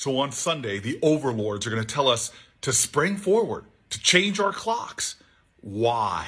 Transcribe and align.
So 0.00 0.16
on 0.16 0.32
Sunday, 0.32 0.78
the 0.78 0.98
overlords 1.02 1.66
are 1.66 1.70
going 1.70 1.84
to 1.84 1.94
tell 1.94 2.08
us 2.08 2.32
to 2.62 2.72
spring 2.72 3.18
forward, 3.18 3.66
to 3.90 4.00
change 4.00 4.40
our 4.40 4.50
clocks. 4.50 5.16
Why? 5.60 6.26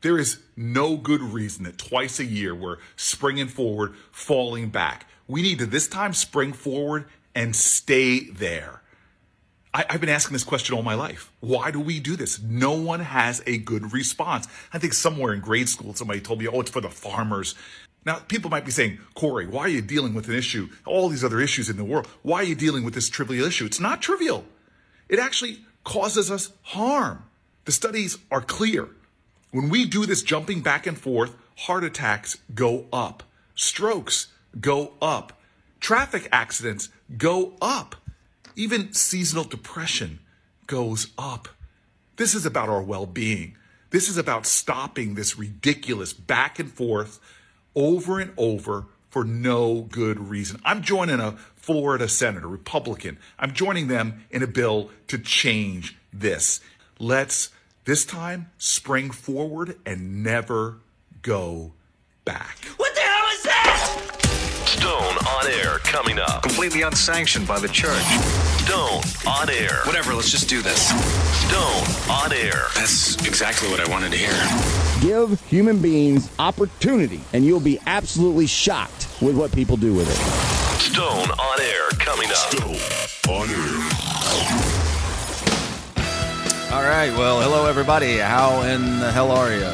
There 0.00 0.16
is 0.16 0.38
no 0.56 0.96
good 0.96 1.20
reason 1.20 1.64
that 1.64 1.76
twice 1.76 2.18
a 2.18 2.24
year 2.24 2.54
we're 2.54 2.78
springing 2.96 3.48
forward, 3.48 3.94
falling 4.10 4.70
back. 4.70 5.06
We 5.28 5.42
need 5.42 5.58
to 5.58 5.66
this 5.66 5.86
time 5.86 6.14
spring 6.14 6.54
forward 6.54 7.04
and 7.34 7.54
stay 7.54 8.20
there. 8.20 8.80
I, 9.74 9.84
have 9.90 10.00
been 10.00 10.08
asking 10.08 10.32
this 10.32 10.42
question 10.42 10.74
all 10.74 10.82
my 10.82 10.94
life. 10.94 11.30
Why 11.40 11.70
do 11.70 11.78
we 11.78 12.00
do 12.00 12.16
this? 12.16 12.40
No 12.40 12.72
one 12.72 13.00
has 13.00 13.42
a 13.46 13.58
good 13.58 13.92
response. 13.92 14.48
I 14.72 14.78
think 14.78 14.94
somewhere 14.94 15.34
in 15.34 15.40
grade 15.40 15.68
school, 15.68 15.92
somebody 15.92 16.22
told 16.22 16.38
me, 16.38 16.48
oh, 16.48 16.60
it's 16.60 16.70
for 16.70 16.80
the 16.80 16.88
farmers. 16.88 17.54
Now, 18.04 18.16
people 18.16 18.50
might 18.50 18.64
be 18.64 18.70
saying, 18.70 18.98
Corey, 19.14 19.46
why 19.46 19.62
are 19.62 19.68
you 19.68 19.82
dealing 19.82 20.14
with 20.14 20.28
an 20.28 20.34
issue, 20.34 20.68
all 20.86 21.08
these 21.08 21.24
other 21.24 21.40
issues 21.40 21.68
in 21.68 21.76
the 21.76 21.84
world? 21.84 22.06
Why 22.22 22.38
are 22.38 22.44
you 22.44 22.54
dealing 22.54 22.84
with 22.84 22.94
this 22.94 23.10
trivial 23.10 23.46
issue? 23.46 23.66
It's 23.66 23.80
not 23.80 24.00
trivial. 24.00 24.44
It 25.08 25.18
actually 25.18 25.60
causes 25.84 26.30
us 26.30 26.52
harm. 26.62 27.24
The 27.66 27.72
studies 27.72 28.18
are 28.30 28.40
clear. 28.40 28.88
When 29.50 29.68
we 29.68 29.84
do 29.84 30.06
this 30.06 30.22
jumping 30.22 30.62
back 30.62 30.86
and 30.86 30.96
forth, 30.96 31.36
heart 31.56 31.84
attacks 31.84 32.38
go 32.54 32.86
up, 32.92 33.22
strokes 33.54 34.28
go 34.58 34.94
up, 35.02 35.38
traffic 35.80 36.28
accidents 36.32 36.88
go 37.18 37.54
up, 37.60 37.96
even 38.56 38.92
seasonal 38.92 39.44
depression 39.44 40.20
goes 40.66 41.08
up. 41.18 41.48
This 42.16 42.34
is 42.34 42.46
about 42.46 42.68
our 42.68 42.82
well 42.82 43.06
being. 43.06 43.56
This 43.90 44.08
is 44.08 44.16
about 44.16 44.46
stopping 44.46 45.14
this 45.14 45.36
ridiculous 45.36 46.12
back 46.12 46.58
and 46.58 46.70
forth 46.70 47.18
over 47.74 48.20
and 48.20 48.32
over 48.36 48.86
for 49.10 49.24
no 49.24 49.82
good 49.82 50.28
reason. 50.30 50.60
I'm 50.64 50.82
joining 50.82 51.20
a 51.20 51.32
Florida 51.56 52.08
senator, 52.08 52.48
Republican. 52.48 53.18
I'm 53.38 53.52
joining 53.52 53.88
them 53.88 54.24
in 54.30 54.42
a 54.42 54.46
bill 54.46 54.90
to 55.08 55.18
change 55.18 55.96
this. 56.12 56.60
Let's 56.98 57.50
this 57.84 58.04
time 58.04 58.50
spring 58.58 59.10
forward 59.10 59.76
and 59.84 60.22
never 60.22 60.78
go 61.22 61.72
back. 62.24 62.64
What 62.76 62.89
Stone 64.80 65.18
on 65.28 65.46
air 65.46 65.78
coming 65.80 66.18
up. 66.18 66.42
Completely 66.42 66.80
unsanctioned 66.80 67.46
by 67.46 67.58
the 67.60 67.68
church. 67.68 68.02
Stone 68.64 69.02
on 69.28 69.50
air. 69.50 69.82
Whatever, 69.84 70.14
let's 70.14 70.30
just 70.30 70.48
do 70.48 70.62
this. 70.62 70.88
Stone 71.48 72.10
on 72.10 72.32
air. 72.32 72.64
That's 72.74 73.14
exactly 73.26 73.68
what 73.68 73.78
I 73.78 73.90
wanted 73.90 74.10
to 74.12 74.16
hear. 74.16 74.32
Give 75.02 75.38
human 75.42 75.82
beings 75.82 76.30
opportunity, 76.38 77.20
and 77.34 77.44
you'll 77.44 77.60
be 77.60 77.78
absolutely 77.86 78.46
shocked 78.46 79.06
with 79.20 79.36
what 79.36 79.52
people 79.52 79.76
do 79.76 79.92
with 79.92 80.08
it. 80.08 80.16
Stone 80.80 81.30
on 81.30 81.60
air 81.60 81.90
coming 81.98 82.30
up. 82.30 82.36
Stone 82.36 83.36
on 83.36 83.50
air. 83.50 83.80
All 86.72 86.84
right, 86.84 87.10
well, 87.18 87.42
hello 87.42 87.66
everybody. 87.66 88.16
How 88.16 88.62
in 88.62 88.98
the 88.98 89.12
hell 89.12 89.30
are 89.30 89.52
you? 89.52 89.70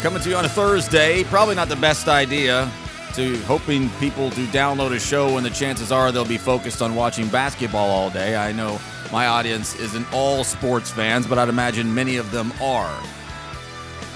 Coming 0.00 0.22
to 0.22 0.30
you 0.30 0.36
on 0.36 0.46
a 0.46 0.48
Thursday. 0.48 1.24
Probably 1.24 1.54
not 1.54 1.68
the 1.68 1.76
best 1.76 2.08
idea 2.08 2.72
to 3.16 3.38
hoping 3.44 3.88
people 3.98 4.28
to 4.28 4.44
download 4.48 4.94
a 4.94 5.00
show 5.00 5.34
when 5.34 5.42
the 5.42 5.48
chances 5.48 5.90
are 5.90 6.12
they'll 6.12 6.26
be 6.26 6.36
focused 6.36 6.82
on 6.82 6.94
watching 6.94 7.28
basketball 7.28 7.88
all 7.88 8.10
day. 8.10 8.36
I 8.36 8.52
know 8.52 8.78
my 9.10 9.26
audience 9.26 9.74
isn't 9.76 10.06
all 10.12 10.44
sports 10.44 10.90
fans, 10.90 11.26
but 11.26 11.38
I'd 11.38 11.48
imagine 11.48 11.94
many 11.94 12.18
of 12.18 12.30
them 12.30 12.52
are. 12.60 13.02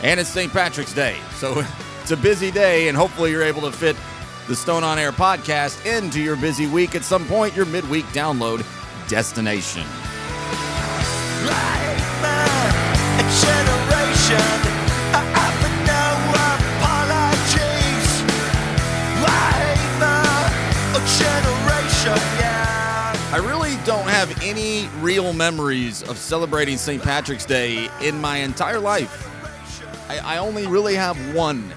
And 0.03 0.21
it's 0.21 0.29
St. 0.29 0.53
Patrick's 0.53 0.93
Day, 0.93 1.17
so 1.37 1.65
it's 2.03 2.11
a 2.11 2.17
busy 2.17 2.51
day, 2.51 2.89
and 2.89 2.97
hopefully 2.97 3.31
you're 3.31 3.43
able 3.43 3.63
to 3.63 3.73
fit 3.73 3.97
the 4.49 4.55
Stone 4.55 4.85
on 4.85 4.99
Air 4.99 5.13
podcast 5.13 5.87
into 5.87 6.21
your 6.21 6.37
busy 6.37 6.67
week 6.67 6.95
at 6.95 7.03
some 7.03 7.27
point, 7.27 7.57
your 7.57 7.67
midweek 7.67 8.05
download 8.07 8.67
destination. 9.09 9.87
Any 24.51 24.89
real 24.99 25.33
memories 25.33 26.03
of 26.03 26.19
celebrating 26.19 26.77
St. 26.77 27.01
Patrick's 27.01 27.45
Day 27.45 27.89
in 28.03 28.21
my 28.21 28.39
entire 28.39 28.81
life. 28.81 29.29
I, 30.11 30.19
I, 30.19 30.39
only 30.39 30.67
really 30.67 30.97
have 30.97 31.17
one, 31.37 31.73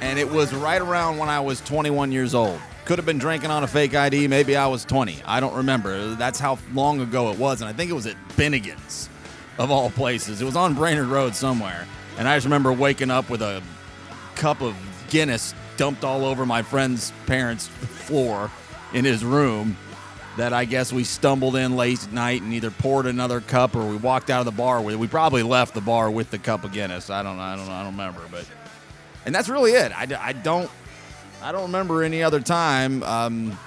and 0.00 0.18
it 0.18 0.28
was 0.28 0.52
right 0.52 0.82
around 0.82 1.18
when 1.18 1.28
I 1.28 1.38
was 1.38 1.60
21 1.60 2.10
years 2.10 2.34
old. 2.34 2.60
Could 2.86 2.98
have 2.98 3.06
been 3.06 3.18
drinking 3.18 3.52
on 3.52 3.62
a 3.62 3.68
fake 3.68 3.94
ID. 3.94 4.26
Maybe 4.26 4.56
I 4.56 4.66
was 4.66 4.84
20. 4.84 5.22
I 5.24 5.38
don't 5.38 5.54
remember. 5.54 6.16
That's 6.16 6.40
how 6.40 6.58
long 6.72 7.00
ago 7.00 7.30
it 7.30 7.38
was, 7.38 7.60
and 7.60 7.70
I 7.70 7.72
think 7.72 7.88
it 7.88 7.94
was 7.94 8.06
at 8.06 8.16
Bennigan's, 8.30 9.08
of 9.56 9.70
all 9.70 9.88
places. 9.88 10.42
It 10.42 10.44
was 10.44 10.56
on 10.56 10.74
Brainerd 10.74 11.06
Road 11.06 11.36
somewhere, 11.36 11.86
and 12.18 12.26
I 12.26 12.36
just 12.36 12.46
remember 12.46 12.72
waking 12.72 13.12
up 13.12 13.30
with 13.30 13.42
a 13.42 13.62
cup 14.34 14.60
of 14.60 14.74
Guinness 15.08 15.54
dumped 15.76 16.02
all 16.02 16.24
over 16.24 16.44
my 16.44 16.62
friend's 16.62 17.12
parents' 17.26 17.68
floor 17.68 18.50
in 18.92 19.04
his 19.04 19.24
room 19.24 19.76
that 20.38 20.52
I 20.52 20.64
guess 20.64 20.92
we 20.92 21.02
stumbled 21.02 21.56
in 21.56 21.76
late 21.76 22.04
at 22.04 22.12
night 22.12 22.42
and 22.42 22.54
either 22.54 22.70
poured 22.70 23.06
another 23.06 23.40
cup 23.40 23.74
or 23.74 23.84
we 23.84 23.96
walked 23.96 24.30
out 24.30 24.38
of 24.38 24.46
the 24.46 24.52
bar 24.52 24.80
with. 24.80 24.94
We 24.94 25.08
probably 25.08 25.42
left 25.42 25.74
the 25.74 25.80
bar 25.80 26.10
with 26.12 26.30
the 26.30 26.38
cup 26.38 26.62
of 26.62 26.72
Guinness. 26.72 27.10
I 27.10 27.24
don't 27.24 27.36
know. 27.36 27.42
I 27.42 27.56
don't. 27.56 27.68
I 27.68 27.82
don't 27.82 27.92
remember, 27.92 28.22
but 28.30 28.46
and 29.26 29.34
that's 29.34 29.48
really 29.48 29.72
it. 29.72 29.92
I, 29.92 30.06
I 30.20 30.32
don't 30.32 30.70
I 31.42 31.50
don't 31.50 31.62
remember 31.62 32.04
any 32.04 32.22
other 32.22 32.40
time. 32.40 33.02
Um, 33.02 33.58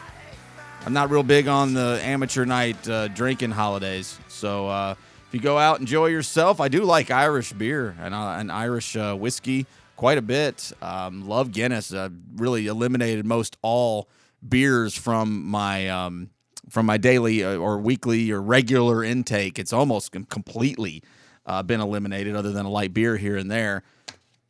I'm 0.86 0.94
not 0.94 1.10
real 1.12 1.24
big 1.24 1.50
on 1.50 1.74
the 1.74 2.00
amateur 2.04 2.46
night 2.46 2.88
uh, 2.88 3.10
drinking 3.10 3.52
holidays, 3.52 4.18
so 4.30 4.68
uh, 4.70 4.96
if 5.28 5.34
you 5.34 5.42
go 5.42 5.58
out 5.58 5.82
enjoy 5.82 6.08
yourself, 6.08 6.62
I 6.62 6.70
do 6.70 6.84
like 6.84 7.12
Irish 7.12 7.52
beer 7.52 7.96
and 8.00 8.16
uh, 8.16 8.54
Irish 8.54 8.96
uh, 8.96 9.14
whiskey 9.16 9.68
quite 9.98 10.18
a 10.18 10.22
bit. 10.22 10.72
Um, 10.82 11.28
love 11.28 11.52
Guinness. 11.52 11.94
Uh, 11.94 12.10
really 12.36 12.68
eliminated 12.68 13.26
most 13.26 13.58
all 13.62 14.08
beers 14.48 14.98
from 14.98 15.46
my 15.46 15.90
um, 15.90 16.30
from 16.72 16.86
my 16.86 16.98
daily 16.98 17.44
uh, 17.44 17.58
or 17.58 17.78
weekly 17.78 18.32
or 18.32 18.42
regular 18.42 19.04
intake. 19.04 19.60
It's 19.60 19.74
almost 19.74 20.12
completely 20.12 21.04
uh, 21.46 21.62
been 21.64 21.82
eliminated, 21.82 22.36
other 22.36 22.52
than 22.52 22.66
a 22.66 22.70
light 22.70 22.94
beer 22.94 23.18
here 23.18 23.38
and 23.38 23.52
there. 23.52 23.84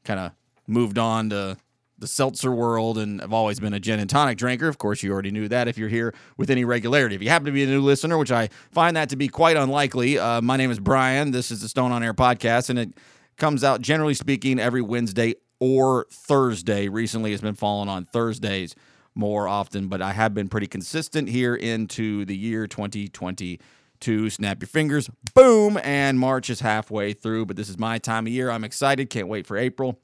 Kind 0.03 0.19
of 0.19 0.31
moved 0.67 0.97
on 0.97 1.31
to 1.31 1.57
the 1.97 2.07
seltzer 2.07 2.51
world, 2.51 2.97
and 2.97 3.21
I've 3.21 3.33
always 3.33 3.59
been 3.59 3.73
a 3.73 3.79
gin 3.79 3.99
and 3.99 4.09
tonic 4.09 4.37
drinker. 4.37 4.67
Of 4.67 4.77
course, 4.77 5.03
you 5.03 5.11
already 5.11 5.31
knew 5.31 5.47
that 5.47 5.67
if 5.67 5.77
you're 5.77 5.89
here 5.89 6.13
with 6.37 6.49
any 6.49 6.63
regularity. 6.63 7.15
If 7.15 7.21
you 7.21 7.29
happen 7.29 7.45
to 7.45 7.51
be 7.51 7.63
a 7.63 7.67
new 7.67 7.81
listener, 7.81 8.17
which 8.17 8.31
I 8.31 8.49
find 8.71 8.95
that 8.97 9.09
to 9.09 9.15
be 9.15 9.27
quite 9.27 9.57
unlikely, 9.57 10.17
uh, 10.19 10.41
my 10.41 10.57
name 10.57 10.71
is 10.71 10.79
Brian. 10.79 11.31
This 11.31 11.51
is 11.51 11.61
the 11.61 11.69
Stone 11.69 11.91
on 11.91 12.03
Air 12.03 12.13
podcast, 12.13 12.69
and 12.69 12.77
it 12.77 12.93
comes 13.37 13.63
out 13.63 13.81
generally 13.81 14.13
speaking 14.13 14.59
every 14.59 14.81
Wednesday 14.81 15.35
or 15.59 16.07
Thursday. 16.11 16.87
Recently, 16.87 17.33
it's 17.33 17.41
been 17.41 17.55
falling 17.55 17.89
on 17.89 18.05
Thursdays 18.05 18.75
more 19.15 19.47
often, 19.47 19.87
but 19.87 20.01
I 20.01 20.13
have 20.13 20.33
been 20.33 20.49
pretty 20.49 20.67
consistent 20.67 21.29
here 21.29 21.55
into 21.55 22.25
the 22.25 22.35
year 22.35 22.67
2022. 22.67 24.29
Snap 24.29 24.61
your 24.61 24.67
fingers, 24.67 25.09
boom, 25.33 25.79
and 25.83 26.17
March 26.17 26.49
is 26.49 26.61
halfway 26.61 27.13
through. 27.13 27.45
But 27.45 27.55
this 27.55 27.69
is 27.69 27.77
my 27.77 27.97
time 27.97 28.25
of 28.27 28.33
year. 28.33 28.49
I'm 28.49 28.63
excited. 28.63 29.09
Can't 29.09 29.27
wait 29.27 29.45
for 29.45 29.57
April. 29.57 29.99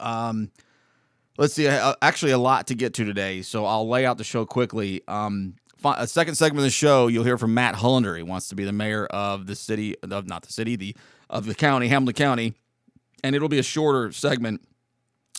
Um, 0.00 0.50
let's 1.36 1.54
see. 1.54 1.66
Uh, 1.66 1.94
actually, 2.00 2.32
a 2.32 2.38
lot 2.38 2.68
to 2.68 2.74
get 2.74 2.94
to 2.94 3.04
today, 3.04 3.42
so 3.42 3.66
I'll 3.66 3.88
lay 3.88 4.06
out 4.06 4.18
the 4.18 4.24
show 4.24 4.46
quickly. 4.46 5.02
Um, 5.08 5.54
a 5.84 6.06
second 6.06 6.34
segment 6.34 6.58
of 6.58 6.64
the 6.64 6.70
show, 6.70 7.06
you'll 7.06 7.24
hear 7.24 7.38
from 7.38 7.54
Matt 7.54 7.76
Hullander. 7.76 8.16
He 8.16 8.22
wants 8.22 8.48
to 8.48 8.54
be 8.54 8.64
the 8.64 8.72
mayor 8.72 9.06
of 9.06 9.46
the 9.46 9.54
city 9.54 9.96
of 10.02 10.26
not 10.26 10.42
the 10.42 10.52
city, 10.52 10.76
the 10.76 10.96
of 11.30 11.46
the 11.46 11.54
county, 11.54 11.88
Hamilton 11.88 12.14
County, 12.14 12.54
and 13.22 13.36
it'll 13.36 13.48
be 13.48 13.58
a 13.58 13.64
shorter 13.64 14.10
segment, 14.12 14.62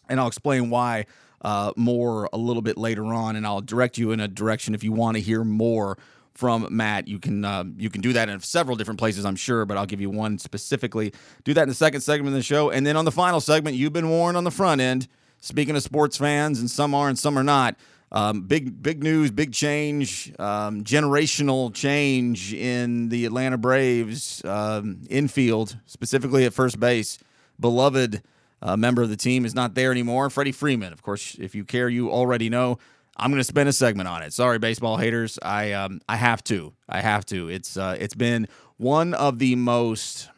and 0.07 0.19
I'll 0.19 0.27
explain 0.27 0.69
why 0.69 1.05
uh, 1.41 1.71
more 1.75 2.29
a 2.33 2.37
little 2.37 2.61
bit 2.61 2.77
later 2.77 3.05
on, 3.05 3.35
and 3.35 3.45
I'll 3.45 3.61
direct 3.61 3.97
you 3.97 4.11
in 4.11 4.19
a 4.19 4.27
direction 4.27 4.73
if 4.73 4.83
you 4.83 4.91
want 4.91 5.15
to 5.15 5.21
hear 5.21 5.43
more 5.43 5.97
from 6.33 6.67
Matt. 6.69 7.07
You 7.07 7.19
can 7.19 7.43
uh, 7.43 7.65
you 7.77 7.89
can 7.89 8.01
do 8.01 8.13
that 8.13 8.29
in 8.29 8.39
several 8.39 8.75
different 8.77 8.99
places, 8.99 9.25
I'm 9.25 9.35
sure, 9.35 9.65
but 9.65 9.77
I'll 9.77 9.85
give 9.85 10.01
you 10.01 10.09
one 10.09 10.37
specifically. 10.37 11.13
Do 11.43 11.53
that 11.53 11.63
in 11.63 11.69
the 11.69 11.75
second 11.75 12.01
segment 12.01 12.29
of 12.29 12.33
the 12.39 12.43
show, 12.43 12.69
and 12.69 12.85
then 12.85 12.95
on 12.95 13.05
the 13.05 13.11
final 13.11 13.41
segment, 13.41 13.75
you've 13.75 13.93
been 13.93 14.09
warned 14.09 14.37
on 14.37 14.43
the 14.43 14.51
front 14.51 14.81
end. 14.81 15.07
Speaking 15.41 15.75
of 15.75 15.83
sports 15.83 16.17
fans, 16.17 16.59
and 16.59 16.69
some 16.69 16.93
are 16.93 17.07
and 17.07 17.17
some 17.17 17.37
are 17.37 17.43
not. 17.43 17.75
Um, 18.11 18.41
big 18.41 18.81
big 18.81 19.03
news, 19.03 19.31
big 19.31 19.53
change, 19.53 20.33
um, 20.39 20.83
generational 20.83 21.73
change 21.73 22.53
in 22.53 23.09
the 23.09 23.25
Atlanta 23.25 23.57
Braves 23.57 24.43
um, 24.45 25.01
infield, 25.09 25.77
specifically 25.85 26.45
at 26.45 26.53
first 26.53 26.79
base. 26.79 27.19
Beloved 27.59 28.23
uh, 28.61 28.75
member 28.77 29.01
of 29.01 29.09
the 29.09 29.17
team 29.17 29.45
is 29.45 29.55
not 29.55 29.75
there 29.75 29.91
anymore. 29.91 30.29
Freddie 30.29 30.51
Freeman, 30.51 30.93
of 30.93 31.01
course, 31.01 31.35
if 31.39 31.55
you 31.55 31.63
care, 31.63 31.89
you 31.89 32.11
already 32.11 32.49
know. 32.49 32.77
I'm 33.17 33.31
going 33.31 33.39
to 33.39 33.43
spend 33.45 33.67
a 33.67 33.73
segment 33.73 34.07
on 34.07 34.23
it. 34.23 34.31
Sorry, 34.31 34.59
baseball 34.59 34.97
haters. 34.97 35.37
I 35.41 35.73
um, 35.73 35.99
I 36.07 36.15
have 36.15 36.43
to. 36.45 36.73
I 36.87 37.01
have 37.01 37.25
to. 37.27 37.49
It's 37.49 37.75
uh, 37.75 37.97
it's 37.99 38.15
been 38.15 38.47
one 38.77 39.13
of 39.13 39.39
the 39.39 39.55
most, 39.55 40.29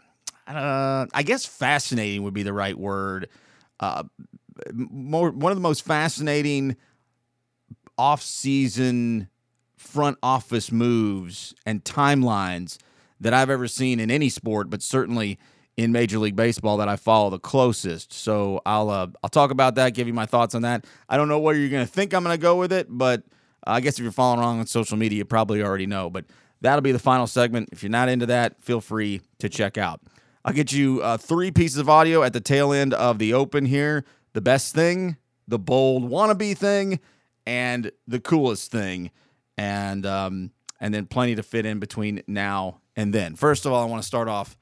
uh, 0.47 1.05
I 1.13 1.23
guess, 1.23 1.45
fascinating 1.45 2.23
would 2.23 2.33
be 2.33 2.43
the 2.43 2.53
right 2.53 2.77
word. 2.77 3.29
Uh, 3.79 4.03
more 4.73 5.29
one 5.29 5.51
of 5.51 5.57
the 5.57 5.61
most 5.61 5.85
fascinating 5.85 6.75
off-season 7.97 9.27
front 9.77 10.17
office 10.23 10.71
moves 10.71 11.53
and 11.65 11.83
timelines 11.83 12.77
that 13.19 13.33
I've 13.33 13.49
ever 13.51 13.67
seen 13.67 13.99
in 13.99 14.09
any 14.09 14.29
sport, 14.29 14.69
but 14.71 14.81
certainly 14.81 15.37
in 15.83 15.91
Major 15.91 16.19
League 16.19 16.35
Baseball 16.35 16.77
that 16.77 16.87
I 16.87 16.95
follow 16.95 17.29
the 17.29 17.39
closest. 17.39 18.13
So 18.13 18.61
I'll 18.65 18.89
uh, 18.89 19.07
I'll 19.23 19.29
talk 19.29 19.51
about 19.51 19.75
that, 19.75 19.93
give 19.93 20.07
you 20.07 20.13
my 20.13 20.25
thoughts 20.25 20.55
on 20.55 20.61
that. 20.63 20.85
I 21.09 21.17
don't 21.17 21.27
know 21.27 21.39
where 21.39 21.55
you're 21.55 21.69
going 21.69 21.85
to 21.85 21.91
think 21.91 22.13
I'm 22.13 22.23
going 22.23 22.33
to 22.33 22.41
go 22.41 22.57
with 22.57 22.71
it, 22.71 22.87
but 22.89 23.23
I 23.65 23.81
guess 23.81 23.95
if 23.95 24.03
you're 24.03 24.11
following 24.11 24.39
along 24.39 24.59
on 24.59 24.67
social 24.67 24.97
media, 24.97 25.19
you 25.19 25.25
probably 25.25 25.61
already 25.61 25.85
know. 25.85 26.09
But 26.09 26.25
that'll 26.61 26.81
be 26.81 26.91
the 26.91 26.99
final 26.99 27.27
segment. 27.27 27.69
If 27.71 27.83
you're 27.83 27.89
not 27.89 28.09
into 28.09 28.25
that, 28.27 28.61
feel 28.63 28.81
free 28.81 29.21
to 29.39 29.49
check 29.49 29.77
out. 29.77 30.01
I'll 30.43 30.53
get 30.53 30.71
you 30.71 31.01
uh, 31.01 31.17
three 31.17 31.51
pieces 31.51 31.77
of 31.77 31.89
audio 31.89 32.23
at 32.23 32.33
the 32.33 32.41
tail 32.41 32.73
end 32.73 32.93
of 32.93 33.19
the 33.19 33.33
open 33.33 33.65
here. 33.65 34.05
The 34.33 34.41
best 34.41 34.73
thing, 34.73 35.17
the 35.47 35.59
bold 35.59 36.09
wannabe 36.09 36.57
thing, 36.57 36.99
and 37.45 37.91
the 38.07 38.19
coolest 38.19 38.71
thing, 38.71 39.11
and 39.57 40.05
um, 40.05 40.51
and 40.79 40.93
then 40.93 41.05
plenty 41.05 41.35
to 41.35 41.43
fit 41.43 41.65
in 41.65 41.79
between 41.79 42.23
now 42.27 42.81
and 42.95 43.13
then. 43.13 43.35
First 43.35 43.65
of 43.65 43.71
all, 43.71 43.83
I 43.83 43.85
want 43.85 44.01
to 44.01 44.07
start 44.07 44.27
off 44.27 44.57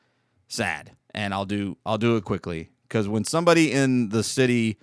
sad, 0.47 0.91
and 1.13 1.33
I'll 1.33 1.45
do 1.45 1.77
I'll 1.85 1.97
do 1.97 2.15
it 2.15 2.23
quickly 2.23 2.69
because 2.83 3.07
when 3.07 3.23
somebody 3.23 3.71
in 3.71 4.09
the 4.09 4.23
city 4.23 4.77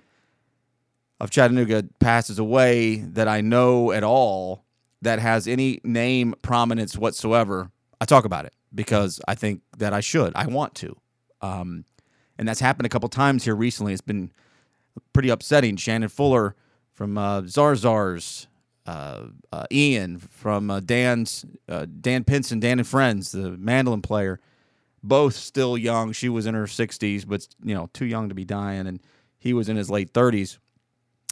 of 1.19 1.31
Chattanooga 1.31 1.83
passes 1.99 2.39
away 2.39 2.97
that 2.97 3.27
I 3.27 3.41
know 3.41 3.91
at 3.91 4.03
all 4.03 4.63
that 5.01 5.19
has 5.19 5.47
any 5.47 5.79
name 5.83 6.35
prominence 6.41 6.97
whatsoever, 6.97 7.71
I 7.99 8.05
talk 8.05 8.25
about 8.25 8.45
it 8.45 8.53
because 8.73 9.19
I 9.27 9.35
think 9.35 9.61
that 9.77 9.93
I 9.93 9.99
should. 9.99 10.33
I 10.35 10.47
want 10.47 10.75
to. 10.75 10.95
Um, 11.41 11.85
and 12.37 12.47
that's 12.47 12.59
happened 12.59 12.85
a 12.85 12.89
couple 12.89 13.09
times 13.09 13.43
here 13.43 13.55
recently. 13.55 13.93
It's 13.93 14.01
been 14.01 14.31
pretty 15.13 15.29
upsetting. 15.29 15.77
Shannon 15.77 16.09
Fuller 16.09 16.55
from 16.93 17.17
uh, 17.17 17.41
Zarzour's, 17.41 18.47
uh, 18.85 19.27
uh, 19.51 19.65
Ian 19.71 20.17
from 20.17 20.71
uh, 20.71 20.79
Dan's, 20.79 21.45
uh, 21.67 21.85
Dan 21.99 22.23
Pinson, 22.23 22.59
Dan 22.59 22.79
and 22.79 22.87
Friends, 22.87 23.31
the 23.31 23.51
mandolin 23.51 24.01
player, 24.01 24.39
both 25.03 25.35
still 25.35 25.77
young. 25.77 26.11
She 26.11 26.29
was 26.29 26.45
in 26.45 26.53
her 26.53 26.65
60s, 26.65 27.27
but 27.27 27.47
you 27.63 27.73
know, 27.73 27.89
too 27.93 28.05
young 28.05 28.29
to 28.29 28.35
be 28.35 28.45
dying, 28.45 28.87
and 28.87 28.99
he 29.37 29.53
was 29.53 29.69
in 29.69 29.77
his 29.77 29.89
late 29.89 30.13
30s. 30.13 30.57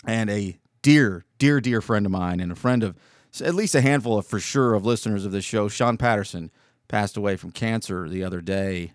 And 0.06 0.30
a 0.30 0.58
dear, 0.82 1.26
dear, 1.40 1.60
dear 1.60 1.82
friend 1.82 2.06
of 2.06 2.12
mine, 2.12 2.40
and 2.40 2.52
a 2.52 2.56
friend 2.56 2.84
of 2.84 2.96
at 3.42 3.56
least 3.56 3.76
a 3.76 3.82
handful 3.82 4.18
of 4.18 4.26
for 4.26 4.40
sure 4.40 4.74
of 4.74 4.86
listeners 4.86 5.26
of 5.26 5.32
this 5.32 5.44
show, 5.44 5.68
Sean 5.68 5.98
Patterson, 5.98 6.52
passed 6.88 7.18
away 7.18 7.36
from 7.36 7.52
cancer 7.52 8.08
the 8.08 8.24
other 8.24 8.42
day. 8.42 8.94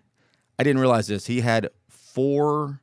I 0.57 0.63
didn't 0.63 0.79
realize 0.79 1.07
this. 1.07 1.27
He 1.27 1.41
had 1.41 1.69
four, 1.89 2.81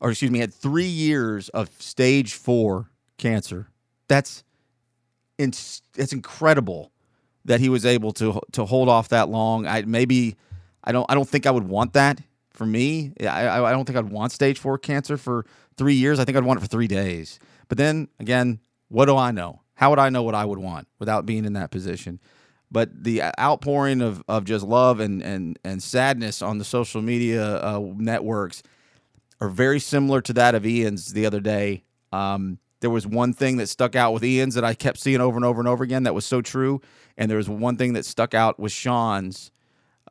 or 0.00 0.10
excuse 0.10 0.30
me, 0.30 0.38
had 0.38 0.54
three 0.54 0.86
years 0.86 1.48
of 1.50 1.70
stage 1.78 2.34
four 2.34 2.90
cancer. 3.18 3.68
That's 4.08 4.42
it's 5.38 6.12
incredible 6.12 6.92
that 7.44 7.60
he 7.60 7.68
was 7.68 7.86
able 7.86 8.12
to 8.12 8.40
to 8.52 8.64
hold 8.64 8.88
off 8.88 9.08
that 9.08 9.28
long. 9.28 9.66
I 9.66 9.82
maybe 9.82 10.36
I 10.84 10.92
don't 10.92 11.06
I 11.10 11.14
don't 11.14 11.28
think 11.28 11.46
I 11.46 11.50
would 11.50 11.68
want 11.68 11.92
that 11.94 12.20
for 12.50 12.66
me. 12.66 13.12
I 13.20 13.48
I 13.62 13.72
don't 13.72 13.84
think 13.84 13.98
I'd 13.98 14.10
want 14.10 14.32
stage 14.32 14.58
four 14.58 14.78
cancer 14.78 15.16
for 15.16 15.46
three 15.76 15.94
years. 15.94 16.18
I 16.18 16.24
think 16.24 16.36
I'd 16.36 16.44
want 16.44 16.58
it 16.58 16.62
for 16.62 16.68
three 16.68 16.88
days. 16.88 17.38
But 17.68 17.78
then 17.78 18.08
again, 18.18 18.60
what 18.88 19.06
do 19.06 19.16
I 19.16 19.30
know? 19.30 19.62
How 19.74 19.90
would 19.90 19.98
I 19.98 20.10
know 20.10 20.22
what 20.22 20.34
I 20.34 20.44
would 20.44 20.58
want 20.58 20.88
without 20.98 21.24
being 21.24 21.44
in 21.44 21.54
that 21.54 21.70
position? 21.70 22.20
But 22.70 23.02
the 23.02 23.22
outpouring 23.38 24.00
of, 24.00 24.22
of 24.28 24.44
just 24.44 24.64
love 24.64 25.00
and, 25.00 25.22
and, 25.22 25.58
and 25.64 25.82
sadness 25.82 26.42
on 26.42 26.58
the 26.58 26.64
social 26.64 27.02
media 27.02 27.56
uh, 27.56 27.80
networks 27.96 28.62
are 29.40 29.48
very 29.48 29.80
similar 29.80 30.20
to 30.22 30.32
that 30.34 30.54
of 30.54 30.66
Ian's 30.66 31.12
the 31.12 31.26
other 31.26 31.40
day. 31.40 31.84
Um, 32.12 32.58
there 32.80 32.90
was 32.90 33.06
one 33.06 33.32
thing 33.32 33.56
that 33.56 33.68
stuck 33.68 33.96
out 33.96 34.12
with 34.12 34.24
Ian's 34.24 34.54
that 34.54 34.64
I 34.64 34.74
kept 34.74 34.98
seeing 34.98 35.20
over 35.20 35.36
and 35.36 35.44
over 35.44 35.60
and 35.60 35.68
over 35.68 35.82
again 35.82 36.04
that 36.04 36.14
was 36.14 36.26
so 36.26 36.42
true. 36.42 36.80
And 37.16 37.30
there 37.30 37.38
was 37.38 37.48
one 37.48 37.76
thing 37.76 37.94
that 37.94 38.04
stuck 38.04 38.34
out 38.34 38.58
with 38.60 38.72
Sean's 38.72 39.50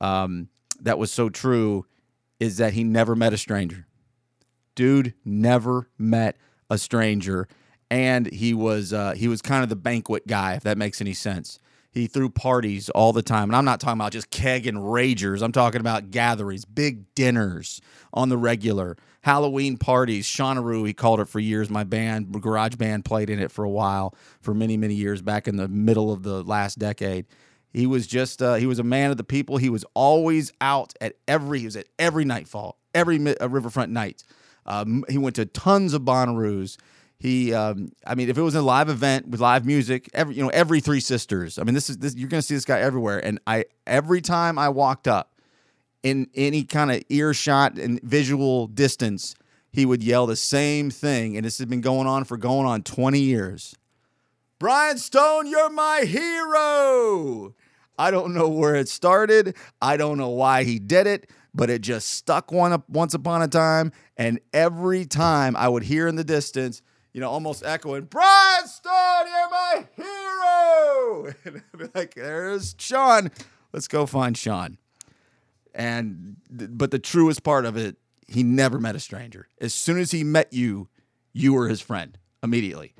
um, 0.01 0.49
that 0.83 0.97
was 0.97 1.11
so 1.11 1.29
true 1.29 1.85
is 2.39 2.57
that 2.57 2.73
he 2.73 2.83
never 2.83 3.15
met 3.15 3.33
a 3.33 3.37
stranger. 3.37 3.85
Dude 4.75 5.13
never 5.25 5.89
met 5.97 6.37
a 6.69 6.77
stranger. 6.77 7.47
And 7.91 8.31
he 8.31 8.53
was 8.53 8.93
uh, 8.93 9.13
he 9.13 9.27
was 9.27 9.41
kind 9.41 9.63
of 9.63 9.69
the 9.69 9.75
banquet 9.75 10.27
guy, 10.27 10.53
if 10.53 10.63
that 10.63 10.77
makes 10.77 11.01
any 11.01 11.13
sense. 11.13 11.59
He 11.91 12.05
threw 12.05 12.29
parties 12.29 12.89
all 12.91 13.13
the 13.13 13.23
time. 13.23 13.49
And 13.49 13.55
I'm 13.55 13.65
not 13.65 13.79
talking 13.79 13.99
about 13.99 14.11
just 14.11 14.29
keg 14.29 14.67
and 14.67 14.77
ragers. 14.77 15.41
I'm 15.41 15.51
talking 15.51 15.81
about 15.81 16.11
gatherings, 16.11 16.63
big 16.63 17.13
dinners 17.15 17.81
on 18.13 18.29
the 18.29 18.37
regular, 18.37 18.95
Halloween 19.21 19.75
parties. 19.75 20.27
Shawneroo, 20.27 20.85
he 20.85 20.93
called 20.93 21.19
it 21.19 21.27
for 21.27 21.39
years. 21.39 21.71
My 21.71 21.83
band, 21.83 22.39
Garage 22.41 22.75
Band, 22.75 23.05
played 23.05 23.31
in 23.31 23.39
it 23.39 23.51
for 23.51 23.65
a 23.65 23.69
while, 23.69 24.13
for 24.39 24.53
many, 24.53 24.77
many 24.77 24.93
years 24.93 25.23
back 25.23 25.47
in 25.47 25.55
the 25.55 25.67
middle 25.67 26.13
of 26.13 26.21
the 26.21 26.43
last 26.43 26.77
decade. 26.77 27.25
He 27.71 27.85
was 27.85 28.07
just, 28.07 28.41
uh, 28.41 28.55
he 28.55 28.65
was 28.65 28.79
a 28.79 28.83
man 28.83 29.11
of 29.11 29.17
the 29.17 29.23
people. 29.23 29.57
He 29.57 29.69
was 29.69 29.85
always 29.93 30.51
out 30.59 30.93
at 30.99 31.13
every, 31.27 31.59
he 31.59 31.65
was 31.65 31.75
at 31.75 31.87
every 31.97 32.25
nightfall, 32.25 32.77
every 32.93 33.19
uh, 33.39 33.47
riverfront 33.47 33.91
night. 33.91 34.23
Um, 34.65 35.03
he 35.09 35.17
went 35.17 35.35
to 35.35 35.45
tons 35.45 35.93
of 35.93 36.03
Bonnaroos. 36.03 36.77
He, 37.17 37.53
um, 37.53 37.91
I 38.07 38.15
mean, 38.15 38.29
if 38.29 38.37
it 38.37 38.41
was 38.41 38.55
a 38.55 38.61
live 38.61 38.87
event 38.87 39.27
with 39.27 39.41
live 39.41 39.65
music, 39.65 40.09
every 40.13 40.35
you 40.35 40.43
know, 40.43 40.49
every 40.49 40.79
Three 40.79 41.01
Sisters. 41.01 41.59
I 41.59 41.63
mean, 41.63 41.75
this 41.75 41.89
is 41.89 41.97
this 41.97 42.15
you're 42.15 42.29
going 42.29 42.39
to 42.39 42.47
see 42.47 42.55
this 42.55 42.65
guy 42.65 42.79
everywhere. 42.79 43.23
And 43.23 43.39
I 43.45 43.65
every 43.85 44.21
time 44.21 44.57
I 44.57 44.69
walked 44.69 45.07
up 45.07 45.33
in 46.01 46.27
any 46.33 46.63
kind 46.63 46.91
of 46.91 47.03
earshot 47.09 47.77
and 47.77 48.01
visual 48.03 48.67
distance, 48.67 49.35
he 49.71 49.85
would 49.85 50.01
yell 50.01 50.27
the 50.27 50.37
same 50.37 50.89
thing, 50.89 51.35
and 51.35 51.45
this 51.45 51.57
has 51.57 51.67
been 51.67 51.81
going 51.81 52.07
on 52.07 52.23
for 52.23 52.37
going 52.37 52.65
on 52.65 52.83
20 52.83 53.19
years. 53.19 53.75
Brian 54.59 54.97
Stone, 54.97 55.47
you're 55.47 55.69
my 55.69 56.01
hero. 56.01 57.55
I 57.97 58.11
don't 58.11 58.33
know 58.33 58.49
where 58.49 58.75
it 58.75 58.89
started. 58.89 59.55
I 59.81 59.95
don't 59.95 60.17
know 60.17 60.27
why 60.27 60.65
he 60.65 60.79
did 60.79 61.07
it, 61.07 61.29
but 61.53 61.69
it 61.69 61.81
just 61.81 62.09
stuck 62.09 62.51
one 62.51 62.73
up 62.73 62.89
once 62.89 63.13
upon 63.13 63.41
a 63.41 63.47
time. 63.47 63.93
And 64.17 64.41
every 64.51 65.05
time 65.05 65.55
I 65.55 65.69
would 65.69 65.83
hear 65.83 66.09
in 66.09 66.17
the 66.17 66.25
distance, 66.25 66.81
you 67.13 67.21
know, 67.21 67.29
almost 67.29 67.63
echoing, 67.65 68.03
Brian 68.03 68.67
Stone, 68.67 69.27
you're 69.27 69.49
my 69.49 69.87
hero. 69.95 71.33
And 71.45 71.63
I'd 71.73 71.79
be 71.79 71.85
like, 71.95 72.15
there's 72.15 72.75
Sean. 72.77 73.31
Let's 73.71 73.87
go 73.87 74.05
find 74.05 74.37
Sean. 74.37 74.77
And 75.73 76.35
but 76.49 76.91
the 76.91 76.99
truest 76.99 77.43
part 77.43 77.65
of 77.65 77.77
it, 77.77 77.95
he 78.27 78.43
never 78.43 78.77
met 78.77 78.95
a 78.95 78.99
stranger. 78.99 79.47
As 79.61 79.73
soon 79.73 79.99
as 79.99 80.11
he 80.11 80.25
met 80.25 80.51
you, 80.51 80.89
you 81.31 81.53
were 81.53 81.69
his 81.69 81.79
friend 81.79 82.17
immediately. 82.43 82.93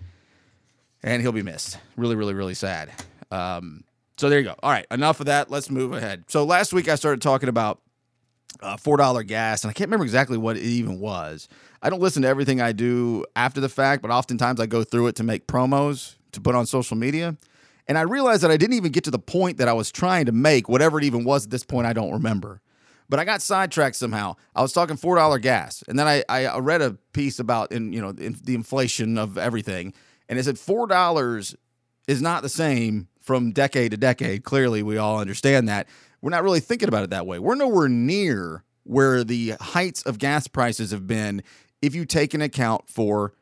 And 1.04 1.22
he'll 1.22 1.31
be 1.31 1.44
missed. 1.44 1.78
Really, 1.96 2.16
really, 2.16 2.34
really 2.34 2.54
sad. 2.54 2.92
Um, 3.31 3.84
so 4.18 4.30
there 4.30 4.40
you 4.40 4.46
go. 4.46 4.56
All 4.62 4.72
right, 4.72 4.86
enough 4.92 5.22
of 5.22 5.28
that. 5.28 5.50
Let's 5.50 5.69
move 5.69 5.94
ahead. 5.94 6.26
So 6.28 6.44
last 6.44 6.73
week 6.73 6.90
I 6.90 6.95
started 6.95 7.21
talking 7.21 7.47
about 7.47 7.80
uh, 8.62 8.76
four 8.78 8.97
dollar 8.97 9.23
gas, 9.23 9.64
and 9.64 9.69
I 9.69 9.73
can't 9.73 9.88
remember 9.88 10.04
exactly 10.04 10.38
what 10.38 10.57
it 10.57 10.64
even 10.64 11.00
was. 11.00 11.47
I 11.81 11.90
don't 11.90 12.02
listen 12.02 12.23
to 12.23 12.28
everything 12.28 12.59
I 12.59 12.73
do 12.73 13.23
after 13.35 13.62
the 13.62 13.69
fact, 13.69 14.02
but 14.02 14.12
oftentimes 14.12 14.59
I 14.59 14.66
go 14.66 14.83
through 14.83 15.07
it 15.07 15.16
to 15.16 15.23
make 15.23 15.47
promos 15.47 16.16
to 16.33 16.42
put 16.42 16.56
on 16.56 16.66
social 16.66 16.97
media. 16.97 17.38
And 17.88 17.97
I 17.97 18.02
realized 18.02 18.44
that 18.44 18.52
I 18.52 18.57
didn't 18.57 18.76
even 18.76 18.92
get 18.92 19.06
to 19.06 19.12
the 19.12 19.19
point 19.19 19.57
that 19.57 19.68
I 19.68 19.73
was 19.73 19.92
trying 19.92 20.26
to 20.26 20.31
make, 20.31 20.69
whatever 20.69 21.00
it 21.00 21.06
even 21.06 21.23
was 21.23 21.45
at 21.45 21.52
this 21.52 21.64
point, 21.64 21.88
I 21.88 21.94
don't 21.94 22.12
remember. 22.12 22.62
But 23.09 23.19
I 23.19 23.26
got 23.26 23.42
sidetracked 23.42 23.95
somehow. 23.95 24.35
I 24.56 24.62
was 24.62 24.73
talking 24.73 24.95
four 24.95 25.16
dollar 25.16 25.40
gas, 25.40 25.83
and 25.88 25.97
then 25.97 26.07
I, 26.07 26.23
I 26.30 26.59
read 26.59 26.81
a 26.81 26.92
piece 27.14 27.40
about 27.40 27.71
in 27.71 27.94
you 27.94 28.02
know 28.02 28.09
in, 28.09 28.35
the 28.44 28.54
inflation 28.54 29.18
of 29.18 29.38
everything, 29.38 29.94
and 30.30 30.40
it 30.40 30.45
said 30.45 30.57
four 30.57 30.88
dollars 30.88 31.56
is 32.07 32.21
not 32.21 32.44
the 32.44 32.50
same 32.50 33.07
from 33.19 33.52
decade 33.52 33.92
to 33.92 33.98
decade. 33.98 34.44
Clearly, 34.44 34.81
we 34.81 34.98
all 34.98 35.19
understand 35.19 35.68
that. 35.68 35.88
We're 36.21 36.31
not 36.31 36.44
really 36.44 36.59
thinking 36.59 36.88
about 36.88 37.04
it 37.04 37.09
that 37.09 37.28
way. 37.28 37.40
We're 37.40 37.56
nowhere 37.56 37.90
near 37.90 38.64
where 38.83 39.24
the 39.24 39.56
heights 39.59 40.02
of 40.04 40.18
gas 40.18 40.48
prices 40.48 40.92
have 40.92 41.06
been 41.06 41.44
if 41.81 41.94
you 41.94 42.06
take 42.06 42.33
an 42.33 42.42
account 42.42 42.90
for 42.90 43.33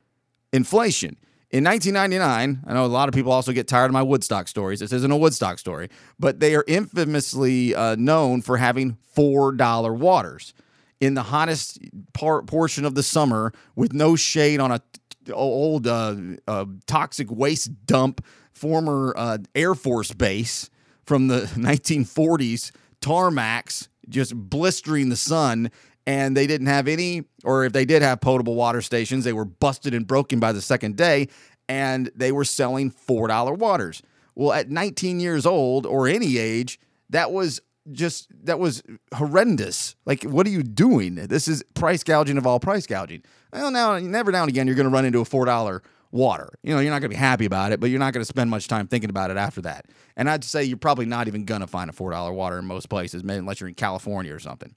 inflation. 0.51 1.17
In 1.50 1.63
1999, 1.63 2.63
I 2.67 2.74
know 2.74 2.86
a 2.86 2.88
lot 2.88 3.08
of 3.08 3.15
people 3.15 3.32
also 3.32 3.53
get 3.53 3.70
tired 3.70 3.86
of 3.86 3.94
my 3.94 4.01
Woodstock 4.03 4.50
stories. 4.50 4.82
This 4.82 4.91
isn't 4.91 5.12
a 5.12 5.15
Woodstock 5.15 5.60
story, 5.60 5.89
but 6.20 6.41
they 6.41 6.53
are 6.56 6.65
infamously 6.67 7.74
uh, 7.74 7.96
known 7.96 8.41
for 8.41 8.58
having 8.58 8.98
$4 9.15 9.98
waters 9.98 10.53
in 11.00 11.13
the 11.13 11.24
hottest 11.24 11.79
part 12.13 12.48
portion 12.48 12.84
of 12.84 12.96
the 12.96 13.03
summer 13.03 13.53
with 13.75 13.94
no 13.94 14.17
shade 14.17 14.60
on 14.60 14.72
a 14.72 14.82
old 15.31 15.88
uh, 15.88 16.15
uh, 16.48 16.65
toxic 16.86 17.31
waste 17.31 17.86
dump, 17.86 18.25
former 18.53 19.13
uh, 19.15 19.38
Air 19.55 19.75
Force 19.75 20.13
base 20.13 20.69
from 21.05 21.27
the 21.27 21.41
1940s, 21.55 22.72
tarmacs 23.01 23.88
just 24.10 24.36
blistering 24.36 25.10
the 25.10 25.15
sun 25.15 25.69
and 26.07 26.38
they 26.38 26.48
didn't 26.48 26.67
have 26.67 26.88
any, 26.88 27.25
or 27.43 27.65
if 27.65 27.74
they 27.74 27.84
did 27.84 28.01
have 28.01 28.22
potable 28.22 28.55
water 28.55 28.81
stations, 28.81 29.25
they 29.25 29.34
were 29.34 29.43
busted 29.43 29.93
and 29.93 30.07
broken 30.07 30.39
by 30.39 30.53
the 30.53 30.62
second 30.62 30.96
day, 30.96 31.27
and 31.67 32.10
they 32.15 32.31
were 32.31 32.46
selling 32.46 32.89
$4 32.89 33.57
waters. 33.57 34.01
Well, 34.34 34.53
at 34.53 34.69
19 34.69 35.19
years 35.19 35.46
old 35.46 35.86
or 35.86 36.07
any 36.07 36.38
age, 36.38 36.79
that 37.10 37.34
was 37.34 37.60
just 37.91 38.27
that 38.46 38.60
was 38.60 38.84
horrendous. 39.13 39.96
Like, 40.06 40.24
what 40.24 40.46
are 40.48 40.51
you 40.51 40.63
doing? 40.63 41.15
This 41.15 41.48
is 41.48 41.63
price 41.74 42.03
gouging 42.03 42.38
of 42.38 42.48
all 42.48 42.60
price 42.60 42.86
gouging. 42.86 43.24
Well, 43.53 43.72
now 43.72 43.98
never 44.00 44.32
now 44.32 44.41
and 44.44 44.50
again 44.50 44.67
you're 44.67 44.75
going 44.75 44.89
to 44.89 44.94
run 44.94 45.06
into 45.06 45.20
a 45.20 45.25
four 45.25 45.46
dollar 45.46 45.82
water. 46.12 46.58
You 46.63 46.74
know, 46.74 46.79
you're 46.79 46.91
not 46.91 47.00
going 47.00 47.10
to 47.12 47.15
be 47.15 47.20
happy 47.20 47.46
about 47.46 47.72
it, 47.72 47.79
but 47.79 47.89
you're 47.89 48.00
not 48.00 48.13
going 48.13 48.22
to 48.22 48.25
spend 48.25 48.50
much 48.50 48.67
time 48.67 48.88
thinking 48.88 49.10
about 49.10 49.32
it 49.32 49.38
after 49.38 49.62
that. 49.62 49.86
And 50.15 50.29
I'd 50.29 50.44
say 50.44 50.63
you're 50.63 50.77
probably 50.77 51.06
not 51.06 51.27
even 51.27 51.46
going 51.46 51.62
to 51.62 51.67
find 51.67 51.89
a 51.89 51.94
$4 51.94 52.34
water 52.34 52.60
in 52.60 52.65
most 52.65 52.89
places, 52.89 53.24
maybe 53.24 53.39
unless 53.39 53.60
you're 53.60 53.67
in 53.67 53.75
California 53.75 54.34
or 54.34 54.39
something. 54.39 54.74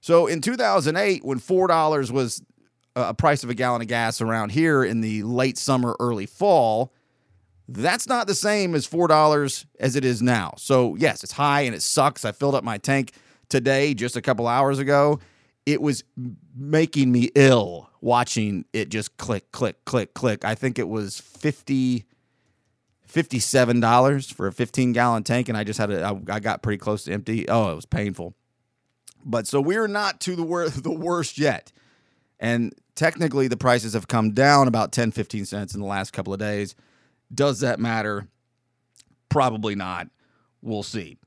So 0.00 0.26
in 0.26 0.40
2008, 0.40 1.24
when 1.24 1.40
$4 1.40 2.10
was 2.10 2.42
a 2.94 3.14
price 3.14 3.44
of 3.44 3.50
a 3.50 3.54
gallon 3.54 3.82
of 3.82 3.88
gas 3.88 4.20
around 4.20 4.50
here 4.50 4.84
in 4.84 5.00
the 5.00 5.22
late 5.22 5.58
summer, 5.58 5.96
early 6.00 6.26
fall, 6.26 6.92
that's 7.68 8.06
not 8.08 8.26
the 8.26 8.34
same 8.34 8.74
as 8.74 8.86
$4 8.88 9.66
as 9.78 9.94
it 9.94 10.04
is 10.04 10.22
now. 10.22 10.54
So, 10.56 10.96
yes, 10.96 11.22
it's 11.22 11.32
high 11.32 11.62
and 11.62 11.74
it 11.74 11.82
sucks. 11.82 12.24
I 12.24 12.32
filled 12.32 12.54
up 12.54 12.64
my 12.64 12.78
tank 12.78 13.12
today 13.48 13.94
just 13.94 14.16
a 14.16 14.22
couple 14.22 14.46
hours 14.46 14.78
ago. 14.78 15.20
It 15.66 15.82
was 15.82 16.02
making 16.56 17.12
me 17.12 17.30
ill 17.34 17.90
watching 18.00 18.64
it 18.72 18.88
just 18.88 19.18
click, 19.18 19.52
click, 19.52 19.84
click, 19.84 20.14
click. 20.14 20.44
I 20.44 20.54
think 20.54 20.78
it 20.78 20.88
was 20.88 21.20
50 21.20 22.06
$57 23.12 24.34
for 24.34 24.48
a 24.48 24.52
15 24.52 24.92
gallon 24.92 25.22
tank, 25.22 25.48
and 25.48 25.56
I 25.56 25.64
just 25.64 25.78
had 25.78 25.90
a, 25.90 26.20
I, 26.30 26.40
got 26.40 26.62
pretty 26.62 26.76
close 26.76 27.04
to 27.04 27.12
empty. 27.12 27.48
Oh, 27.48 27.72
it 27.72 27.74
was 27.74 27.86
painful. 27.86 28.34
But 29.24 29.46
so 29.46 29.62
we're 29.62 29.88
not 29.88 30.20
to 30.22 30.36
the, 30.36 30.42
wor- 30.42 30.68
the 30.68 30.92
worst 30.92 31.38
yet. 31.38 31.72
And 32.38 32.74
technically, 32.94 33.48
the 33.48 33.56
prices 33.56 33.94
have 33.94 34.08
come 34.08 34.32
down 34.32 34.68
about 34.68 34.92
10, 34.92 35.12
15 35.12 35.46
cents 35.46 35.74
in 35.74 35.80
the 35.80 35.86
last 35.86 36.12
couple 36.12 36.34
of 36.34 36.38
days. 36.38 36.74
Does 37.32 37.60
that 37.60 37.78
matter? 37.78 38.28
Probably 39.28 39.74
not. 39.74 40.08
We'll 40.62 40.82
see. 40.82 41.18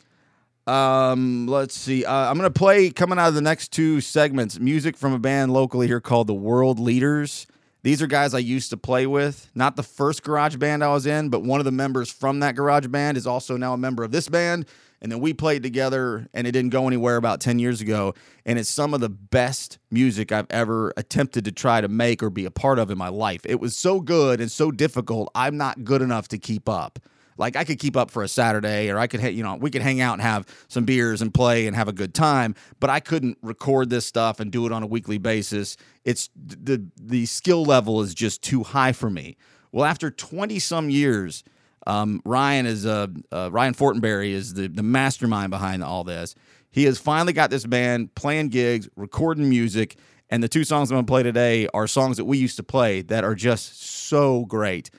Um, 0.67 1.47
let's 1.47 1.75
see. 1.75 2.05
Uh, 2.05 2.13
I'm 2.29 2.37
going 2.37 2.51
to 2.51 2.59
play 2.59 2.91
coming 2.91 3.17
out 3.17 3.29
of 3.29 3.33
the 3.35 3.41
next 3.41 3.71
two 3.71 4.01
segments 4.01 4.59
music 4.59 4.95
from 4.95 5.13
a 5.13 5.19
band 5.19 5.53
locally 5.53 5.87
here 5.87 5.99
called 5.99 6.27
the 6.27 6.33
World 6.33 6.79
Leaders. 6.79 7.47
These 7.83 8.01
are 8.01 8.07
guys 8.07 8.33
I 8.35 8.39
used 8.39 8.69
to 8.69 8.77
play 8.77 9.07
with. 9.07 9.49
Not 9.55 9.75
the 9.75 9.83
first 9.83 10.23
garage 10.23 10.55
band 10.57 10.83
I 10.83 10.89
was 10.89 11.07
in, 11.07 11.29
but 11.29 11.41
one 11.41 11.59
of 11.59 11.65
the 11.65 11.71
members 11.71 12.11
from 12.11 12.39
that 12.41 12.55
garage 12.55 12.87
band 12.87 13.17
is 13.17 13.25
also 13.25 13.57
now 13.57 13.73
a 13.73 13.77
member 13.77 14.03
of 14.03 14.11
this 14.11 14.29
band. 14.29 14.67
And 15.01 15.11
then 15.11 15.19
we 15.19 15.33
played 15.33 15.63
together, 15.63 16.27
and 16.33 16.45
it 16.45 16.51
didn't 16.51 16.69
go 16.69 16.85
anywhere 16.85 17.17
about 17.17 17.41
10 17.41 17.57
years 17.57 17.81
ago. 17.81 18.13
And 18.45 18.59
it's 18.59 18.69
some 18.69 18.93
of 18.93 19.01
the 19.01 19.09
best 19.09 19.79
music 19.89 20.31
I've 20.31 20.47
ever 20.51 20.93
attempted 20.95 21.45
to 21.45 21.51
try 21.51 21.81
to 21.81 21.87
make 21.87 22.21
or 22.21 22.29
be 22.29 22.45
a 22.45 22.51
part 22.51 22.77
of 22.77 22.91
in 22.91 22.97
my 22.97 23.09
life. 23.09 23.41
It 23.45 23.59
was 23.59 23.75
so 23.75 23.99
good 23.99 24.39
and 24.39 24.51
so 24.51 24.69
difficult, 24.69 25.31
I'm 25.33 25.57
not 25.57 25.83
good 25.83 26.01
enough 26.01 26.27
to 26.29 26.37
keep 26.37 26.69
up. 26.69 26.99
Like 27.37 27.55
I 27.55 27.63
could 27.63 27.79
keep 27.79 27.97
up 27.97 28.11
for 28.11 28.21
a 28.21 28.27
Saturday, 28.27 28.91
or 28.91 28.99
I 28.99 29.07
could, 29.07 29.21
you 29.33 29.41
know, 29.41 29.55
we 29.55 29.71
could 29.71 29.81
hang 29.81 29.99
out 29.99 30.13
and 30.13 30.21
have 30.21 30.45
some 30.67 30.85
beers 30.85 31.23
and 31.23 31.33
play 31.33 31.65
and 31.65 31.75
have 31.75 31.87
a 31.87 31.93
good 31.93 32.13
time. 32.13 32.53
But 32.79 32.91
I 32.91 32.99
couldn't 32.99 33.39
record 33.41 33.89
this 33.89 34.05
stuff 34.05 34.39
and 34.39 34.51
do 34.51 34.67
it 34.67 34.71
on 34.71 34.83
a 34.83 34.87
weekly 34.87 35.17
basis. 35.17 35.75
It's 36.05 36.29
the 36.35 36.85
the 37.01 37.25
skill 37.25 37.63
level 37.63 38.01
is 38.01 38.13
just 38.13 38.43
too 38.43 38.61
high 38.61 38.91
for 38.91 39.09
me. 39.09 39.37
Well, 39.71 39.85
after 39.85 40.11
twenty 40.11 40.59
some 40.59 40.91
years, 40.91 41.43
um, 41.87 42.21
Ryan 42.25 42.65
is 42.65 42.85
uh, 42.85 43.07
uh, 43.31 43.49
Ryan 43.51 43.73
Fortenberry 43.73 44.31
is 44.31 44.53
the 44.53 44.67
the 44.67 44.83
mastermind 44.83 45.49
behind 45.49 45.83
all 45.83 46.03
this. 46.03 46.35
He 46.69 46.85
has 46.85 46.97
finally 46.97 47.33
got 47.33 47.49
this 47.49 47.65
band 47.65 48.15
playing 48.15 48.49
gigs, 48.49 48.87
recording 48.95 49.49
music, 49.49 49.97
and 50.29 50.41
the 50.41 50.47
two 50.47 50.63
songs 50.63 50.91
I'm 50.91 50.97
gonna 50.97 51.07
play 51.07 51.23
today 51.23 51.67
are 51.73 51.87
songs 51.87 52.17
that 52.17 52.25
we 52.25 52.37
used 52.37 52.57
to 52.57 52.63
play 52.63 53.01
that 53.03 53.23
are 53.23 53.35
just 53.35 53.81
so 53.83 54.45
great 54.45 54.89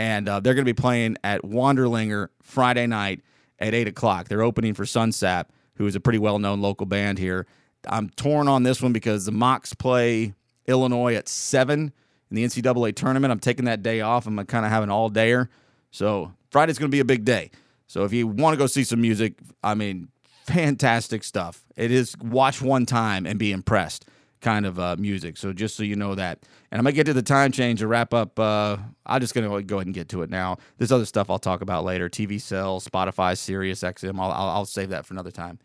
and 0.00 0.30
uh, 0.30 0.40
they're 0.40 0.54
going 0.54 0.64
to 0.64 0.72
be 0.72 0.80
playing 0.80 1.18
at 1.22 1.42
Wanderlinger 1.42 2.28
Friday 2.40 2.86
night 2.86 3.20
at 3.58 3.74
eight 3.74 3.86
o'clock. 3.86 4.28
They're 4.28 4.40
opening 4.40 4.72
for 4.72 4.84
Sunsap, 4.84 5.48
who 5.74 5.86
is 5.86 5.94
a 5.94 6.00
pretty 6.00 6.18
well-known 6.18 6.62
local 6.62 6.86
band 6.86 7.18
here. 7.18 7.46
I'm 7.86 8.08
torn 8.08 8.48
on 8.48 8.62
this 8.62 8.80
one 8.80 8.94
because 8.94 9.26
the 9.26 9.32
Mocs 9.32 9.76
play 9.76 10.32
Illinois 10.66 11.16
at 11.16 11.28
seven 11.28 11.92
in 12.30 12.34
the 12.34 12.44
NCAA 12.44 12.96
tournament. 12.96 13.30
I'm 13.30 13.40
taking 13.40 13.66
that 13.66 13.82
day 13.82 14.00
off. 14.00 14.26
I'm 14.26 14.36
going 14.36 14.46
to 14.46 14.50
kind 14.50 14.64
of 14.64 14.72
have 14.72 14.82
an 14.82 14.88
all 14.88 15.10
dayer, 15.10 15.48
so 15.90 16.32
Friday's 16.50 16.78
going 16.78 16.90
to 16.90 16.94
be 16.94 17.00
a 17.00 17.04
big 17.04 17.24
day. 17.24 17.50
So 17.86 18.04
if 18.04 18.12
you 18.12 18.26
want 18.26 18.54
to 18.54 18.58
go 18.58 18.66
see 18.66 18.84
some 18.84 19.00
music, 19.00 19.34
I 19.62 19.74
mean, 19.74 20.08
fantastic 20.46 21.24
stuff. 21.24 21.64
It 21.76 21.90
is 21.90 22.16
watch 22.18 22.62
one 22.62 22.86
time 22.86 23.26
and 23.26 23.38
be 23.38 23.52
impressed 23.52 24.06
kind 24.40 24.66
of 24.66 24.78
uh, 24.78 24.96
music. 24.98 25.36
So 25.36 25.52
just 25.52 25.76
so 25.76 25.82
you 25.82 25.96
know 25.96 26.14
that. 26.14 26.38
And 26.70 26.78
I'm 26.78 26.84
gonna 26.84 26.92
get 26.92 27.04
to 27.06 27.12
the 27.12 27.22
time 27.22 27.52
change 27.52 27.80
to 27.80 27.86
wrap 27.86 28.14
up. 28.14 28.38
Uh, 28.38 28.78
I'm 29.04 29.20
just 29.20 29.34
gonna 29.34 29.62
go 29.62 29.76
ahead 29.76 29.86
and 29.86 29.94
get 29.94 30.08
to 30.10 30.22
it 30.22 30.30
now. 30.30 30.58
This 30.78 30.90
other 30.90 31.04
stuff 31.04 31.30
I'll 31.30 31.38
talk 31.38 31.62
about 31.62 31.84
later. 31.84 32.08
TV 32.08 32.40
Cell, 32.40 32.80
Spotify, 32.80 33.36
Sirius 33.36 33.80
XM. 33.82 34.18
I'll, 34.20 34.30
I'll, 34.30 34.48
I'll 34.48 34.64
save 34.64 34.90
that 34.90 35.04
for 35.04 35.14
another 35.14 35.30
time. 35.30 35.58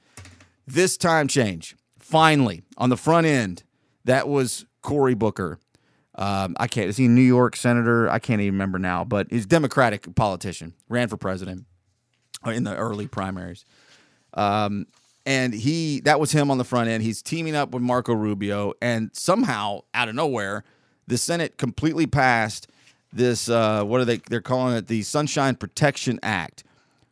This 0.67 0.98
time 0.98 1.27
change, 1.27 1.75
finally 2.00 2.63
on 2.77 2.89
the 2.89 2.98
front 2.98 3.27
end, 3.27 3.63
that 4.03 4.27
was 4.27 4.65
Cory 4.82 5.13
Booker. 5.13 5.60
Um, 6.17 6.55
I 6.60 6.67
can't. 6.67 6.88
Is 6.88 6.98
he 6.98 7.05
a 7.05 7.10
New 7.10 7.22
York 7.22 7.55
senator? 7.55 8.10
I 8.10 8.19
can't 8.19 8.41
even 8.41 8.53
remember 8.53 8.79
now. 8.79 9.03
But 9.03 9.27
he's 9.29 9.45
a 9.45 9.48
Democratic 9.48 10.15
politician. 10.15 10.74
Ran 10.88 11.07
for 11.07 11.17
president 11.17 11.65
in 12.45 12.63
the 12.63 12.75
early 12.75 13.07
primaries. 13.07 13.65
Um, 14.34 14.88
and 15.25 15.53
he 15.53 16.01
that 16.01 16.19
was 16.19 16.31
him 16.31 16.51
on 16.51 16.57
the 16.57 16.63
front 16.63 16.89
end. 16.89 17.03
He's 17.03 17.22
teaming 17.22 17.55
up 17.55 17.72
with 17.72 17.81
Marco 17.81 18.13
Rubio, 18.13 18.74
and 18.81 19.10
somehow 19.13 19.81
out 19.93 20.07
of 20.07 20.15
nowhere, 20.15 20.63
the 21.07 21.17
Senate 21.17 21.57
completely 21.57 22.05
passed 22.05 22.67
this. 23.12 23.50
Uh, 23.50 23.84
what 23.84 24.01
are 24.01 24.05
they? 24.05 24.17
They're 24.29 24.41
calling 24.41 24.75
it 24.75 24.88
the 24.88 25.01
Sunshine 25.01 25.55
Protection 25.55 26.19
Act. 26.22 26.63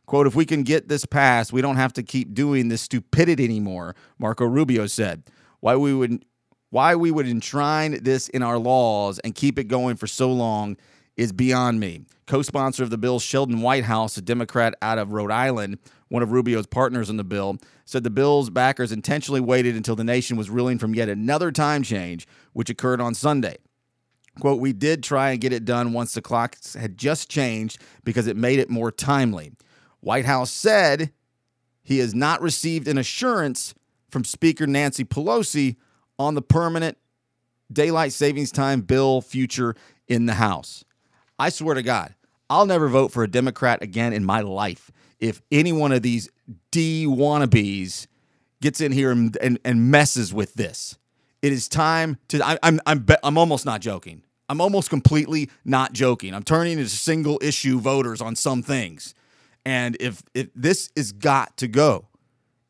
"Quote: 0.06 0.26
If 0.26 0.34
we 0.36 0.46
can 0.46 0.62
get 0.62 0.88
this 0.88 1.04
passed, 1.04 1.52
we 1.52 1.60
don't 1.60 1.76
have 1.76 1.92
to 1.94 2.02
keep 2.02 2.34
doing 2.34 2.68
this 2.68 2.82
stupidity 2.82 3.44
anymore." 3.44 3.96
Marco 4.18 4.46
Rubio 4.46 4.86
said. 4.86 5.24
Why 5.60 5.76
we 5.76 5.94
would 5.94 6.26
why 6.74 6.96
we 6.96 7.12
would 7.12 7.28
enshrine 7.28 8.02
this 8.02 8.28
in 8.30 8.42
our 8.42 8.58
laws 8.58 9.20
and 9.20 9.36
keep 9.36 9.60
it 9.60 9.68
going 9.68 9.94
for 9.94 10.08
so 10.08 10.32
long 10.32 10.76
is 11.16 11.30
beyond 11.30 11.78
me. 11.78 12.00
Co 12.26 12.42
sponsor 12.42 12.82
of 12.82 12.90
the 12.90 12.98
bill, 12.98 13.20
Sheldon 13.20 13.60
Whitehouse, 13.60 14.16
a 14.16 14.20
Democrat 14.20 14.74
out 14.82 14.98
of 14.98 15.12
Rhode 15.12 15.30
Island, 15.30 15.78
one 16.08 16.24
of 16.24 16.32
Rubio's 16.32 16.66
partners 16.66 17.08
in 17.08 17.16
the 17.16 17.22
bill, 17.22 17.58
said 17.84 18.02
the 18.02 18.10
bill's 18.10 18.50
backers 18.50 18.90
intentionally 18.90 19.40
waited 19.40 19.76
until 19.76 19.94
the 19.94 20.02
nation 20.02 20.36
was 20.36 20.50
reeling 20.50 20.78
from 20.78 20.96
yet 20.96 21.08
another 21.08 21.52
time 21.52 21.84
change, 21.84 22.26
which 22.54 22.68
occurred 22.68 23.00
on 23.00 23.14
Sunday. 23.14 23.56
Quote, 24.40 24.58
we 24.58 24.72
did 24.72 25.04
try 25.04 25.30
and 25.30 25.40
get 25.40 25.52
it 25.52 25.64
done 25.64 25.92
once 25.92 26.12
the 26.14 26.22
clocks 26.22 26.74
had 26.74 26.98
just 26.98 27.30
changed 27.30 27.80
because 28.02 28.26
it 28.26 28.36
made 28.36 28.58
it 28.58 28.68
more 28.68 28.90
timely. 28.90 29.52
Whitehouse 30.00 30.50
said 30.50 31.12
he 31.84 31.98
has 31.98 32.16
not 32.16 32.42
received 32.42 32.88
an 32.88 32.98
assurance 32.98 33.74
from 34.10 34.24
Speaker 34.24 34.66
Nancy 34.66 35.04
Pelosi 35.04 35.76
on 36.18 36.34
the 36.34 36.42
permanent 36.42 36.98
daylight 37.72 38.12
savings 38.12 38.52
time 38.52 38.80
bill 38.82 39.20
future 39.20 39.74
in 40.08 40.26
the 40.26 40.34
House. 40.34 40.84
I 41.38 41.48
swear 41.48 41.74
to 41.74 41.82
God, 41.82 42.14
I'll 42.48 42.66
never 42.66 42.88
vote 42.88 43.12
for 43.12 43.22
a 43.22 43.30
Democrat 43.30 43.82
again 43.82 44.12
in 44.12 44.24
my 44.24 44.40
life 44.40 44.90
if 45.18 45.40
any 45.50 45.72
one 45.72 45.92
of 45.92 46.02
these 46.02 46.28
D 46.70 47.06
wannabes 47.06 48.06
gets 48.60 48.80
in 48.80 48.92
here 48.92 49.10
and, 49.10 49.36
and, 49.38 49.58
and 49.64 49.90
messes 49.90 50.32
with 50.32 50.54
this. 50.54 50.98
It 51.42 51.52
is 51.52 51.68
time 51.68 52.18
to. 52.28 52.42
I, 52.42 52.58
I'm 52.62 52.80
I'm 52.86 53.06
I'm 53.22 53.36
almost 53.36 53.66
not 53.66 53.82
joking. 53.82 54.22
I'm 54.48 54.60
almost 54.60 54.88
completely 54.88 55.50
not 55.64 55.92
joking. 55.92 56.34
I'm 56.34 56.42
turning 56.42 56.78
into 56.78 56.88
single 56.88 57.38
issue 57.42 57.78
voters 57.78 58.22
on 58.22 58.34
some 58.34 58.62
things, 58.62 59.14
and 59.66 59.94
if 60.00 60.22
if 60.32 60.48
this 60.54 60.90
is 60.96 61.12
got 61.12 61.56
to 61.58 61.68
go, 61.68 62.08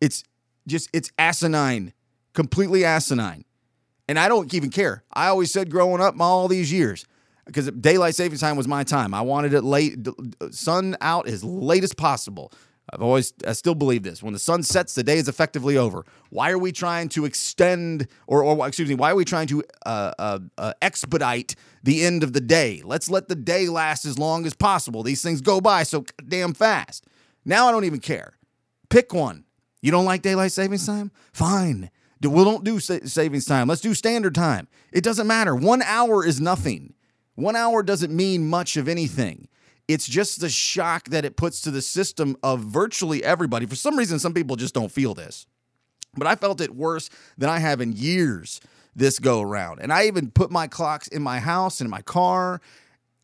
it's 0.00 0.24
just 0.66 0.90
it's 0.92 1.12
asinine, 1.18 1.92
completely 2.34 2.84
asinine, 2.84 3.44
and 4.08 4.18
I 4.18 4.28
don't 4.28 4.52
even 4.52 4.70
care. 4.70 5.04
I 5.12 5.28
always 5.28 5.50
said 5.50 5.70
growing 5.70 6.02
up 6.02 6.14
all 6.20 6.48
these 6.48 6.72
years, 6.72 7.06
because 7.46 7.70
daylight 7.70 8.14
savings 8.14 8.40
time 8.40 8.56
was 8.56 8.68
my 8.68 8.84
time. 8.84 9.14
I 9.14 9.22
wanted 9.22 9.54
it 9.54 9.62
late, 9.62 10.06
sun 10.50 10.96
out 11.00 11.28
as 11.28 11.42
late 11.42 11.84
as 11.84 11.94
possible. 11.94 12.52
I've 12.92 13.00
always, 13.00 13.32
I 13.46 13.52
still 13.52 13.74
believe 13.74 14.02
this. 14.02 14.22
When 14.22 14.34
the 14.34 14.38
sun 14.38 14.62
sets, 14.62 14.94
the 14.94 15.02
day 15.02 15.16
is 15.16 15.26
effectively 15.26 15.78
over. 15.78 16.04
Why 16.28 16.50
are 16.50 16.58
we 16.58 16.70
trying 16.70 17.08
to 17.10 17.24
extend, 17.24 18.08
or, 18.26 18.44
or 18.44 18.66
excuse 18.68 18.90
me, 18.90 18.94
why 18.94 19.10
are 19.10 19.14
we 19.14 19.24
trying 19.24 19.46
to 19.46 19.64
uh, 19.86 20.12
uh, 20.18 20.38
uh, 20.58 20.72
expedite 20.82 21.54
the 21.82 22.04
end 22.04 22.22
of 22.22 22.34
the 22.34 22.42
day? 22.42 22.82
Let's 22.84 23.08
let 23.08 23.28
the 23.28 23.36
day 23.36 23.68
last 23.68 24.04
as 24.04 24.18
long 24.18 24.44
as 24.44 24.52
possible. 24.54 25.02
These 25.02 25.22
things 25.22 25.40
go 25.40 25.62
by 25.62 25.84
so 25.84 26.04
damn 26.28 26.52
fast. 26.52 27.06
Now 27.46 27.68
I 27.68 27.72
don't 27.72 27.84
even 27.86 28.00
care. 28.00 28.36
Pick 28.90 29.14
one. 29.14 29.44
You 29.80 29.90
don't 29.90 30.04
like 30.04 30.20
daylight 30.20 30.52
savings 30.52 30.86
time? 30.86 31.10
Fine. 31.32 31.90
We 32.30 32.44
don't 32.44 32.64
do 32.64 32.80
savings 32.80 33.44
time. 33.44 33.68
Let's 33.68 33.80
do 33.80 33.94
standard 33.94 34.34
time. 34.34 34.68
It 34.92 35.04
doesn't 35.04 35.26
matter. 35.26 35.54
One 35.54 35.82
hour 35.82 36.24
is 36.24 36.40
nothing. 36.40 36.94
One 37.34 37.56
hour 37.56 37.82
doesn't 37.82 38.14
mean 38.14 38.48
much 38.48 38.76
of 38.76 38.88
anything. 38.88 39.48
It's 39.88 40.06
just 40.06 40.40
the 40.40 40.48
shock 40.48 41.08
that 41.10 41.24
it 41.24 41.36
puts 41.36 41.60
to 41.62 41.70
the 41.70 41.82
system 41.82 42.36
of 42.42 42.60
virtually 42.60 43.22
everybody. 43.22 43.66
For 43.66 43.76
some 43.76 43.96
reason, 43.96 44.18
some 44.18 44.32
people 44.32 44.56
just 44.56 44.74
don't 44.74 44.90
feel 44.90 45.14
this. 45.14 45.46
But 46.16 46.26
I 46.26 46.36
felt 46.36 46.60
it 46.60 46.74
worse 46.74 47.10
than 47.36 47.50
I 47.50 47.58
have 47.58 47.80
in 47.80 47.92
years 47.92 48.60
this 48.96 49.18
go 49.18 49.40
around. 49.40 49.80
And 49.80 49.92
I 49.92 50.06
even 50.06 50.30
put 50.30 50.50
my 50.50 50.68
clocks 50.68 51.08
in 51.08 51.22
my 51.22 51.40
house 51.40 51.80
and 51.80 51.90
my 51.90 52.02
car 52.02 52.60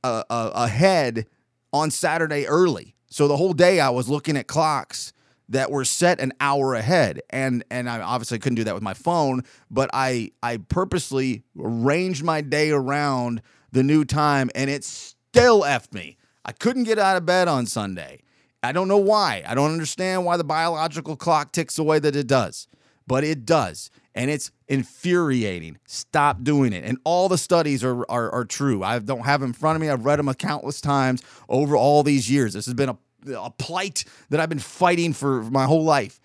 uh, 0.03 0.25
uh, 0.29 0.51
ahead 0.55 1.27
on 1.73 1.91
Saturday 1.91 2.47
early. 2.47 2.95
So 3.09 3.29
the 3.29 3.37
whole 3.37 3.53
day 3.53 3.81
I 3.81 3.91
was 3.91 4.09
looking 4.09 4.37
at 4.37 4.47
clocks 4.47 5.13
that 5.51 5.71
were 5.71 5.85
set 5.85 6.21
an 6.21 6.33
hour 6.41 6.75
ahead 6.75 7.21
and 7.31 7.65
and 7.71 7.89
I 7.89 8.01
obviously 8.01 8.39
couldn't 8.39 8.57
do 8.57 8.65
that 8.65 8.75
with 8.75 8.83
my 8.83 8.95
phone 8.95 9.43
but 9.71 9.91
I 9.93 10.31
I 10.43 10.57
purposely 10.57 11.43
arranged 11.59 12.25
my 12.25 12.41
day 12.41 12.71
around 12.71 13.43
the 13.73 13.83
new 13.83 14.05
time 14.05 14.51
and 14.55 14.71
it 14.71 14.85
still 14.85 15.63
effed 15.63 15.93
me. 15.93 16.17
I 16.45 16.53
couldn't 16.53 16.85
get 16.85 16.99
out 16.99 17.17
of 17.17 17.27
bed 17.27 17.49
on 17.49 17.67
Sunday. 17.67 18.23
I 18.63 18.73
don't 18.73 18.89
know 18.89 18.99
why. 18.99 19.43
I 19.47 19.55
don't 19.55 19.73
understand 19.73 20.25
why 20.25 20.37
the 20.37 20.45
biological 20.45 21.17
clock 21.17 21.53
ticks 21.53 21.77
the 21.77 21.85
way 21.85 21.99
that 21.99 22.17
it 22.17 22.27
does, 22.27 22.69
but 23.07 23.25
it 23.25 23.47
does. 23.47 23.91
And 24.15 24.31
it's 24.31 24.51
infuriating. 24.69 25.79
Stop 25.87 26.43
doing 26.43 26.73
it. 26.73 26.85
And 26.85 26.99
all 27.05 27.29
the 27.29 27.39
studies 27.39 27.85
are, 27.85 28.05
are, 28.11 28.31
are 28.31 28.45
true. 28.45 28.83
I 28.83 28.99
don't 28.99 29.25
have 29.25 29.41
them 29.41 29.51
in 29.51 29.55
front 29.55 29.77
of 29.77 29.83
me. 29.83 29.89
I've 29.89 30.05
read 30.05 30.19
them 30.19 30.29
a 30.29 30.35
countless 30.35 30.81
times 30.81 31.23
over 31.49 31.77
all 31.77 32.03
these 32.03 32.29
years. 32.29 32.55
This 32.55 32.67
has 32.67 32.75
been 32.75 32.89
a, 32.89 32.99
a 33.27 33.51
plight 33.51 34.05
that 34.31 34.41
I've 34.41 34.49
been 34.49 34.59
fighting 34.59 35.13
for 35.13 35.43
my 35.43 35.65
whole 35.65 35.85
life. 35.85 36.21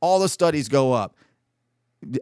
All 0.00 0.18
the 0.18 0.28
studies 0.28 0.68
go 0.68 0.92
up. 0.92 1.16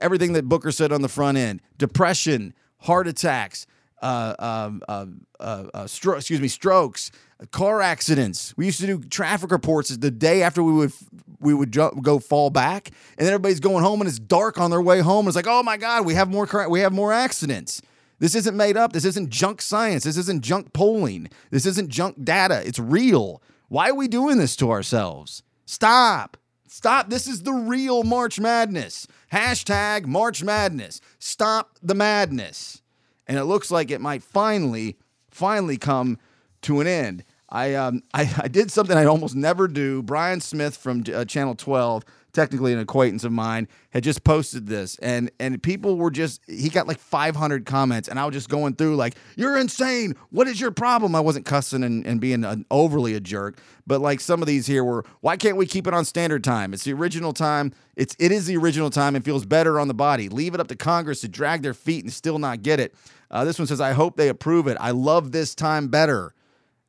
Everything 0.00 0.32
that 0.34 0.48
Booker 0.48 0.72
said 0.72 0.92
on 0.92 1.02
the 1.02 1.08
front 1.08 1.36
end 1.36 1.60
depression, 1.78 2.54
heart 2.78 3.08
attacks, 3.08 3.66
uh, 4.02 4.34
um, 4.38 4.82
uh, 4.88 5.06
uh, 5.40 5.64
uh, 5.74 5.84
stro- 5.84 6.16
excuse 6.16 6.40
me, 6.40 6.48
strokes, 6.48 7.10
car 7.50 7.80
accidents. 7.80 8.54
We 8.56 8.66
used 8.66 8.80
to 8.80 8.86
do 8.86 8.98
traffic 9.00 9.50
reports 9.50 9.88
the 9.96 10.10
day 10.10 10.42
after 10.42 10.62
we 10.62 10.72
would 10.72 10.92
we 11.40 11.52
would 11.52 11.72
ju- 11.72 11.98
go 12.02 12.18
fall 12.18 12.50
back, 12.50 12.88
and 13.18 13.26
then 13.26 13.34
everybody's 13.34 13.60
going 13.60 13.82
home 13.84 14.00
and 14.00 14.08
it's 14.08 14.18
dark 14.18 14.58
on 14.58 14.70
their 14.70 14.80
way 14.80 15.00
home. 15.00 15.26
It's 15.26 15.36
like, 15.36 15.46
oh 15.48 15.62
my 15.62 15.76
god, 15.76 16.06
we 16.06 16.14
have 16.14 16.28
more 16.30 16.46
car- 16.46 16.68
we 16.68 16.80
have 16.80 16.92
more 16.92 17.12
accidents. 17.12 17.82
This 18.20 18.34
isn't 18.34 18.56
made 18.56 18.76
up. 18.76 18.92
This 18.92 19.04
isn't 19.04 19.30
junk 19.30 19.60
science. 19.60 20.04
This 20.04 20.16
isn't 20.16 20.42
junk 20.42 20.72
polling. 20.72 21.28
This 21.50 21.66
isn't 21.66 21.88
junk 21.88 22.24
data. 22.24 22.62
It's 22.64 22.78
real. 22.78 23.42
Why 23.68 23.90
are 23.90 23.94
we 23.94 24.08
doing 24.08 24.38
this 24.38 24.56
to 24.56 24.70
ourselves? 24.70 25.42
Stop. 25.66 26.36
Stop. 26.68 27.08
This 27.08 27.26
is 27.26 27.42
the 27.42 27.52
real 27.52 28.02
March 28.02 28.38
Madness. 28.40 29.06
Hashtag 29.32 30.06
March 30.06 30.42
Madness. 30.42 31.00
Stop 31.18 31.78
the 31.82 31.94
madness. 31.94 32.82
And 33.26 33.38
it 33.38 33.44
looks 33.44 33.70
like 33.70 33.90
it 33.90 34.00
might 34.00 34.22
finally, 34.22 34.98
finally 35.30 35.76
come 35.76 36.18
to 36.62 36.80
an 36.80 36.86
end. 36.86 37.24
I, 37.48 37.74
um, 37.74 38.02
I, 38.14 38.32
I 38.42 38.48
did 38.48 38.70
something 38.70 38.96
I 38.96 39.04
almost 39.04 39.34
never 39.34 39.68
do. 39.68 40.02
Brian 40.02 40.40
Smith 40.40 40.76
from 40.76 41.04
uh, 41.12 41.24
Channel 41.24 41.54
12, 41.54 42.04
technically 42.34 42.72
an 42.72 42.78
acquaintance 42.78 43.24
of 43.24 43.32
mine, 43.32 43.68
had 43.90 44.04
just 44.04 44.24
posted 44.24 44.66
this, 44.66 44.98
and 44.98 45.30
and 45.40 45.62
people 45.62 45.96
were 45.96 46.10
just 46.10 46.42
he 46.46 46.68
got 46.68 46.86
like 46.86 46.98
500 46.98 47.64
comments, 47.64 48.08
and 48.08 48.18
I 48.18 48.26
was 48.26 48.34
just 48.34 48.48
going 48.48 48.74
through 48.74 48.96
like, 48.96 49.14
"You're 49.36 49.56
insane! 49.56 50.14
What 50.30 50.48
is 50.48 50.60
your 50.60 50.70
problem?" 50.70 51.14
I 51.14 51.20
wasn't 51.20 51.46
cussing 51.46 51.82
and, 51.82 52.04
and 52.06 52.20
being 52.20 52.44
an 52.44 52.66
overly 52.70 53.14
a 53.14 53.20
jerk, 53.20 53.58
but 53.86 54.00
like 54.00 54.20
some 54.20 54.42
of 54.42 54.46
these 54.46 54.66
here 54.66 54.84
were, 54.84 55.04
"Why 55.20 55.36
can't 55.36 55.56
we 55.56 55.64
keep 55.64 55.86
it 55.86 55.94
on 55.94 56.04
standard 56.04 56.44
time? 56.44 56.74
It's 56.74 56.84
the 56.84 56.92
original 56.92 57.32
time. 57.32 57.72
It's 57.96 58.14
it 58.18 58.32
is 58.32 58.46
the 58.46 58.56
original 58.56 58.90
time 58.90 59.16
and 59.16 59.24
feels 59.24 59.46
better 59.46 59.80
on 59.80 59.88
the 59.88 59.94
body. 59.94 60.28
Leave 60.28 60.52
it 60.54 60.60
up 60.60 60.68
to 60.68 60.76
Congress 60.76 61.22
to 61.22 61.28
drag 61.28 61.62
their 61.62 61.74
feet 61.74 62.04
and 62.04 62.12
still 62.12 62.38
not 62.38 62.62
get 62.62 62.80
it." 62.80 62.94
Uh, 63.30 63.44
this 63.44 63.58
one 63.58 63.66
says, 63.66 63.80
"I 63.80 63.92
hope 63.92 64.16
they 64.16 64.28
approve 64.28 64.66
it. 64.66 64.76
I 64.80 64.90
love 64.90 65.32
this 65.32 65.54
time 65.54 65.88
better." 65.88 66.34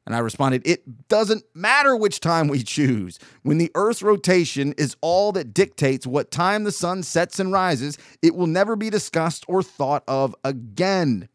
And 0.05 0.15
I 0.15 0.19
responded, 0.19 0.61
It 0.65 1.07
doesn't 1.07 1.43
matter 1.53 1.95
which 1.95 2.19
time 2.19 2.47
we 2.47 2.63
choose. 2.63 3.19
When 3.41 3.57
the 3.57 3.71
Earth's 3.73 4.03
rotation 4.03 4.73
is 4.77 4.95
all 5.01 5.31
that 5.31 5.53
dictates 5.53 6.05
what 6.05 6.31
time 6.31 6.63
the 6.63 6.71
sun 6.71 7.03
sets 7.03 7.39
and 7.39 7.51
rises, 7.51 7.97
it 8.21 8.35
will 8.35 8.47
never 8.47 8.75
be 8.75 8.89
discussed 8.89 9.45
or 9.47 9.63
thought 9.63 10.03
of 10.07 10.35
again. 10.43 11.27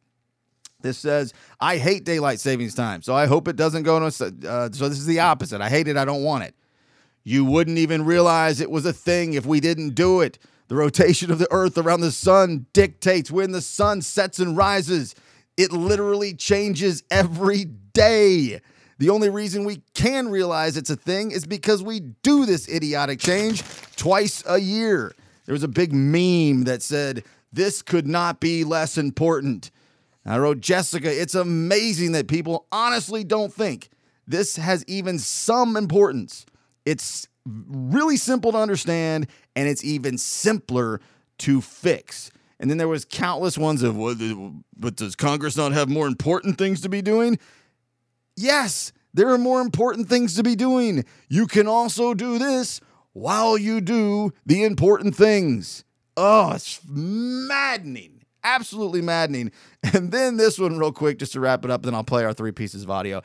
This 0.83 0.99
says, 0.99 1.35
I 1.61 1.77
hate 1.77 2.05
daylight 2.05 2.41
savings 2.41 2.75
time, 2.75 3.03
so 3.03 3.15
I 3.15 3.27
hope 3.27 3.49
it 3.49 3.57
doesn't 3.57 3.83
go 3.83 3.99
to. 3.99 4.07
Uh, 4.07 4.71
so 4.73 4.89
this 4.89 4.99
is 4.99 5.07
the 5.07 5.21
opposite. 5.21 5.61
I 5.61 5.69
hate 5.69 5.89
it. 5.89 5.97
I 5.97 6.05
don't 6.05 6.23
want 6.23 6.45
it. 6.45 6.55
You 7.23 7.45
wouldn't 7.45 7.79
even 7.79 8.05
realize 8.05 8.61
it 8.61 8.71
was 8.71 8.87
a 8.87 8.93
thing 8.93 9.35
if 9.35 9.45
we 9.45 9.61
didn't 9.61 9.91
do 9.91 10.21
it. 10.21 10.39
The 10.69 10.77
rotation 10.77 11.31
of 11.31 11.39
the 11.39 11.49
Earth 11.51 11.77
around 11.77 12.01
the 12.01 12.13
sun 12.13 12.67
dictates 12.73 13.31
when 13.31 13.51
the 13.51 13.61
sun 13.61 14.03
sets 14.03 14.39
and 14.39 14.57
rises. 14.57 15.15
It 15.57 15.73
literally 15.73 16.35
changes 16.35 17.03
every 17.11 17.65
day. 17.65 18.61
The 18.99 19.11
only 19.11 19.31
reason 19.31 19.65
we 19.65 19.83
can 19.95 20.29
realize 20.29 20.77
it's 20.77 20.91
a 20.91 20.97
thing 20.97 21.31
is 21.31 21.47
because 21.47 21.83
we 21.83 22.01
do 22.01 22.45
this 22.45 22.69
idiotic 22.69 23.19
change 23.19 23.63
twice 23.97 24.43
a 24.47 24.59
year. 24.59 25.15
There 25.47 25.55
was 25.55 25.63
a 25.63 25.69
big 25.69 25.93
meme 25.93 26.65
that 26.65 26.83
said, 26.83 27.25
This 27.53 27.83
could 27.83 28.07
not 28.07 28.41
be 28.41 28.63
less 28.63 28.99
important. 28.99 29.71
I 30.27 30.39
wrote, 30.39 30.61
Jessica, 30.61 31.11
it's 31.11 31.35
amazing 31.35 32.13
that 32.13 32.29
people 32.29 32.67
honestly 32.71 33.25
don't 33.25 33.53
think 33.53 33.89
this 34.27 34.57
has 34.57 34.85
even 34.87 35.19
some 35.19 35.77
importance. 35.77 36.47
It's 36.85 37.27
really 37.47 38.17
simple 38.17 38.53
to 38.53 38.59
understand 38.59 39.27
and 39.57 39.69
it's 39.69 39.83
even 39.83 40.19
simpler 40.19 41.01
to 41.39 41.61
fix. 41.61 42.31
And 42.61 42.71
then 42.71 42.77
there 42.77 42.89
was 42.89 43.07
countless 43.07 43.57
ones 43.57 43.83
of, 43.83 43.97
well, 43.97 44.15
but 44.77 44.95
does 44.95 45.17
Congress 45.17 45.57
not 45.57 45.73
have 45.73 45.89
more 45.89 46.07
important 46.07 46.59
things 46.59 46.83
to 46.83 46.91
be 46.91 47.01
doing? 47.01 47.39
Yes, 48.37 48.93
there 49.15 49.31
are 49.31 49.39
more 49.39 49.63
important 49.63 50.11
things 50.11 50.35
to 50.37 50.43
be 50.43 50.55
doing. 50.55 51.07
You 51.31 51.47
can 51.47 51.67
also 51.67 52.13
do 52.13 52.39
this 52.39 52.83
while 53.15 53.57
you 53.57 53.81
do 53.81 54.33
the 54.45 54.63
important 54.63 55.17
things. 55.17 55.85
Oh, 56.19 56.53
it's 56.53 56.81
maddening. 56.87 58.21
Absolutely 58.45 59.03
maddening. 59.03 59.51
And 59.95 60.13
then 60.13 60.37
this 60.37 60.59
one, 60.59 60.79
real 60.79 60.93
quick, 60.93 61.19
just 61.19 61.33
to 61.33 61.41
wrap 61.41 61.65
it 61.65 61.71
up, 61.71 61.83
then 61.83 61.95
I'll 61.95 62.05
play 62.05 62.23
our 62.27 62.35
three 62.35 62.53
pieces 62.53 62.83
of 62.83 62.91
audio. 62.91 63.23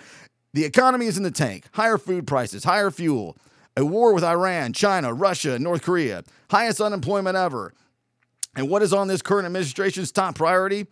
The 0.54 0.64
economy 0.64 1.08
is 1.08 1.18
in 1.18 1.24
the 1.24 1.32
tank. 1.32 1.66
Higher 1.74 1.98
food 1.98 2.26
prices, 2.26 2.64
higher 2.64 2.90
fuel, 2.90 3.38
a 3.76 3.84
war 3.84 4.14
with 4.14 4.24
Iran, 4.24 4.72
China, 4.72 5.14
Russia, 5.14 5.60
North 5.60 5.82
Korea, 5.82 6.24
highest 6.50 6.80
unemployment 6.80 7.36
ever. 7.36 7.74
And 8.56 8.70
what 8.70 8.82
is 8.82 8.94
on 8.94 9.08
this 9.08 9.22
current 9.22 9.46
administration's 9.46 10.12
top 10.12 10.36
priority? 10.36 10.88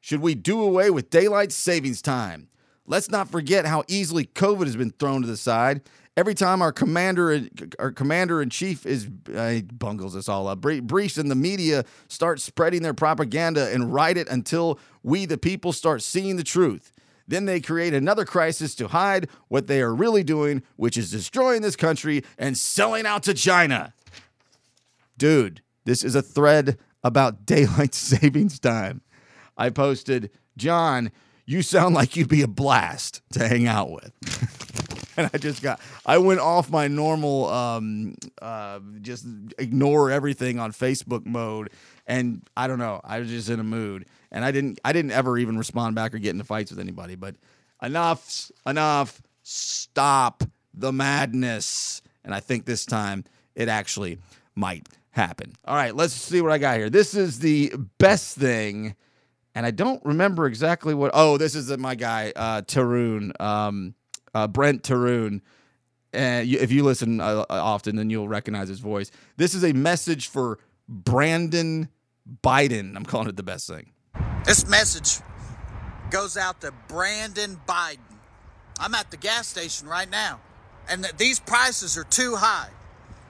Should 0.00 0.20
we 0.20 0.34
do 0.34 0.62
away 0.62 0.90
with 0.90 1.10
daylight 1.10 1.52
savings 1.52 2.02
time? 2.02 2.48
Let's 2.86 3.10
not 3.10 3.30
forget 3.30 3.64
how 3.64 3.84
easily 3.86 4.24
COVID 4.24 4.64
has 4.64 4.76
been 4.76 4.90
thrown 4.90 5.22
to 5.22 5.28
the 5.28 5.36
side. 5.36 5.82
Every 6.16 6.34
time 6.34 6.60
our 6.60 6.72
commander, 6.72 7.42
our 7.78 7.90
commander 7.90 8.42
in 8.42 8.50
chief 8.50 8.84
is 8.84 9.08
uh, 9.34 9.60
bungles 9.72 10.14
us 10.14 10.28
all 10.28 10.48
up. 10.48 10.60
Briefs 10.60 11.16
and 11.16 11.30
the 11.30 11.36
media 11.36 11.84
start 12.08 12.40
spreading 12.40 12.82
their 12.82 12.92
propaganda 12.92 13.72
and 13.72 13.94
write 13.94 14.18
it 14.18 14.28
until 14.28 14.78
we, 15.02 15.24
the 15.24 15.38
people, 15.38 15.72
start 15.72 16.02
seeing 16.02 16.36
the 16.36 16.44
truth. 16.44 16.92
Then 17.28 17.46
they 17.46 17.60
create 17.60 17.94
another 17.94 18.24
crisis 18.24 18.74
to 18.74 18.88
hide 18.88 19.28
what 19.48 19.68
they 19.68 19.80
are 19.80 19.94
really 19.94 20.24
doing, 20.24 20.62
which 20.76 20.98
is 20.98 21.10
destroying 21.10 21.62
this 21.62 21.76
country 21.76 22.24
and 22.36 22.58
selling 22.58 23.06
out 23.06 23.22
to 23.22 23.32
China. 23.32 23.94
Dude, 25.16 25.62
this 25.84 26.04
is 26.04 26.14
a 26.14 26.20
thread 26.20 26.78
about 27.02 27.46
daylight 27.46 27.94
savings 27.94 28.58
time. 28.58 29.02
I 29.56 29.70
posted, 29.70 30.30
John, 30.56 31.12
you 31.46 31.62
sound 31.62 31.94
like 31.94 32.16
you'd 32.16 32.28
be 32.28 32.42
a 32.42 32.48
blast 32.48 33.22
to 33.32 33.46
hang 33.46 33.66
out 33.66 33.90
with. 33.90 35.12
and 35.16 35.30
I 35.32 35.38
just 35.38 35.62
got, 35.62 35.80
I 36.06 36.18
went 36.18 36.40
off 36.40 36.70
my 36.70 36.88
normal, 36.88 37.48
um, 37.50 38.14
uh, 38.40 38.80
just 39.00 39.26
ignore 39.58 40.10
everything 40.10 40.58
on 40.58 40.72
Facebook 40.72 41.26
mode. 41.26 41.70
And 42.06 42.42
I 42.56 42.66
don't 42.66 42.78
know, 42.78 43.00
I 43.04 43.18
was 43.18 43.28
just 43.28 43.50
in 43.50 43.60
a 43.60 43.64
mood. 43.64 44.06
And 44.30 44.44
I 44.44 44.50
didn't, 44.50 44.80
I 44.84 44.92
didn't 44.92 45.10
ever 45.10 45.36
even 45.36 45.58
respond 45.58 45.94
back 45.94 46.14
or 46.14 46.18
get 46.18 46.30
into 46.30 46.44
fights 46.44 46.70
with 46.70 46.80
anybody. 46.80 47.16
But 47.16 47.36
enough, 47.82 48.50
enough, 48.66 49.20
stop 49.42 50.44
the 50.72 50.92
madness. 50.92 52.02
And 52.24 52.34
I 52.34 52.40
think 52.40 52.64
this 52.64 52.86
time 52.86 53.24
it 53.54 53.68
actually 53.68 54.18
might 54.54 54.88
happen. 55.12 55.54
All 55.64 55.76
right, 55.76 55.94
let's 55.94 56.12
see 56.12 56.40
what 56.40 56.52
I 56.52 56.58
got 56.58 56.76
here. 56.76 56.90
This 56.90 57.14
is 57.14 57.38
the 57.38 57.72
best 57.98 58.36
thing 58.36 58.96
and 59.54 59.66
I 59.66 59.70
don't 59.70 60.04
remember 60.04 60.46
exactly 60.46 60.94
what. 60.94 61.10
Oh, 61.14 61.36
this 61.36 61.54
is 61.54 61.76
my 61.78 61.94
guy, 61.94 62.32
uh, 62.34 62.62
Tarun, 62.62 63.38
um, 63.40 63.94
uh, 64.34 64.48
Brent 64.48 64.82
Tarun. 64.82 65.40
And 66.14 66.46
you, 66.46 66.58
if 66.58 66.70
you 66.70 66.84
listen 66.84 67.20
uh, 67.20 67.44
often, 67.48 67.96
then 67.96 68.10
you'll 68.10 68.28
recognize 68.28 68.68
his 68.68 68.80
voice. 68.80 69.10
This 69.36 69.54
is 69.54 69.64
a 69.64 69.72
message 69.72 70.28
for 70.28 70.58
Brandon 70.88 71.88
Biden. 72.42 72.96
I'm 72.96 73.04
calling 73.04 73.28
it 73.28 73.36
the 73.36 73.42
best 73.42 73.66
thing. 73.66 73.92
This 74.44 74.66
message 74.68 75.20
goes 76.10 76.36
out 76.36 76.60
to 76.62 76.72
Brandon 76.88 77.58
Biden. 77.66 77.98
I'm 78.78 78.94
at 78.94 79.10
the 79.10 79.16
gas 79.16 79.48
station 79.48 79.88
right 79.88 80.10
now, 80.10 80.40
and 80.88 81.02
th- 81.02 81.16
these 81.16 81.40
prices 81.40 81.96
are 81.96 82.04
too 82.04 82.36
high. 82.36 82.68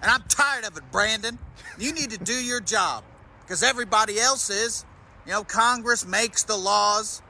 And 0.02 0.10
I'm 0.10 0.24
tired 0.28 0.64
of 0.64 0.76
it, 0.76 0.82
Brandon. 0.90 1.38
You 1.78 1.92
need 1.92 2.10
to 2.10 2.18
do 2.18 2.34
your 2.34 2.60
job 2.60 3.04
because 3.42 3.62
everybody 3.62 4.18
else 4.18 4.50
is. 4.50 4.84
You 5.24 5.32
know, 5.32 5.44
Congress 5.44 6.04
makes 6.04 6.42
the 6.42 6.56
laws, 6.56 7.22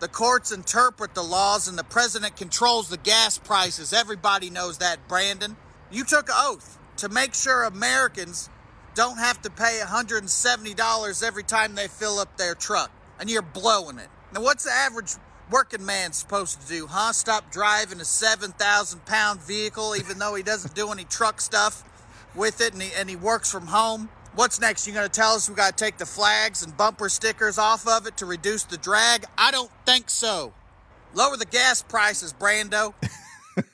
the 0.00 0.08
courts 0.08 0.50
interpret 0.50 1.14
the 1.14 1.22
laws, 1.22 1.68
and 1.68 1.78
the 1.78 1.84
president 1.84 2.36
controls 2.36 2.88
the 2.88 2.96
gas 2.96 3.36
prices. 3.36 3.92
Everybody 3.92 4.48
knows 4.48 4.78
that, 4.78 5.06
Brandon. 5.06 5.56
You 5.90 6.04
took 6.04 6.30
an 6.30 6.34
oath 6.38 6.78
to 6.96 7.10
make 7.10 7.34
sure 7.34 7.64
Americans 7.64 8.48
don't 8.94 9.18
have 9.18 9.42
to 9.42 9.50
pay 9.50 9.80
$170 9.84 11.22
every 11.22 11.42
time 11.42 11.74
they 11.74 11.88
fill 11.88 12.18
up 12.18 12.38
their 12.38 12.54
truck, 12.54 12.90
and 13.20 13.28
you're 13.28 13.42
blowing 13.42 13.98
it. 13.98 14.08
Now, 14.32 14.40
what's 14.40 14.64
the 14.64 14.72
average 14.72 15.12
working 15.50 15.84
man 15.84 16.12
supposed 16.12 16.62
to 16.62 16.66
do, 16.66 16.86
huh? 16.86 17.12
Stop 17.12 17.52
driving 17.52 18.00
a 18.00 18.04
7,000 18.06 19.04
pound 19.04 19.42
vehicle 19.42 19.94
even 19.94 20.18
though 20.18 20.34
he 20.34 20.42
doesn't 20.42 20.74
do 20.74 20.90
any 20.90 21.04
truck 21.04 21.40
stuff 21.40 21.84
with 22.36 22.60
it 22.60 22.72
and 22.72 22.82
he, 22.82 22.90
and 22.96 23.08
he 23.08 23.16
works 23.16 23.50
from 23.50 23.66
home? 23.66 24.08
What's 24.34 24.60
next? 24.60 24.86
You're 24.86 24.94
going 24.94 25.08
to 25.08 25.12
tell 25.12 25.34
us 25.34 25.48
we 25.48 25.54
got 25.54 25.76
to 25.76 25.84
take 25.84 25.96
the 25.96 26.06
flags 26.06 26.62
and 26.62 26.76
bumper 26.76 27.08
stickers 27.08 27.58
off 27.58 27.88
of 27.88 28.06
it 28.06 28.18
to 28.18 28.26
reduce 28.26 28.64
the 28.64 28.76
drag? 28.76 29.24
I 29.38 29.50
don't 29.50 29.70
think 29.86 30.10
so. 30.10 30.52
Lower 31.14 31.36
the 31.38 31.46
gas 31.46 31.82
prices, 31.82 32.34
Brando. 32.34 32.92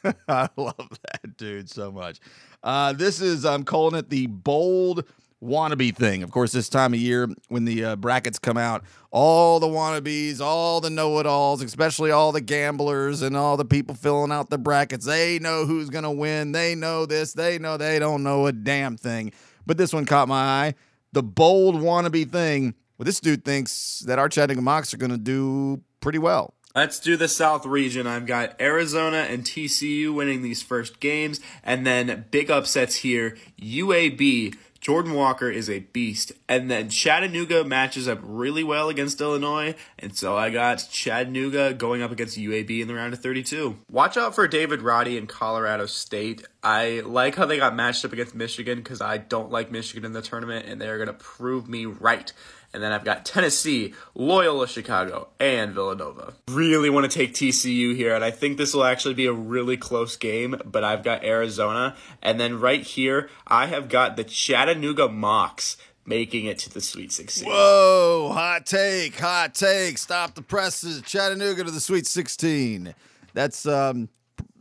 I 0.29 0.49
love 0.57 0.77
that 0.89 1.37
dude 1.37 1.69
so 1.69 1.91
much. 1.91 2.21
Uh, 2.63 2.93
this 2.93 3.21
is 3.21 3.45
I'm 3.45 3.65
calling 3.65 3.99
it 3.99 4.09
the 4.09 4.27
bold 4.29 5.05
wannabe 5.43 5.95
thing. 5.95 6.23
Of 6.23 6.31
course, 6.31 6.53
this 6.53 6.69
time 6.69 6.95
of 6.95 7.01
year 7.01 7.29
when 7.49 7.65
the 7.65 7.85
uh, 7.85 7.97
brackets 7.97 8.39
come 8.39 8.57
out, 8.57 8.85
all 9.11 9.61
the 9.61 9.67
wannabes, 9.67 10.41
all 10.41 10.81
the 10.81 10.91
know-it-alls, 10.91 11.63
especially 11.63 12.11
all 12.11 12.33
the 12.33 12.41
gamblers 12.41 13.23
and 13.23 13.37
all 13.37 13.57
the 13.57 13.65
people 13.65 13.95
filling 13.95 14.33
out 14.33 14.51
the 14.51 14.59
brackets, 14.59 15.05
they 15.05 15.39
know 15.39 15.67
who's 15.67 15.91
gonna 15.91 16.13
win. 16.13 16.53
They 16.53 16.75
know 16.75 17.07
this. 17.07 17.33
They 17.33 17.59
know 17.59 17.77
they 17.77 17.99
don't 17.99 18.23
know 18.23 18.47
a 18.47 18.53
damn 18.53 18.97
thing. 18.97 19.33
But 19.67 19.77
this 19.79 19.93
one 19.93 20.07
caught 20.07 20.29
my 20.29 20.43
eye. 20.43 20.75
The 21.13 21.23
bold 21.23 21.77
wannabe 21.77 22.31
thing. 22.31 22.75
Well, 22.97 23.05
this 23.05 23.21
dude 23.21 23.45
thinks 23.45 24.01
that 24.07 24.19
our 24.19 24.29
Chattanooga 24.29 24.65
Mocs 24.65 24.95
are 24.95 24.99
gonna 24.99 25.19
do 25.19 25.83
pretty 26.01 26.19
well. 26.19 26.55
Let's 26.75 27.01
do 27.01 27.19
the 27.19 27.29
South 27.29 27.67
region. 27.67 28.07
I've 28.07 28.25
got 28.25 28.59
Arizona 28.59 29.27
and 29.29 29.45
TCU 29.45 30.15
winning 30.15 30.41
these 30.41 30.63
first 30.63 31.01
games, 31.01 31.39
and 31.63 31.87
then 31.87 32.25
big 32.31 32.51
upsets 32.51 32.97
here. 32.97 33.37
UAB, 33.61 34.57
Jordan 34.83 35.15
Walker 35.15 35.49
is 35.49 35.71
a 35.71 35.79
beast, 35.79 36.33
and 36.49 36.69
then 36.69 36.89
Chattanooga 36.89 37.63
matches 37.63 38.09
up 38.09 38.19
really 38.21 38.65
well 38.65 38.89
against 38.89 39.21
Illinois, 39.21 39.77
and 39.97 40.17
so 40.17 40.37
I 40.37 40.51
got 40.51 40.89
Chattanooga 40.91 41.73
going 41.73 42.03
up 42.03 42.11
against 42.11 42.37
UAB 42.37 42.83
in 42.83 42.89
the 42.89 42.95
round 42.97 43.15
of 43.15 43.21
32. 43.21 43.77
Watch 43.89 44.17
out 44.17 44.35
for 44.35 44.49
David 44.49 44.83
Roddy 44.83 45.17
in 45.17 45.29
Colorado 45.29 45.87
State. 45.87 46.45
I 46.65 47.01
like 47.07 47.37
how 47.37 47.47
they 47.47 47.59
got 47.59 47.77
matched 47.77 48.05
up 48.05 48.13
against 48.13 48.35
Michigan 48.35 48.79
because 48.79 49.01
I 49.01 49.19
don't 49.19 49.53
like 49.53 49.71
Michigan 49.71 50.05
in 50.05 50.15
the 50.15 50.21
tournament, 50.21 50.67
and 50.67 50.81
they're 50.81 50.99
going 50.99 51.07
to 51.07 51.13
prove 51.15 51.69
me 51.69 51.87
right. 51.87 52.33
And 52.75 52.83
then 52.83 52.93
I've 52.93 53.05
got 53.05 53.27
Tennessee, 53.27 53.93
Loyola 54.15 54.67
Chicago, 54.67 55.29
and 55.39 55.75
Villanova. 55.75 56.35
Really 56.49 56.89
want 56.89 57.11
to 57.11 57.19
take 57.19 57.35
TCU 57.35 57.95
here, 57.95 58.15
and 58.15 58.25
I 58.25 58.31
think 58.31 58.57
this 58.57 58.73
will 58.73 58.85
actually 58.85 59.15
be 59.15 59.27
a 59.27 59.33
really 59.33 59.77
close 59.77 60.17
game, 60.17 60.61
but 60.65 60.83
I've 60.83 61.03
got 61.03 61.23
Arizona. 61.23 61.95
And 62.23 62.41
then 62.41 62.61
right 62.61 62.83
here, 62.83 63.29
I 63.47 63.67
have 63.67 63.89
got 63.89 64.17
the 64.17 64.25
Chattanooga 64.25 65.09
Mocs 65.09 65.77
making 66.07 66.47
it 66.47 66.59
to 66.61 66.71
the 66.71 66.81
Sweet 66.81 67.13
16. 67.13 67.47
Whoa, 67.47 68.31
hot 68.33 68.65
take, 68.65 69.19
hot 69.19 69.55
take. 69.55 69.99
Stop 69.99 70.35
the 70.35 70.43
presses. 70.43 71.03
Chattanooga 71.03 71.65
to 71.65 71.71
the 71.71 71.81
Sweet 71.81 72.07
16. 72.07 72.95
That's 73.35 73.67
um, 73.67 74.09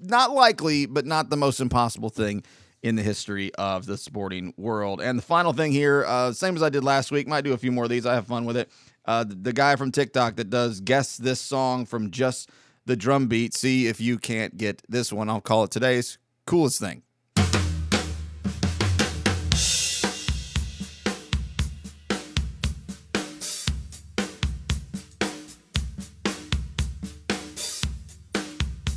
not 0.02 0.32
likely, 0.32 0.86
but 0.86 1.06
not 1.06 1.30
the 1.30 1.38
most 1.38 1.60
impossible 1.62 2.10
thing 2.10 2.44
in 2.84 2.96
the 2.96 3.04
history 3.04 3.54
of 3.56 3.86
the 3.86 3.98
sporting 3.98 4.54
world. 4.58 5.02
And 5.02 5.18
the 5.18 5.24
final 5.24 5.54
thing 5.54 5.72
here, 5.72 6.04
uh, 6.08 6.34
same 6.34 6.56
as 6.56 6.64
I 6.64 6.70
did 6.70 6.84
last 6.84 7.12
week, 7.12 7.28
might 7.28 7.42
do 7.42 7.54
a 7.54 7.58
few 7.58 7.72
more 7.72 7.84
of 7.84 7.90
these. 7.90 8.06
I 8.06 8.14
have 8.14 8.28
fun 8.28 8.46
with 8.46 8.58
it. 8.58 8.70
Uh, 9.06 9.24
the, 9.24 9.36
the 9.36 9.54
guy 9.54 9.76
from 9.76 9.92
TikTok 9.92 10.36
that 10.38 10.50
does 10.50 10.80
guess 10.80 11.18
this 11.18 11.40
song 11.40 11.86
from 11.86 12.12
just 12.12 12.50
the 12.86 12.96
drum 12.96 13.28
beat. 13.28 13.54
See 13.54 13.88
if 13.88 14.02
you 14.02 14.18
can't 14.18 14.58
get 14.58 14.82
this 14.90 15.14
one. 15.14 15.30
I'll 15.30 15.42
call 15.42 15.64
it 15.64 15.72
today's 15.72 16.18
coolest 16.46 16.80
thing. 16.80 17.04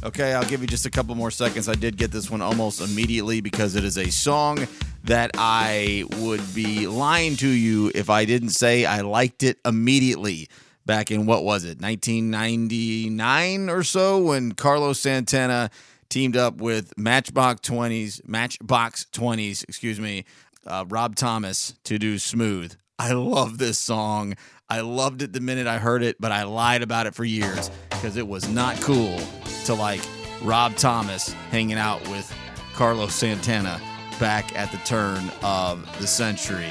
Okay, 0.04 0.34
I'll 0.34 0.44
give 0.44 0.60
you 0.60 0.66
just 0.66 0.84
a 0.84 0.90
couple 0.90 1.14
more 1.14 1.30
seconds. 1.30 1.66
I 1.66 1.74
did 1.74 1.96
get 1.96 2.10
this 2.10 2.30
one 2.30 2.42
almost 2.42 2.82
immediately 2.82 3.40
because 3.40 3.74
it 3.74 3.84
is 3.84 3.96
a 3.96 4.10
song 4.10 4.68
that 5.04 5.30
I 5.38 6.04
would 6.18 6.42
be 6.54 6.86
lying 6.86 7.36
to 7.36 7.48
you 7.48 7.90
if 7.94 8.10
I 8.10 8.26
didn't 8.26 8.50
say 8.50 8.84
I 8.84 9.00
liked 9.00 9.42
it 9.42 9.58
immediately. 9.64 10.50
Back 10.84 11.10
in 11.10 11.24
what 11.24 11.42
was 11.42 11.64
it, 11.64 11.80
1999 11.80 13.70
or 13.70 13.82
so, 13.82 14.18
when 14.18 14.52
Carlos 14.52 15.00
Santana 15.00 15.70
teamed 16.10 16.36
up 16.36 16.56
with 16.56 16.92
Matchbox 16.98 17.66
20s, 17.66 18.20
Matchbox 18.28 19.06
20s, 19.10 19.64
excuse 19.64 19.98
me, 19.98 20.26
uh, 20.66 20.84
Rob 20.86 21.16
Thomas 21.16 21.76
to 21.84 21.98
do 21.98 22.18
Smooth. 22.18 22.76
I 22.98 23.12
love 23.12 23.56
this 23.56 23.78
song. 23.78 24.34
I 24.68 24.82
loved 24.82 25.22
it 25.22 25.32
the 25.32 25.40
minute 25.40 25.66
I 25.66 25.78
heard 25.78 26.02
it, 26.02 26.20
but 26.20 26.30
I 26.30 26.42
lied 26.42 26.82
about 26.82 27.06
it 27.06 27.14
for 27.14 27.24
years 27.24 27.70
because 28.04 28.18
it 28.18 28.28
was 28.28 28.46
not 28.50 28.78
cool 28.82 29.18
to 29.64 29.72
like 29.72 30.02
Rob 30.42 30.76
Thomas 30.76 31.32
hanging 31.50 31.78
out 31.78 32.06
with 32.08 32.30
Carlos 32.74 33.14
Santana 33.14 33.80
back 34.20 34.54
at 34.54 34.70
the 34.70 34.76
turn 34.84 35.32
of 35.42 35.80
the 36.02 36.06
century. 36.06 36.68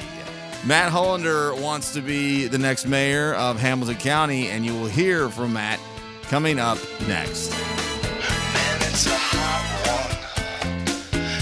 Matt 0.64 0.92
Hullander 0.92 1.60
wants 1.60 1.92
to 1.94 2.00
be 2.00 2.46
the 2.46 2.58
next 2.58 2.86
mayor 2.86 3.34
of 3.34 3.58
Hamilton 3.58 3.96
County, 3.96 4.50
and 4.50 4.64
you 4.64 4.74
will 4.74 4.86
hear 4.86 5.28
from 5.28 5.54
Matt 5.54 5.80
coming 6.28 6.60
up 6.60 6.78
next. 7.08 7.50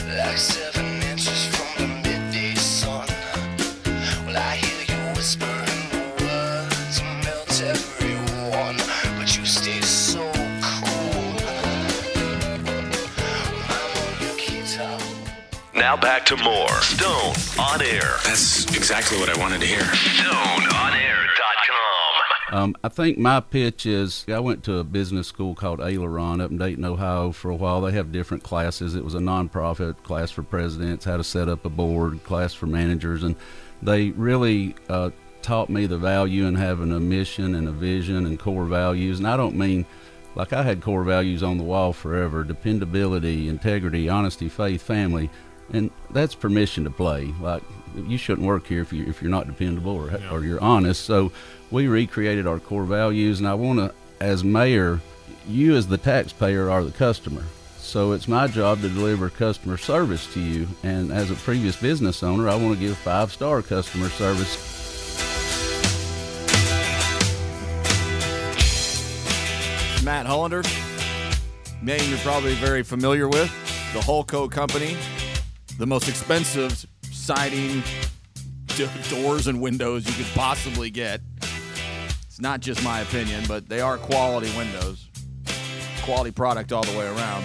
Man, 0.09 0.72
Now 15.93 15.99
back 15.99 16.25
to 16.25 16.37
more 16.39 16.81
Stone 16.81 17.35
on 17.61 17.83
Air. 17.83 18.17
That's 18.25 18.65
exactly 18.75 19.19
what 19.19 19.29
I 19.29 19.39
wanted 19.39 19.61
to 19.61 19.67
hear. 19.67 19.83
StoneOnAir.com. 19.83 22.59
Um, 22.59 22.75
I 22.83 22.89
think 22.89 23.19
my 23.19 23.41
pitch 23.41 23.85
is 23.85 24.25
I 24.27 24.39
went 24.39 24.65
to 24.65 24.79
a 24.79 24.85
business 24.85 25.27
school 25.27 25.55
called 25.55 25.83
Aileron 25.83 26.41
up 26.41 26.51
in 26.51 26.57
Dayton, 26.57 26.87
Ohio 26.87 27.31
for 27.31 27.51
a 27.51 27.55
while. 27.55 27.83
They 27.83 27.93
have 27.93 28.11
different 28.11 28.43
classes. 28.43 28.95
It 28.95 29.05
was 29.05 29.15
a 29.15 29.19
nonprofit 29.19 30.03
class 30.03 30.31
for 30.31 30.43
presidents, 30.43 31.05
how 31.05 31.19
to 31.19 31.25
set 31.25 31.51
up 31.51 31.67
a 31.67 31.69
board, 31.69 32.25
class 32.25 32.55
for 32.55 32.65
managers, 32.65 33.23
and 33.23 33.37
they 33.83 34.13
really 34.13 34.75
uh, 34.89 35.11
taught 35.43 35.69
me 35.69 35.85
the 35.85 35.99
value 35.99 36.47
in 36.47 36.55
having 36.55 36.91
a 36.91 37.01
mission 37.01 37.55
and 37.55 37.69
a 37.69 37.73
vision 37.73 38.25
and 38.25 38.39
core 38.39 38.65
values. 38.65 39.19
And 39.19 39.29
I 39.29 39.37
don't 39.37 39.57
mean 39.57 39.85
like 40.37 40.55
I 40.55 40.63
had 40.63 40.81
core 40.81 41.05
values 41.05 41.43
on 41.43 41.59
the 41.59 41.65
wall 41.65 41.93
forever 41.93 42.45
dependability, 42.45 43.49
integrity, 43.49 44.09
honesty, 44.09 44.49
faith, 44.49 44.81
family. 44.81 45.29
And 45.73 45.91
that's 46.11 46.35
permission 46.35 46.85
to 46.85 46.91
play. 46.91 47.33
Like 47.41 47.63
you 47.97 48.19
shouldn't 48.19 48.47
work 48.47 48.67
here 48.67 48.83
if 48.83 48.93
you 48.93 49.05
if 49.07 49.23
you're 49.23 49.31
not 49.31 49.47
dependable 49.47 49.93
or 49.93 50.21
or 50.31 50.45
you're 50.45 50.61
honest. 50.61 51.05
So 51.05 51.33
we 51.71 51.89
recreated 51.89 52.47
our 52.47 52.59
core 52.59 52.85
values, 52.85 53.39
and 53.39 53.49
I 53.49 53.55
want 53.55 53.79
to, 53.79 53.95
as 54.21 54.45
mayor, 54.45 55.01
you 55.49 55.75
as 55.75 55.89
the 55.89 55.99
taxpayer 55.99 56.71
are 56.71 56.85
the 56.85 56.93
customer. 56.93 57.45
So 57.79 58.13
it's 58.13 58.29
my 58.29 58.47
job 58.47 58.81
to 58.83 58.89
deliver 58.89 59.29
customer 59.29 59.77
service 59.77 60.33
to 60.35 60.41
you. 60.41 60.69
And 60.83 61.11
as 61.11 61.31
a 61.31 61.35
previous 61.35 61.81
business 61.81 62.23
owner, 62.23 62.49
I 62.49 62.55
want 62.55 62.79
to 62.79 62.81
give 62.81 62.97
five 62.99 63.33
star 63.33 63.61
customer 63.63 64.09
service 64.09 64.73
Matt 70.03 70.27
Hullander, 70.27 70.65
name 71.81 72.11
you're 72.11 72.19
probably 72.19 72.55
very 72.55 72.83
familiar 72.83 73.29
with, 73.29 73.49
the 73.93 74.01
Hullco 74.01 74.51
Company, 74.51 74.97
the 75.79 75.87
most 75.87 76.09
expensive 76.09 76.87
siding, 77.11 77.83
d- 78.69 78.89
doors, 79.09 79.47
and 79.47 79.61
windows 79.61 80.07
you 80.07 80.13
could 80.25 80.33
possibly 80.35 80.91
get. 80.91 81.21
It's 82.27 82.41
not 82.41 82.61
just 82.61 82.83
my 82.83 83.01
opinion, 83.01 83.45
but 83.47 83.69
they 83.69 83.81
are 83.81 83.99
quality 83.99 84.51
windows, 84.57 85.09
quality 86.03 86.31
product 86.31 86.73
all 86.73 86.83
the 86.83 86.97
way 86.99 87.07
around. 87.07 87.45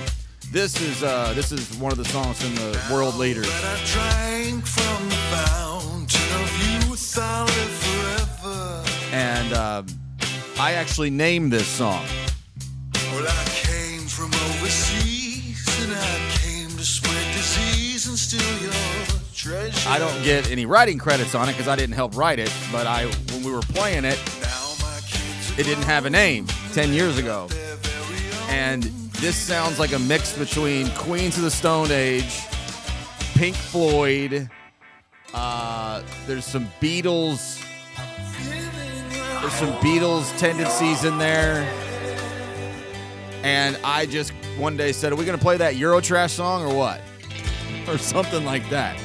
This 0.52 0.80
is 0.82 1.04
uh, 1.04 1.34
this 1.36 1.52
is 1.52 1.78
one 1.78 1.92
of 1.92 1.98
the 1.98 2.06
songs 2.06 2.42
from 2.42 2.56
the 2.56 2.80
World 2.92 3.16
Leaders. 3.16 3.48
That 3.48 3.80
I 3.80 4.40
drank 4.40 4.66
from 4.66 5.10
the 5.10 5.16
fountain 5.16 6.42
of 6.42 6.88
youth, 6.90 7.18
I'll 7.20 7.46
live 7.46 8.42
forever. 8.42 8.84
and 9.12 9.54
um, 9.54 9.86
I 10.58 10.74
actually 10.74 11.10
named 11.10 11.52
this 11.52 11.68
song. 11.68 12.06
I 19.89 20.00
don't 20.00 20.21
get 20.21 20.52
any 20.52 20.65
writing 20.65 20.97
credits 20.97 21.34
on 21.34 21.47
it 21.47 21.54
because 21.54 21.69
I 21.69 21.78
didn't 21.78 21.95
help 21.95 22.17
write 22.17 22.39
it, 22.39 22.54
but 22.73 22.86
I 22.86 23.06
when 23.06 23.43
we 23.43 23.54
were 23.54 23.62
playing 23.62 24.04
it, 24.04 24.19
it 25.58 25.63
didn't 25.63 25.86
have 25.86 26.06
a 26.06 26.10
name 26.10 26.45
10 26.73 26.91
years 26.91 27.17
ago. 27.17 27.47
And 28.50 28.84
this 29.21 29.38
sounds 29.38 29.80
like 29.80 29.93
a 29.93 30.00
mix 30.00 30.38
between 30.38 30.89
Queens 30.91 31.38
of 31.38 31.43
the 31.43 31.52
Stone 31.52 31.91
Age, 31.91 32.41
Pink 33.34 33.56
Floyd, 33.56 34.50
uh, 35.34 36.04
there's 36.26 36.45
some 36.45 36.67
Beatles, 36.82 37.63
there's 39.41 39.54
some 39.54 39.73
Beatles 39.76 40.38
tendencies 40.38 41.06
in 41.06 41.17
there. 41.17 41.65
And 43.41 43.80
I 43.86 44.06
just 44.06 44.34
one 44.58 44.76
day 44.76 44.91
said, 44.91 45.13
Are 45.13 45.15
we 45.15 45.23
going 45.23 45.38
to 45.38 45.43
play 45.43 45.56
that 45.58 45.76
Eurotrash 45.76 46.32
song 46.32 46.62
or 46.63 46.76
what? 46.76 47.00
Or 47.88 47.97
something 47.97 48.43
like 48.43 48.69
that. 48.69 49.00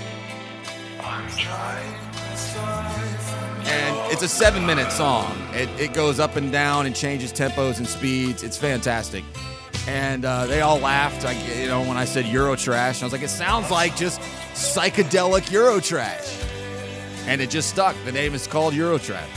And 3.65 4.13
it's 4.13 4.23
a 4.23 4.29
seven 4.29 4.67
minute 4.67 4.91
song. 4.93 5.37
It, 5.53 5.69
it 5.81 5.95
goes 5.95 6.21
up 6.21 6.37
and 6.37 6.53
down 6.53 6.87
and 6.87 6.95
changes 6.95 7.33
tempos 7.33 7.79
and 7.79 7.87
speeds. 7.87 8.43
It's 8.43 8.57
fantastic. 8.57 9.25
And 9.87 10.25
uh, 10.25 10.47
they 10.47 10.61
all 10.61 10.79
laughed, 10.79 11.25
I, 11.25 11.33
you 11.61 11.69
know, 11.69 11.81
when 11.81 11.97
I 11.97 12.05
said 12.05 12.25
Eurotrash. 12.27 12.95
And 12.95 13.03
I 13.03 13.07
was 13.07 13.13
like, 13.13 13.23
it 13.23 13.31
sounds 13.31 13.71
like 13.71 13.97
just 13.97 14.21
psychedelic 14.53 15.43
Eurotrash. 15.51 16.39
And 17.27 17.41
it 17.41 17.51
just 17.51 17.69
stuck. 17.69 17.97
The 18.05 18.13
name 18.13 18.35
is 18.35 18.47
called 18.47 18.75
Eurotrash. 18.75 19.29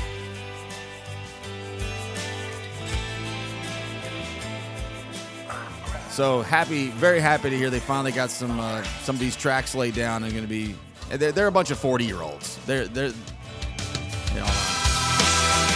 So 6.15 6.43
happy, 6.43 6.91
very 6.91 7.19
happy 7.19 7.49
to 7.49 7.58
hear 7.58 7.69
they 7.69 7.82
finally 7.82 8.13
got 8.13 8.32
some 8.32 8.58
uh, 8.58 8.84
some 9.04 9.17
of 9.17 9.19
these 9.19 9.36
tracks 9.36 9.75
laid 9.75 9.95
down 9.95 10.23
and 10.23 10.32
going 10.32 10.45
to 10.45 10.49
be. 10.49 10.73
They're, 11.10 11.32
they're 11.32 11.48
a 11.48 11.52
bunch 11.52 11.72
of 11.72 11.78
forty 11.78 12.06
year 12.06 12.22
olds. 12.22 12.58
They're 12.65 12.88
they're 12.88 13.08
you 13.08 14.41
know, 14.41 14.48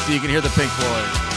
so 0.06 0.12
you 0.12 0.20
can 0.20 0.30
hear 0.30 0.42
the 0.42 0.50
Pink 0.50 0.70
Floyd. 0.72 1.30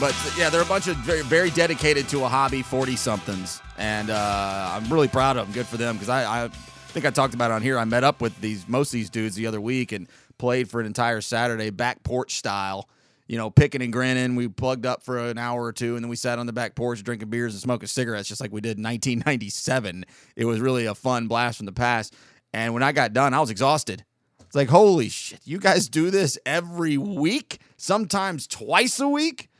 But 0.00 0.14
yeah, 0.36 0.48
they're 0.48 0.62
a 0.62 0.66
bunch 0.66 0.86
of 0.86 0.96
very, 0.98 1.22
very 1.22 1.50
dedicated 1.50 2.08
to 2.10 2.22
a 2.24 2.28
hobby, 2.28 2.62
40 2.62 2.94
somethings. 2.94 3.60
And 3.78 4.10
uh, 4.10 4.70
I'm 4.72 4.88
really 4.92 5.08
proud 5.08 5.36
of 5.36 5.46
them. 5.46 5.54
Good 5.54 5.66
for 5.66 5.76
them. 5.76 5.96
Because 5.96 6.08
I, 6.08 6.44
I 6.44 6.48
think 6.48 7.04
I 7.04 7.10
talked 7.10 7.34
about 7.34 7.50
on 7.50 7.62
here. 7.62 7.76
I 7.78 7.84
met 7.84 8.04
up 8.04 8.20
with 8.20 8.40
these 8.40 8.68
most 8.68 8.88
of 8.88 8.92
these 8.92 9.10
dudes 9.10 9.34
the 9.34 9.48
other 9.48 9.60
week 9.60 9.90
and 9.90 10.06
played 10.38 10.70
for 10.70 10.80
an 10.80 10.86
entire 10.86 11.20
Saturday, 11.20 11.70
back 11.70 12.04
porch 12.04 12.36
style. 12.36 12.88
You 13.28 13.36
know, 13.36 13.50
picking 13.50 13.82
and 13.82 13.92
grinning. 13.92 14.34
We 14.34 14.48
plugged 14.48 14.86
up 14.86 15.04
for 15.04 15.18
an 15.18 15.38
hour 15.38 15.62
or 15.62 15.72
two, 15.72 15.94
and 15.94 16.04
then 16.04 16.08
we 16.08 16.16
sat 16.16 16.38
on 16.38 16.46
the 16.46 16.52
back 16.52 16.74
porch 16.74 17.04
drinking 17.04 17.30
beers 17.30 17.54
and 17.54 17.60
smoking 17.62 17.86
cigarettes, 17.86 18.28
just 18.28 18.40
like 18.40 18.52
we 18.52 18.60
did 18.60 18.78
in 18.78 18.84
1997. 18.84 20.04
It 20.34 20.46
was 20.46 20.60
really 20.60 20.86
a 20.86 20.94
fun 20.94 21.28
blast 21.28 21.58
from 21.58 21.66
the 21.66 21.72
past. 21.72 22.14
And 22.52 22.74
when 22.74 22.82
I 22.82 22.92
got 22.92 23.12
done, 23.12 23.34
I 23.34 23.40
was 23.40 23.50
exhausted. 23.50 24.04
It's 24.40 24.56
like, 24.56 24.70
holy 24.70 25.10
shit, 25.10 25.40
you 25.44 25.58
guys 25.58 25.90
do 25.90 26.10
this 26.10 26.38
every 26.46 26.96
week, 26.96 27.58
sometimes 27.76 28.46
twice 28.46 28.98
a 28.98 29.08
week. 29.08 29.50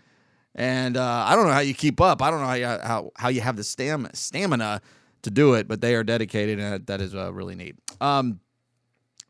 And 0.54 0.96
uh, 0.96 1.24
I 1.26 1.36
don't 1.36 1.46
know 1.46 1.52
how 1.52 1.60
you 1.60 1.74
keep 1.74 2.00
up. 2.00 2.22
I 2.22 2.30
don't 2.30 2.40
know 2.40 2.46
how 2.46 2.54
you, 2.54 2.66
how, 2.66 3.10
how 3.16 3.28
you 3.28 3.42
have 3.42 3.56
the 3.56 3.64
stam- 3.64 4.08
stamina 4.14 4.80
to 5.22 5.30
do 5.30 5.54
it, 5.54 5.68
but 5.68 5.82
they 5.82 5.94
are 5.94 6.02
dedicated, 6.02 6.58
and 6.58 6.86
that 6.86 7.00
is 7.02 7.14
uh, 7.14 7.32
really 7.32 7.54
neat. 7.54 7.76
Um, 8.00 8.40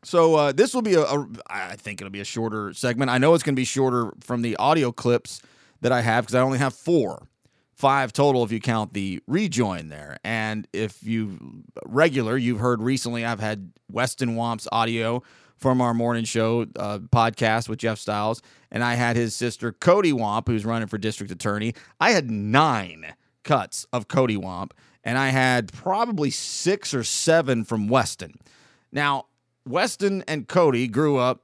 so 0.03 0.35
uh, 0.35 0.51
this 0.51 0.73
will 0.73 0.81
be 0.81 0.93
a, 0.93 1.01
a, 1.01 1.27
I 1.47 1.75
think 1.75 2.01
it'll 2.01 2.11
be 2.11 2.21
a 2.21 2.25
shorter 2.25 2.73
segment. 2.73 3.11
I 3.11 3.17
know 3.17 3.33
it's 3.33 3.43
going 3.43 3.55
to 3.55 3.59
be 3.59 3.65
shorter 3.65 4.13
from 4.21 4.41
the 4.41 4.55
audio 4.57 4.91
clips 4.91 5.41
that 5.81 5.91
I 5.91 6.01
have 6.01 6.25
because 6.25 6.35
I 6.35 6.41
only 6.41 6.57
have 6.57 6.73
four, 6.73 7.27
five 7.73 8.13
total 8.13 8.43
if 8.43 8.51
you 8.51 8.59
count 8.59 8.93
the 8.93 9.21
rejoin 9.27 9.89
there. 9.89 10.17
And 10.23 10.67
if 10.73 11.03
you 11.03 11.63
regular, 11.85 12.37
you've 12.37 12.59
heard 12.59 12.81
recently, 12.81 13.25
I've 13.25 13.39
had 13.39 13.71
Weston 13.91 14.35
Wamp's 14.35 14.67
audio 14.71 15.21
from 15.57 15.81
our 15.81 15.93
morning 15.93 16.23
show 16.23 16.65
uh, 16.77 16.99
podcast 16.99 17.67
with 17.67 17.79
Jeff 17.79 17.99
Styles, 17.99 18.41
and 18.71 18.81
I 18.81 18.95
had 18.95 19.17
his 19.17 19.35
sister 19.35 19.73
Cody 19.73 20.13
Wamp, 20.13 20.47
who's 20.47 20.65
running 20.65 20.87
for 20.87 20.97
district 20.97 21.31
attorney. 21.31 21.73
I 21.99 22.11
had 22.11 22.31
nine 22.31 23.13
cuts 23.43 23.85
of 23.91 24.07
Cody 24.07 24.37
Wamp, 24.37 24.73
and 25.03 25.17
I 25.17 25.29
had 25.29 25.73
probably 25.73 26.29
six 26.29 26.93
or 26.93 27.03
seven 27.03 27.65
from 27.65 27.89
Weston. 27.89 28.35
Now, 28.91 29.25
Weston 29.69 30.23
and 30.27 30.47
Cody 30.47 30.87
grew 30.87 31.17
up 31.17 31.43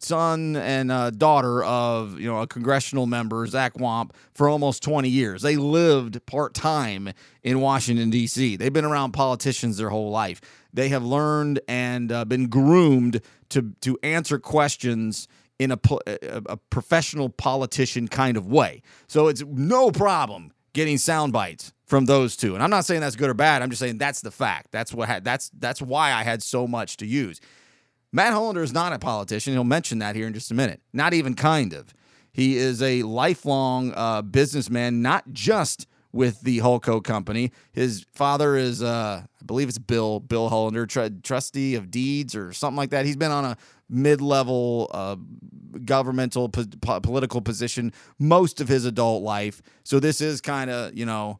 son 0.00 0.56
and 0.56 0.92
uh, 0.92 1.10
daughter 1.10 1.64
of 1.64 2.18
you 2.20 2.26
know 2.26 2.40
a 2.40 2.46
congressional 2.46 3.06
member 3.06 3.46
Zach 3.46 3.78
Wamp 3.78 4.14
for 4.34 4.48
almost 4.48 4.82
20 4.82 5.08
years. 5.08 5.42
They 5.42 5.56
lived 5.56 6.24
part 6.26 6.54
time 6.54 7.12
in 7.42 7.60
Washington 7.60 8.10
D.C. 8.10 8.56
They've 8.56 8.72
been 8.72 8.84
around 8.84 9.12
politicians 9.12 9.78
their 9.78 9.90
whole 9.90 10.10
life. 10.10 10.40
They 10.72 10.88
have 10.90 11.04
learned 11.04 11.60
and 11.68 12.12
uh, 12.12 12.24
been 12.24 12.48
groomed 12.48 13.20
to 13.50 13.72
to 13.82 13.98
answer 14.02 14.38
questions 14.38 15.28
in 15.58 15.70
a, 15.72 15.78
a, 16.06 16.42
a 16.46 16.56
professional 16.56 17.30
politician 17.30 18.08
kind 18.08 18.36
of 18.36 18.46
way. 18.46 18.82
So 19.06 19.28
it's 19.28 19.42
no 19.46 19.90
problem 19.90 20.52
getting 20.76 20.98
sound 20.98 21.32
bites 21.32 21.72
from 21.86 22.04
those 22.04 22.36
two. 22.36 22.54
And 22.54 22.62
I'm 22.62 22.70
not 22.70 22.84
saying 22.84 23.00
that's 23.00 23.16
good 23.16 23.30
or 23.30 23.34
bad. 23.34 23.62
I'm 23.62 23.70
just 23.70 23.80
saying 23.80 23.96
that's 23.96 24.20
the 24.20 24.30
fact. 24.30 24.70
That's 24.70 24.92
what 24.92 25.08
had, 25.08 25.24
that's 25.24 25.50
that's 25.58 25.80
why 25.80 26.12
I 26.12 26.22
had 26.22 26.42
so 26.42 26.68
much 26.68 26.98
to 26.98 27.06
use. 27.06 27.40
Matt 28.12 28.34
Hullander 28.34 28.62
is 28.62 28.74
not 28.74 28.92
a 28.92 28.98
politician. 28.98 29.54
He'll 29.54 29.64
mention 29.64 29.98
that 29.98 30.14
here 30.14 30.26
in 30.26 30.34
just 30.34 30.50
a 30.50 30.54
minute. 30.54 30.80
Not 30.92 31.14
even 31.14 31.34
kind 31.34 31.72
of. 31.72 31.94
He 32.30 32.56
is 32.56 32.82
a 32.82 33.02
lifelong 33.02 33.94
uh, 33.96 34.20
businessman, 34.20 35.00
not 35.00 35.24
just 35.32 35.86
with 36.12 36.42
the 36.42 36.58
Hullco 36.58 37.02
company. 37.02 37.52
His 37.72 38.04
father 38.14 38.56
is, 38.56 38.82
uh, 38.82 39.22
I 39.24 39.44
believe 39.44 39.68
it's 39.68 39.78
Bill 39.78 40.20
Bill 40.20 40.50
Hullander, 40.50 40.86
tr- 40.86 41.20
trustee 41.22 41.74
of 41.74 41.90
deeds 41.90 42.36
or 42.36 42.52
something 42.52 42.76
like 42.76 42.90
that. 42.90 43.06
He's 43.06 43.16
been 43.16 43.32
on 43.32 43.44
a 43.46 43.56
mid-level 43.88 44.90
uh, 44.92 45.16
governmental 45.84 46.48
po- 46.48 46.64
po- 46.80 47.00
political 47.00 47.40
position 47.40 47.92
most 48.18 48.60
of 48.60 48.68
his 48.68 48.84
adult 48.84 49.22
life. 49.22 49.62
So 49.84 50.00
this 50.00 50.20
is 50.20 50.40
kind 50.40 50.70
of 50.70 50.96
you 50.96 51.06
know 51.06 51.38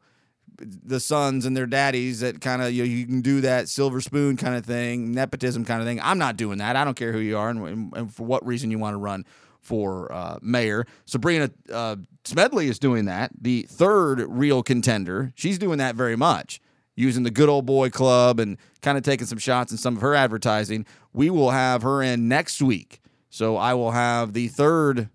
the 0.57 0.99
sons 0.99 1.45
and 1.45 1.55
their 1.55 1.67
daddies 1.67 2.21
that 2.21 2.41
kind 2.41 2.61
of 2.61 2.71
you, 2.71 2.83
know, 2.83 2.89
you 2.89 3.05
can 3.05 3.21
do 3.21 3.41
that 3.41 3.69
silver 3.69 4.01
spoon 4.01 4.37
kind 4.37 4.55
of 4.55 4.65
thing, 4.65 5.11
nepotism 5.11 5.65
kind 5.65 5.81
of 5.81 5.87
thing. 5.87 5.99
I'm 6.01 6.17
not 6.17 6.35
doing 6.35 6.57
that. 6.59 6.75
I 6.75 6.83
don't 6.83 6.95
care 6.95 7.11
who 7.11 7.19
you 7.19 7.37
are 7.37 7.49
and, 7.49 7.93
and 7.95 8.13
for 8.13 8.25
what 8.25 8.45
reason 8.45 8.71
you 8.71 8.79
want 8.79 8.93
to 8.93 8.97
run 8.97 9.25
for 9.59 10.11
uh, 10.11 10.39
mayor. 10.41 10.85
Sabrena 11.05 11.51
uh, 11.71 11.97
Smedley 12.23 12.67
is 12.67 12.79
doing 12.79 13.05
that. 13.05 13.31
The 13.39 13.63
third 13.69 14.25
real 14.27 14.63
contender, 14.63 15.33
she's 15.35 15.59
doing 15.59 15.77
that 15.77 15.95
very 15.95 16.15
much, 16.15 16.61
using 16.97 17.23
the 17.23 17.31
good 17.31 17.47
old 17.47 17.65
boy 17.65 17.89
club 17.89 18.39
and 18.39 18.57
kind 18.81 18.97
of 18.97 19.03
taking 19.03 19.27
some 19.27 19.37
shots 19.37 19.71
in 19.71 19.77
some 19.77 19.95
of 19.95 20.01
her 20.01 20.15
advertising. 20.15 20.85
We 21.13 21.29
will 21.29 21.51
have 21.51 21.83
her 21.83 22.01
in 22.01 22.27
next 22.27 22.61
week, 22.61 22.99
so 23.29 23.55
I 23.55 23.75
will 23.75 23.91
have 23.91 24.33
the 24.33 24.49
third 24.49 25.09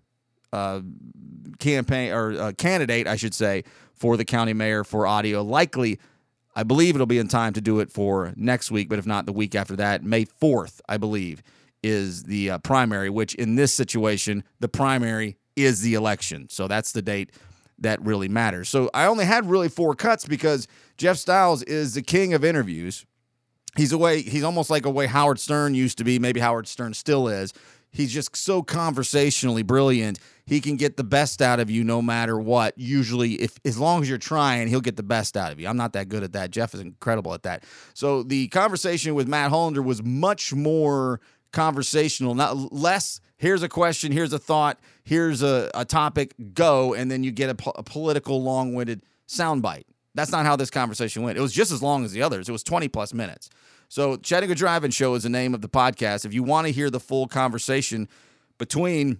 uh, 0.51 0.81
campaign 1.59 2.11
or 2.13 2.31
uh, 2.31 2.51
candidate, 2.53 3.05
I 3.05 3.17
should 3.17 3.35
say, 3.35 3.65
for 3.93 4.17
the 4.17 4.25
county 4.25 4.53
mayor 4.53 4.83
for 4.83 5.05
audio. 5.05 5.43
Likely, 5.43 5.99
I 6.55 6.63
believe 6.63 6.95
it'll 6.95 7.05
be 7.05 7.19
in 7.19 7.27
time 7.27 7.53
to 7.53 7.61
do 7.61 7.79
it 7.79 7.91
for 7.91 8.33
next 8.35 8.71
week, 8.71 8.87
but 8.87 8.97
if 8.97 9.05
not, 9.05 9.25
the 9.25 9.33
week 9.33 9.53
after 9.53 9.75
that, 9.75 10.03
May 10.03 10.25
4th, 10.25 10.79
I 10.87 10.97
believe, 10.97 11.43
is 11.81 12.23
the 12.23 12.51
uh, 12.51 12.57
primary, 12.59 13.09
which 13.09 13.35
in 13.35 13.55
this 13.55 13.73
situation, 13.73 14.43
the 14.59 14.69
primary 14.69 15.37
is 15.55 15.81
the 15.81 15.95
election. 15.95 16.47
So 16.49 16.67
that's 16.67 16.93
the 16.93 17.01
date 17.01 17.31
that 17.83 18.01
really 18.01 18.27
matters. 18.27 18.69
So 18.69 18.89
I 18.93 19.05
only 19.05 19.25
had 19.25 19.49
really 19.49 19.69
four 19.69 19.95
cuts 19.95 20.25
because 20.25 20.67
Jeff 20.97 21.17
Styles 21.17 21.63
is 21.63 21.93
the 21.93 22.01
king 22.01 22.33
of 22.33 22.43
interviews. 22.43 23.05
He's 23.75 23.91
a 23.91 23.97
way, 23.97 24.21
he's 24.21 24.43
almost 24.43 24.69
like 24.69 24.85
a 24.85 24.89
way 24.89 25.07
Howard 25.07 25.39
Stern 25.39 25.73
used 25.73 25.97
to 25.99 26.03
be, 26.03 26.19
maybe 26.19 26.39
Howard 26.39 26.67
Stern 26.67 26.93
still 26.93 27.27
is. 27.27 27.53
He's 27.91 28.11
just 28.11 28.35
so 28.35 28.63
conversationally 28.63 29.61
brilliant. 29.61 30.19
He 30.45 30.59
can 30.59 30.77
get 30.77 30.97
the 30.97 31.03
best 31.03 31.41
out 31.41 31.59
of 31.59 31.69
you 31.69 31.83
no 31.83 32.01
matter 32.01 32.39
what. 32.39 32.73
Usually, 32.75 33.33
if 33.33 33.59
as 33.63 33.77
long 33.77 34.01
as 34.01 34.09
you're 34.09 34.17
trying, 34.17 34.67
he'll 34.67 34.81
get 34.81 34.97
the 34.97 35.03
best 35.03 35.37
out 35.37 35.51
of 35.51 35.59
you. 35.59 35.67
I'm 35.67 35.77
not 35.77 35.93
that 35.93 36.09
good 36.09 36.23
at 36.23 36.33
that. 36.33 36.49
Jeff 36.49 36.73
is 36.73 36.79
incredible 36.81 37.33
at 37.35 37.43
that. 37.43 37.63
So 37.93 38.23
the 38.23 38.47
conversation 38.47 39.13
with 39.13 39.27
Matt 39.27 39.51
Hullander 39.51 39.83
was 39.83 40.03
much 40.03 40.53
more 40.53 41.21
conversational, 41.51 42.33
not 42.35 42.73
less. 42.73 43.21
Here's 43.43 43.61
a 43.61 43.67
question. 43.67 44.13
Here's 44.13 44.31
a 44.31 44.39
thought. 44.39 44.79
Here's 45.03 45.43
a, 45.43 45.69
a 45.73 45.83
topic. 45.83 46.33
Go, 46.53 46.93
and 46.93 47.11
then 47.11 47.25
you 47.25 47.31
get 47.31 47.49
a, 47.49 47.55
po- 47.55 47.73
a 47.75 47.83
political, 47.83 48.41
long-winded 48.41 49.03
soundbite. 49.27 49.83
That's 50.15 50.31
not 50.31 50.45
how 50.45 50.55
this 50.55 50.69
conversation 50.69 51.23
went. 51.23 51.37
It 51.37 51.41
was 51.41 51.51
just 51.51 51.69
as 51.69 51.83
long 51.83 52.05
as 52.05 52.13
the 52.13 52.21
others. 52.21 52.47
It 52.47 52.53
was 52.53 52.63
20 52.63 52.87
plus 52.87 53.13
minutes. 53.13 53.49
So, 53.89 54.15
Chattanooga 54.15 54.55
Drive-In 54.55 54.91
Show 54.91 55.13
is 55.15 55.23
the 55.23 55.29
name 55.29 55.53
of 55.53 55.59
the 55.59 55.67
podcast. 55.67 56.23
If 56.23 56.33
you 56.33 56.41
want 56.41 56.67
to 56.67 56.73
hear 56.73 56.89
the 56.89 57.01
full 57.01 57.27
conversation 57.27 58.07
between 58.57 59.19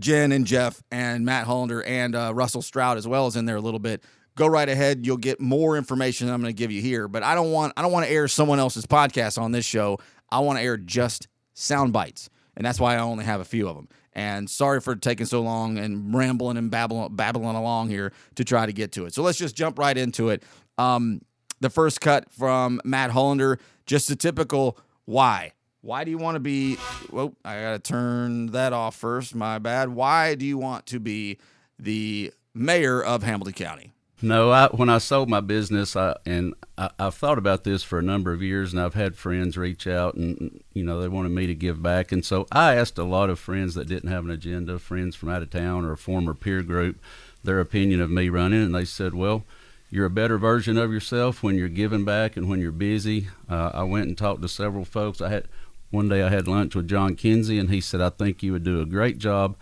Jen 0.00 0.32
and 0.32 0.44
Jeff 0.44 0.82
and 0.90 1.24
Matt 1.24 1.46
Hullander 1.46 1.86
and 1.86 2.16
uh, 2.16 2.32
Russell 2.34 2.62
Stroud 2.62 2.98
as 2.98 3.06
well 3.06 3.26
as 3.26 3.36
in 3.36 3.44
there 3.44 3.54
a 3.54 3.60
little 3.60 3.78
bit, 3.78 4.02
go 4.34 4.48
right 4.48 4.68
ahead. 4.68 5.06
You'll 5.06 5.18
get 5.18 5.40
more 5.40 5.76
information 5.76 6.28
I'm 6.28 6.40
going 6.40 6.52
to 6.52 6.58
give 6.58 6.72
you 6.72 6.82
here. 6.82 7.06
But 7.06 7.22
I 7.22 7.36
don't 7.36 7.52
want 7.52 7.74
I 7.76 7.82
don't 7.82 7.92
want 7.92 8.06
to 8.06 8.12
air 8.12 8.26
someone 8.26 8.58
else's 8.58 8.86
podcast 8.86 9.40
on 9.40 9.52
this 9.52 9.64
show. 9.64 9.98
I 10.32 10.40
want 10.40 10.58
to 10.58 10.64
air 10.64 10.76
just 10.76 11.28
sound 11.54 11.92
bites, 11.92 12.28
and 12.56 12.64
that's 12.64 12.80
why 12.80 12.96
I 12.96 13.00
only 13.00 13.24
have 13.24 13.40
a 13.40 13.44
few 13.44 13.68
of 13.68 13.76
them. 13.76 13.88
And 14.12 14.48
sorry 14.48 14.80
for 14.80 14.96
taking 14.96 15.26
so 15.26 15.42
long 15.42 15.78
and 15.78 16.14
rambling 16.14 16.56
and 16.56 16.70
babbling, 16.70 17.14
babbling 17.14 17.54
along 17.54 17.90
here 17.90 18.12
to 18.36 18.44
try 18.44 18.64
to 18.64 18.72
get 18.72 18.92
to 18.92 19.04
it. 19.04 19.14
So 19.14 19.22
let's 19.22 19.38
just 19.38 19.54
jump 19.54 19.78
right 19.78 19.96
into 19.96 20.30
it. 20.30 20.42
Um, 20.78 21.20
the 21.60 21.70
first 21.70 22.00
cut 22.00 22.32
from 22.32 22.80
Matt 22.84 23.10
Hullander, 23.10 23.58
just 23.84 24.10
a 24.10 24.16
typical 24.16 24.78
why. 25.04 25.52
Why 25.82 26.04
do 26.04 26.10
you 26.10 26.18
want 26.18 26.34
to 26.36 26.40
be? 26.40 26.78
Well, 27.10 27.34
I 27.44 27.60
got 27.60 27.72
to 27.72 27.78
turn 27.78 28.46
that 28.46 28.72
off 28.72 28.96
first. 28.96 29.34
My 29.34 29.58
bad. 29.58 29.90
Why 29.90 30.34
do 30.34 30.44
you 30.44 30.58
want 30.58 30.86
to 30.86 30.98
be 30.98 31.38
the 31.78 32.32
mayor 32.54 33.02
of 33.02 33.22
Hamilton 33.22 33.52
County? 33.52 33.92
No, 34.22 34.50
I, 34.50 34.68
when 34.68 34.88
I 34.88 34.96
sold 34.96 35.28
my 35.28 35.40
business, 35.40 35.94
I, 35.94 36.16
and 36.24 36.54
I, 36.78 36.88
I've 36.98 37.14
thought 37.14 37.36
about 37.36 37.64
this 37.64 37.82
for 37.82 37.98
a 37.98 38.02
number 38.02 38.32
of 38.32 38.42
years, 38.42 38.72
and 38.72 38.80
I've 38.80 38.94
had 38.94 39.14
friends 39.14 39.58
reach 39.58 39.86
out, 39.86 40.14
and 40.14 40.62
you 40.72 40.82
know 40.82 41.00
they 41.00 41.08
wanted 41.08 41.32
me 41.32 41.46
to 41.46 41.54
give 41.54 41.82
back, 41.82 42.12
and 42.12 42.24
so 42.24 42.46
I 42.50 42.76
asked 42.76 42.96
a 42.96 43.04
lot 43.04 43.28
of 43.28 43.38
friends 43.38 43.74
that 43.74 43.88
didn't 43.88 44.10
have 44.10 44.24
an 44.24 44.30
agenda, 44.30 44.78
friends 44.78 45.16
from 45.16 45.28
out 45.28 45.42
of 45.42 45.50
town 45.50 45.84
or 45.84 45.92
a 45.92 45.98
former 45.98 46.32
peer 46.32 46.62
group, 46.62 46.98
their 47.44 47.60
opinion 47.60 48.00
of 48.00 48.10
me 48.10 48.30
running, 48.30 48.62
and 48.62 48.74
they 48.74 48.86
said, 48.86 49.12
"Well, 49.14 49.44
you're 49.90 50.06
a 50.06 50.10
better 50.10 50.38
version 50.38 50.78
of 50.78 50.90
yourself 50.90 51.42
when 51.42 51.56
you're 51.56 51.68
giving 51.68 52.06
back 52.06 52.38
and 52.38 52.48
when 52.48 52.60
you're 52.60 52.72
busy. 52.72 53.28
Uh, 53.50 53.70
I 53.74 53.82
went 53.82 54.08
and 54.08 54.16
talked 54.16 54.40
to 54.42 54.48
several 54.48 54.86
folks. 54.86 55.20
I 55.20 55.28
had 55.28 55.44
one 55.90 56.08
day 56.08 56.22
I 56.22 56.30
had 56.30 56.48
lunch 56.48 56.74
with 56.74 56.88
Jon 56.88 57.16
Kinsey, 57.16 57.58
and 57.58 57.68
he 57.68 57.82
said, 57.82 58.00
"I 58.00 58.08
think 58.08 58.42
you 58.42 58.52
would 58.52 58.64
do 58.64 58.80
a 58.80 58.86
great 58.86 59.18
job. 59.18 59.56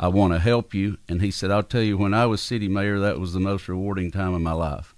I 0.00 0.08
want 0.08 0.32
to 0.32 0.40
help 0.40 0.74
you." 0.74 0.98
And 1.08 1.22
he 1.22 1.30
said, 1.30 1.52
"I'll 1.52 1.62
tell 1.62 1.82
you, 1.82 1.96
when 1.96 2.14
I 2.14 2.26
was 2.26 2.40
city 2.40 2.66
mayor, 2.66 2.98
that 2.98 3.20
was 3.20 3.32
the 3.32 3.40
most 3.40 3.68
rewarding 3.68 4.10
time 4.10 4.34
of 4.34 4.40
my 4.40 4.52
life." 4.52 4.94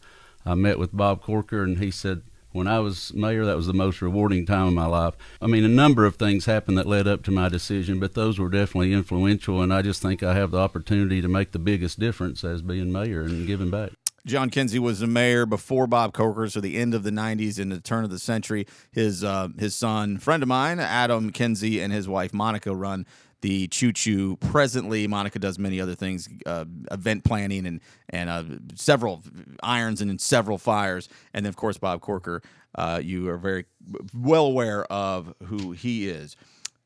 I 0.46 0.54
met 0.54 0.78
with 0.78 0.96
Bob 0.96 1.20
Corker, 1.20 1.62
and 1.62 1.78
he 1.78 1.90
said, 1.90 2.22
when 2.52 2.66
I 2.66 2.80
was 2.80 3.12
mayor, 3.14 3.44
that 3.46 3.56
was 3.56 3.66
the 3.66 3.72
most 3.72 4.02
rewarding 4.02 4.44
time 4.46 4.68
of 4.68 4.74
my 4.74 4.86
life. 4.86 5.14
I 5.40 5.46
mean, 5.46 5.64
a 5.64 5.68
number 5.68 6.04
of 6.04 6.16
things 6.16 6.44
happened 6.44 6.76
that 6.78 6.86
led 6.86 7.08
up 7.08 7.22
to 7.24 7.30
my 7.30 7.48
decision, 7.48 7.98
but 7.98 8.14
those 8.14 8.38
were 8.38 8.50
definitely 8.50 8.92
influential, 8.92 9.62
and 9.62 9.72
I 9.72 9.82
just 9.82 10.02
think 10.02 10.22
I 10.22 10.34
have 10.34 10.50
the 10.50 10.58
opportunity 10.58 11.22
to 11.22 11.28
make 11.28 11.52
the 11.52 11.58
biggest 11.58 11.98
difference 11.98 12.44
as 12.44 12.62
being 12.62 12.92
mayor 12.92 13.22
and 13.22 13.46
giving 13.46 13.70
back. 13.70 13.92
Jon 14.24 14.50
Kinsey 14.50 14.78
was 14.78 15.00
the 15.00 15.08
mayor 15.08 15.46
before 15.46 15.86
Bob 15.88 16.12
Corker, 16.12 16.48
so 16.48 16.60
the 16.60 16.76
end 16.76 16.94
of 16.94 17.02
the 17.02 17.10
'90s 17.10 17.58
and 17.58 17.72
the 17.72 17.80
turn 17.80 18.04
of 18.04 18.10
the 18.10 18.20
century. 18.20 18.68
His 18.92 19.24
uh, 19.24 19.48
his 19.58 19.74
son, 19.74 20.18
friend 20.18 20.44
of 20.44 20.48
mine, 20.48 20.78
Adam 20.78 21.32
Kinsey, 21.32 21.80
and 21.80 21.92
his 21.92 22.06
wife 22.06 22.32
Monica 22.32 22.72
run 22.72 23.04
the 23.42 23.68
Choo 23.68 23.92
Choo. 23.92 24.36
Presently, 24.36 25.06
Monica 25.06 25.38
does 25.38 25.58
many 25.58 25.80
other 25.80 25.94
things, 25.94 26.28
uh, 26.46 26.64
event 26.90 27.24
planning 27.24 27.66
and 27.66 27.80
and 28.08 28.30
uh, 28.30 28.44
several 28.74 29.22
irons 29.62 30.00
and 30.00 30.20
several 30.20 30.58
fires. 30.58 31.08
And 31.34 31.44
then, 31.44 31.50
of 31.50 31.56
course, 31.56 31.78
Bob 31.78 32.00
Corker. 32.00 32.42
Uh, 32.74 33.00
you 33.04 33.28
are 33.28 33.36
very 33.36 33.66
well 34.14 34.46
aware 34.46 34.84
of 34.84 35.34
who 35.44 35.72
he 35.72 36.08
is. 36.08 36.36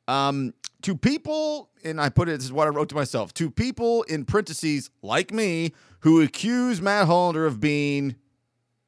Um, 0.08 0.52
to 0.82 0.96
people, 0.96 1.70
and 1.84 2.00
I 2.00 2.08
put 2.08 2.28
it, 2.28 2.32
this 2.32 2.44
is 2.44 2.52
what 2.52 2.66
I 2.66 2.70
wrote 2.70 2.88
to 2.90 2.94
myself, 2.94 3.32
to 3.34 3.50
people 3.50 4.02
in 4.04 4.24
parentheses 4.24 4.90
like 5.02 5.32
me 5.32 5.72
who 6.00 6.22
accuse 6.22 6.82
Matt 6.82 7.06
Hullander 7.06 7.46
of 7.46 7.60
being, 7.60 8.16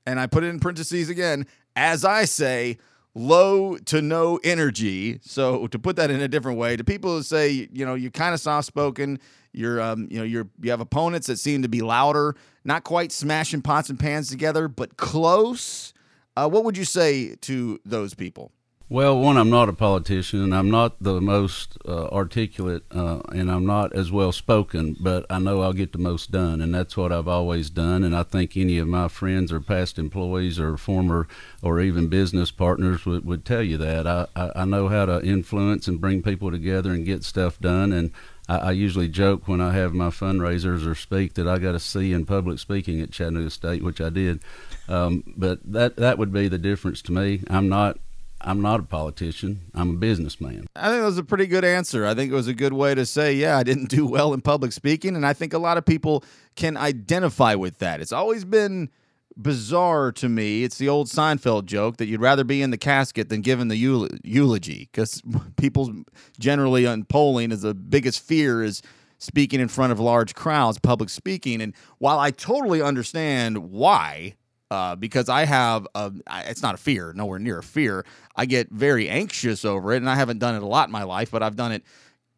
and 0.06 0.20
I 0.20 0.26
put 0.26 0.44
it 0.44 0.48
in 0.48 0.60
parentheses 0.60 1.08
again, 1.08 1.46
as 1.76 2.04
I 2.04 2.24
say, 2.24 2.78
low 3.18 3.76
to 3.76 4.00
no 4.00 4.38
energy. 4.44 5.18
So 5.22 5.66
to 5.66 5.78
put 5.78 5.96
that 5.96 6.10
in 6.10 6.20
a 6.20 6.28
different 6.28 6.58
way, 6.58 6.76
to 6.76 6.84
people 6.84 7.16
who 7.16 7.22
say, 7.22 7.68
you 7.72 7.84
know, 7.84 7.94
you're 7.94 8.10
kind 8.10 8.32
of 8.32 8.40
soft 8.40 8.66
spoken, 8.66 9.18
you're, 9.52 9.80
um, 9.80 10.06
you 10.10 10.18
know, 10.18 10.24
you're 10.24 10.48
you 10.60 10.70
have 10.70 10.80
opponents 10.80 11.26
that 11.26 11.38
seem 11.38 11.62
to 11.62 11.68
be 11.68 11.80
louder, 11.80 12.36
not 12.64 12.84
quite 12.84 13.10
smashing 13.10 13.62
pots 13.62 13.90
and 13.90 13.98
pans 13.98 14.28
together, 14.28 14.68
but 14.68 14.96
close. 14.96 15.92
Uh, 16.36 16.48
what 16.48 16.64
would 16.64 16.76
you 16.76 16.84
say 16.84 17.34
to 17.40 17.80
those 17.84 18.14
people? 18.14 18.52
Well, 18.90 19.18
one, 19.18 19.36
I'm 19.36 19.50
not 19.50 19.68
a 19.68 19.74
politician, 19.74 20.50
I'm 20.54 20.70
not 20.70 20.96
the 20.98 21.20
most 21.20 21.76
uh, 21.86 22.06
articulate, 22.06 22.84
uh, 22.90 23.20
and 23.34 23.50
I'm 23.50 23.66
not 23.66 23.92
as 23.92 24.10
well 24.10 24.32
spoken, 24.32 24.96
but 24.98 25.26
I 25.28 25.38
know 25.38 25.60
I'll 25.60 25.74
get 25.74 25.92
the 25.92 25.98
most 25.98 26.30
done, 26.30 26.62
and 26.62 26.74
that's 26.74 26.96
what 26.96 27.12
I've 27.12 27.28
always 27.28 27.68
done. 27.68 28.02
And 28.02 28.16
I 28.16 28.22
think 28.22 28.56
any 28.56 28.78
of 28.78 28.88
my 28.88 29.08
friends 29.08 29.52
or 29.52 29.60
past 29.60 29.98
employees 29.98 30.58
or 30.58 30.78
former 30.78 31.28
or 31.60 31.82
even 31.82 32.08
business 32.08 32.50
partners 32.50 33.04
would, 33.04 33.26
would 33.26 33.44
tell 33.44 33.62
you 33.62 33.76
that. 33.76 34.06
I, 34.06 34.26
I, 34.34 34.52
I 34.56 34.64
know 34.64 34.88
how 34.88 35.04
to 35.04 35.22
influence 35.22 35.86
and 35.86 36.00
bring 36.00 36.22
people 36.22 36.50
together 36.50 36.90
and 36.90 37.04
get 37.04 37.24
stuff 37.24 37.60
done, 37.60 37.92
and 37.92 38.10
I, 38.48 38.56
I 38.56 38.70
usually 38.70 39.08
joke 39.08 39.46
when 39.46 39.60
I 39.60 39.74
have 39.74 39.92
my 39.92 40.08
fundraisers 40.08 40.86
or 40.86 40.94
speak 40.94 41.34
that 41.34 41.46
I 41.46 41.58
got 41.58 41.74
a 41.74 41.80
C 41.80 42.14
in 42.14 42.24
public 42.24 42.58
speaking 42.58 43.02
at 43.02 43.10
Chattanooga 43.10 43.50
State, 43.50 43.82
which 43.82 44.00
I 44.00 44.08
did. 44.08 44.40
Um, 44.88 45.24
but 45.36 45.60
that 45.70 45.96
that 45.96 46.16
would 46.16 46.32
be 46.32 46.48
the 46.48 46.56
difference 46.56 47.02
to 47.02 47.12
me. 47.12 47.42
I'm 47.50 47.68
not 47.68 47.98
I'm 48.40 48.62
not 48.62 48.80
a 48.80 48.84
politician. 48.84 49.60
I'm 49.74 49.90
a 49.90 49.98
businessman. 49.98 50.66
I 50.76 50.90
think 50.90 51.00
that 51.00 51.06
was 51.06 51.18
a 51.18 51.24
pretty 51.24 51.46
good 51.46 51.64
answer. 51.64 52.06
I 52.06 52.14
think 52.14 52.30
it 52.30 52.34
was 52.34 52.48
a 52.48 52.54
good 52.54 52.72
way 52.72 52.94
to 52.94 53.04
say, 53.04 53.34
yeah, 53.34 53.58
I 53.58 53.62
didn't 53.62 53.88
do 53.88 54.06
well 54.06 54.32
in 54.32 54.40
public 54.40 54.72
speaking. 54.72 55.16
And 55.16 55.26
I 55.26 55.32
think 55.32 55.52
a 55.52 55.58
lot 55.58 55.76
of 55.76 55.84
people 55.84 56.24
can 56.54 56.76
identify 56.76 57.54
with 57.54 57.78
that. 57.78 58.00
It's 58.00 58.12
always 58.12 58.44
been 58.44 58.90
bizarre 59.36 60.12
to 60.12 60.28
me. 60.28 60.64
It's 60.64 60.78
the 60.78 60.88
old 60.88 61.08
Seinfeld 61.08 61.66
joke 61.66 61.96
that 61.98 62.06
you'd 62.06 62.20
rather 62.20 62.44
be 62.44 62.62
in 62.62 62.70
the 62.70 62.78
casket 62.78 63.28
than 63.28 63.40
given 63.40 63.68
the 63.68 63.76
eulogy 63.76 64.88
because 64.92 65.22
people 65.56 66.04
generally 66.38 66.86
on 66.86 67.04
polling 67.04 67.52
is 67.52 67.62
the 67.62 67.74
biggest 67.74 68.20
fear 68.20 68.62
is 68.62 68.82
speaking 69.18 69.60
in 69.60 69.68
front 69.68 69.92
of 69.92 69.98
large 69.98 70.34
crowds, 70.34 70.78
public 70.78 71.10
speaking. 71.10 71.60
And 71.60 71.74
while 71.98 72.18
I 72.18 72.30
totally 72.30 72.80
understand 72.80 73.70
why, 73.70 74.34
uh, 74.70 74.96
because 74.96 75.28
I 75.28 75.44
have 75.44 75.86
a, 75.94 76.12
it's 76.46 76.62
not 76.62 76.74
a 76.74 76.78
fear, 76.78 77.12
nowhere 77.14 77.38
near 77.38 77.58
a 77.58 77.62
fear. 77.62 78.04
I 78.36 78.46
get 78.46 78.70
very 78.70 79.08
anxious 79.08 79.64
over 79.64 79.92
it, 79.92 79.98
and 79.98 80.10
I 80.10 80.14
haven't 80.14 80.38
done 80.38 80.54
it 80.54 80.62
a 80.62 80.66
lot 80.66 80.88
in 80.88 80.92
my 80.92 81.04
life, 81.04 81.30
but 81.30 81.42
I've 81.42 81.56
done 81.56 81.72
it 81.72 81.82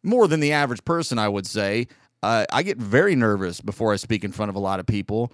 more 0.03 0.27
than 0.27 0.39
the 0.39 0.53
average 0.53 0.83
person, 0.85 1.19
I 1.19 1.27
would 1.27 1.45
say. 1.45 1.87
Uh, 2.23 2.45
I 2.51 2.63
get 2.63 2.77
very 2.77 3.15
nervous 3.15 3.61
before 3.61 3.93
I 3.93 3.95
speak 3.95 4.23
in 4.23 4.31
front 4.31 4.49
of 4.49 4.55
a 4.55 4.59
lot 4.59 4.79
of 4.79 4.85
people. 4.85 5.33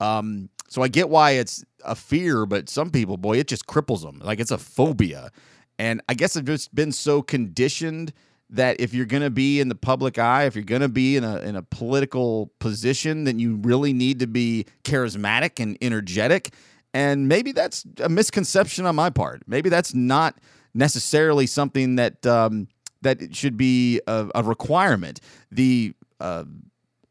Um, 0.00 0.48
so 0.68 0.82
I 0.82 0.88
get 0.88 1.08
why 1.08 1.32
it's 1.32 1.64
a 1.84 1.94
fear, 1.94 2.46
but 2.46 2.68
some 2.68 2.90
people, 2.90 3.16
boy, 3.16 3.38
it 3.38 3.48
just 3.48 3.66
cripples 3.66 4.02
them. 4.02 4.20
Like 4.22 4.38
it's 4.38 4.50
a 4.50 4.58
phobia. 4.58 5.30
And 5.78 6.00
I 6.08 6.14
guess 6.14 6.36
I've 6.36 6.44
just 6.44 6.74
been 6.74 6.92
so 6.92 7.22
conditioned 7.22 8.12
that 8.50 8.80
if 8.80 8.94
you're 8.94 9.06
going 9.06 9.22
to 9.22 9.30
be 9.30 9.60
in 9.60 9.68
the 9.68 9.74
public 9.74 10.18
eye, 10.18 10.44
if 10.44 10.54
you're 10.54 10.64
going 10.64 10.80
to 10.80 10.88
be 10.88 11.16
in 11.16 11.24
a 11.24 11.38
in 11.40 11.56
a 11.56 11.62
political 11.62 12.50
position, 12.58 13.24
then 13.24 13.38
you 13.38 13.56
really 13.56 13.92
need 13.92 14.20
to 14.20 14.26
be 14.26 14.66
charismatic 14.84 15.60
and 15.60 15.76
energetic. 15.82 16.54
And 16.94 17.28
maybe 17.28 17.52
that's 17.52 17.84
a 18.02 18.08
misconception 18.08 18.86
on 18.86 18.96
my 18.96 19.10
part. 19.10 19.42
Maybe 19.46 19.68
that's 19.68 19.94
not 19.94 20.38
necessarily 20.74 21.46
something 21.46 21.96
that 21.96 22.24
um, 22.26 22.68
that 23.02 23.34
should 23.34 23.56
be 23.56 24.00
a, 24.06 24.28
a 24.34 24.42
requirement. 24.42 25.20
The 25.50 25.94
uh, 26.20 26.44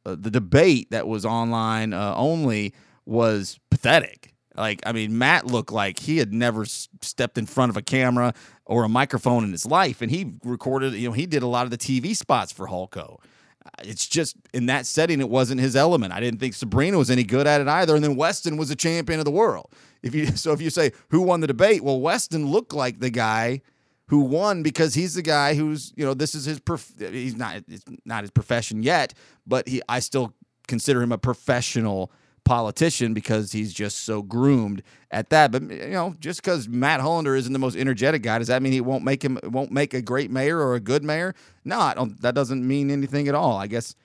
uh, 0.06 0.16
the 0.20 0.32
debate 0.32 0.92
that 0.92 1.08
was 1.08 1.26
online 1.26 1.94
uh, 1.94 2.16
only 2.16 2.74
was 3.06 3.60
pathetic. 3.70 4.34
Like, 4.58 4.82
I 4.86 4.92
mean, 4.92 5.18
Matt 5.18 5.46
looked 5.46 5.72
like 5.72 6.00
he 6.00 6.18
had 6.18 6.34
never 6.34 6.64
s- 6.64 6.90
stepped 7.02 7.38
in 7.38 7.46
front 7.46 7.70
of 7.70 7.78
a 7.78 7.82
camera 7.82 8.34
or 8.66 8.84
a 8.84 8.90
microphone 8.90 9.44
in 9.44 9.52
his 9.52 9.66
life, 9.66 10.02
and 10.02 10.10
he 10.12 10.34
recorded. 10.44 10.94
You 10.94 11.10
know, 11.10 11.14
he 11.14 11.26
did 11.26 11.44
a 11.44 11.48
lot 11.48 11.66
of 11.66 11.72
the 11.72 11.78
TV 11.78 12.16
spots 12.16 12.52
for 12.52 12.68
Hullco. 12.68 13.20
Uh, 13.66 13.70
It's 13.84 14.08
just 14.08 14.36
in 14.54 14.66
that 14.68 14.86
setting, 14.86 15.20
it 15.20 15.30
wasn't 15.30 15.62
his 15.62 15.76
element. 15.76 16.12
I 16.14 16.20
didn't 16.20 16.40
think 16.40 16.54
Sabrena 16.56 16.98
was 16.98 17.10
any 17.12 17.24
good 17.24 17.46
at 17.48 17.62
it 17.62 17.68
either. 17.68 17.96
And 17.96 18.04
then 18.04 18.16
Weston 18.16 18.58
was 18.58 18.72
a 18.72 18.76
champion 18.76 19.20
of 19.20 19.26
the 19.26 19.32
world. 19.32 19.72
If 20.02 20.16
you 20.16 20.26
so, 20.36 20.52
if 20.54 20.62
you 20.62 20.70
say 20.70 20.92
who 21.10 21.22
won 21.22 21.40
the 21.42 21.48
debate, 21.48 21.84
well, 21.84 22.00
Weston 22.02 22.48
looked 22.48 22.74
like 22.74 23.00
the 23.00 23.10
guy 23.10 23.62
who 24.10 24.22
won 24.22 24.64
because 24.64 24.94
he's 24.94 25.16
the 25.16 25.22
guy 25.22 25.54
who's 25.54 25.92
you 25.98 26.06
know 26.06 26.14
this 26.14 26.34
is 26.34 26.46
his 26.46 26.60
prof- 26.62 26.94
he's 26.98 27.36
not 27.36 27.58
it's 27.68 27.84
not 28.06 28.24
his 28.24 28.32
profession 28.32 28.82
yet, 28.82 29.14
but 29.46 29.68
he 29.68 29.82
I 29.90 30.00
still 30.00 30.34
consider 30.68 31.02
him 31.02 31.12
a 31.12 31.18
professional 31.18 32.12
politician 32.48 33.14
because 33.14 33.52
he's 33.52 33.74
just 33.74 34.00
so 34.06 34.22
groomed 34.22 34.82
at 35.12 35.30
that. 35.30 35.52
But 35.52 35.64
you 35.64 35.90
know, 35.90 36.16
just 36.20 36.42
because 36.42 36.68
Matt 36.68 37.02
Hullander 37.02 37.38
isn't 37.38 37.54
the 37.54 37.60
most 37.60 37.76
energetic 37.76 38.24
guy, 38.24 38.40
does 38.40 38.48
that 38.48 38.62
mean 38.62 38.72
he 38.72 38.82
won't 38.82 39.04
make 39.04 39.24
him 39.24 39.38
won't 39.44 39.72
make 39.72 39.94
a 39.94 40.02
great 40.02 40.32
mayor 40.32 40.60
or 40.60 40.76
a 40.76 40.80
good 40.80 41.04
mayor? 41.04 41.36
No, 41.66 41.94
that 42.22 42.34
doesn't 42.34 42.66
mean 42.66 42.90
anything 42.90 43.28
at 43.28 43.36
all. 43.36 43.58
I 43.58 43.68
guess 43.68 43.96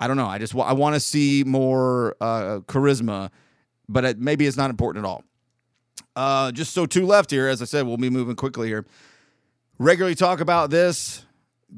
I 0.00 0.08
don't 0.08 0.16
know. 0.16 0.26
I 0.26 0.38
just 0.38 0.54
I 0.54 0.72
want 0.72 0.94
to 0.94 1.00
see 1.00 1.44
more 1.46 2.16
uh, 2.20 2.60
charisma, 2.66 3.30
but 3.88 4.04
it, 4.04 4.18
maybe 4.18 4.46
it's 4.46 4.56
not 4.56 4.70
important 4.70 5.04
at 5.04 5.08
all. 5.08 5.24
Uh, 6.16 6.52
just 6.52 6.72
so 6.72 6.86
two 6.86 7.06
left 7.06 7.30
here. 7.30 7.48
As 7.48 7.60
I 7.62 7.64
said, 7.64 7.86
we'll 7.86 7.96
be 7.96 8.10
moving 8.10 8.36
quickly 8.36 8.68
here. 8.68 8.84
Regularly 9.78 10.14
talk 10.14 10.40
about 10.40 10.70
this 10.70 11.24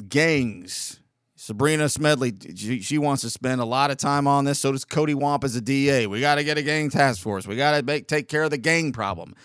gangs. 0.08 1.00
Sabrena 1.46 1.88
Smedley, 1.88 2.34
she, 2.56 2.80
she 2.80 2.98
wants 2.98 3.22
to 3.22 3.30
spend 3.30 3.60
a 3.60 3.64
lot 3.64 3.92
of 3.92 3.98
time 3.98 4.26
on 4.26 4.44
this. 4.44 4.58
So 4.58 4.72
does 4.72 4.84
Coty 4.84 5.14
Wamp 5.14 5.44
as 5.44 5.54
a 5.54 5.60
DA. 5.60 6.08
We 6.08 6.20
got 6.20 6.36
to 6.36 6.44
get 6.44 6.58
a 6.58 6.62
gang 6.62 6.90
task 6.90 7.22
force. 7.22 7.46
We 7.46 7.54
got 7.54 7.86
to 7.86 8.00
take 8.02 8.28
care 8.28 8.42
of 8.42 8.50
the 8.50 8.58
gang 8.58 8.90
problem. 8.90 9.36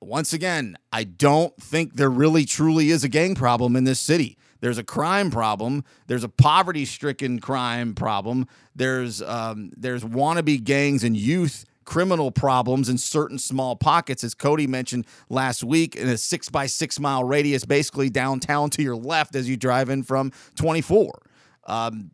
Once 0.00 0.34
again, 0.34 0.76
I 0.92 1.04
don't 1.04 1.56
think 1.56 1.94
there 1.94 2.10
really 2.10 2.44
truly 2.44 2.90
is 2.90 3.04
a 3.04 3.08
gang 3.08 3.34
problem 3.34 3.74
in 3.74 3.84
this 3.84 4.00
city. 4.00 4.36
There's 4.60 4.76
a 4.76 4.84
crime 4.84 5.30
problem. 5.30 5.84
There's 6.08 6.24
a 6.24 6.28
poverty-stricken 6.28 7.40
crime 7.40 7.94
problem. 7.94 8.46
There's 8.76 9.22
um, 9.22 9.72
there's 9.76 10.04
wannabe 10.04 10.62
gangs 10.62 11.04
and 11.04 11.16
youth 11.16 11.64
criminal 11.84 12.30
problems 12.30 12.88
in 12.88 12.98
certain 12.98 13.38
small 13.38 13.76
pockets, 13.76 14.24
as 14.24 14.34
Coty 14.34 14.68
mentioned 14.68 15.06
last 15.28 15.64
week, 15.64 15.96
in 15.96 16.08
a 16.08 16.16
six 16.16 16.48
by 16.48 16.66
six 16.66 16.98
mile 16.98 17.24
radius, 17.24 17.64
basically 17.64 18.10
downtown 18.10 18.70
to 18.70 18.82
your 18.82 18.96
left 18.96 19.34
as 19.34 19.48
you 19.48 19.56
drive 19.56 19.88
in 19.88 20.02
from 20.02 20.32
24. 20.56 21.22
Um, 21.66 22.10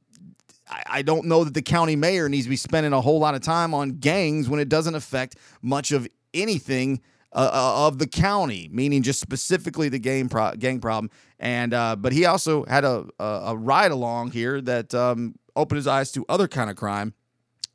I, 0.87 1.03
don't 1.03 1.27
know 1.27 1.45
that 1.45 1.55
the 1.55 1.63
county 1.63 1.97
mayor 1.97 2.29
needs 2.29 2.45
to 2.45 2.51
be 2.51 2.57
spending 2.57 2.93
a 2.93 3.01
whole 3.01 3.19
lot 3.19 3.35
of 3.35 3.41
time 3.41 3.73
on 3.73 3.93
gangs 3.99 4.49
when 4.49 4.61
it 4.61 4.69
doesn't 4.69 4.95
affect 4.95 5.37
much 5.63 5.93
of 5.93 6.07
anything 6.35 7.01
uh, 7.33 7.51
uh, 7.53 7.87
of 7.87 7.99
the 7.99 8.07
county, 8.07 8.69
meaning 8.73 9.03
just 9.03 9.21
specifically 9.21 9.89
the 9.89 9.99
gang 9.99 10.29
pro- 10.29 10.55
gang 10.57 10.81
problem. 10.81 11.11
And 11.39 11.75
uh, 11.75 11.97
but 11.97 12.13
he 12.13 12.25
also 12.27 12.65
had 12.65 12.85
a 12.85 13.07
a, 13.19 13.25
a 13.25 13.57
ride 13.57 13.91
along 13.91 14.33
here 14.33 14.61
that 14.63 14.95
um, 14.95 15.35
opened 15.55 15.77
his 15.77 15.87
eyes 15.87 16.11
to 16.13 16.25
other 16.29 16.49
kind 16.49 16.71
of 16.71 16.77
crime. 16.77 17.15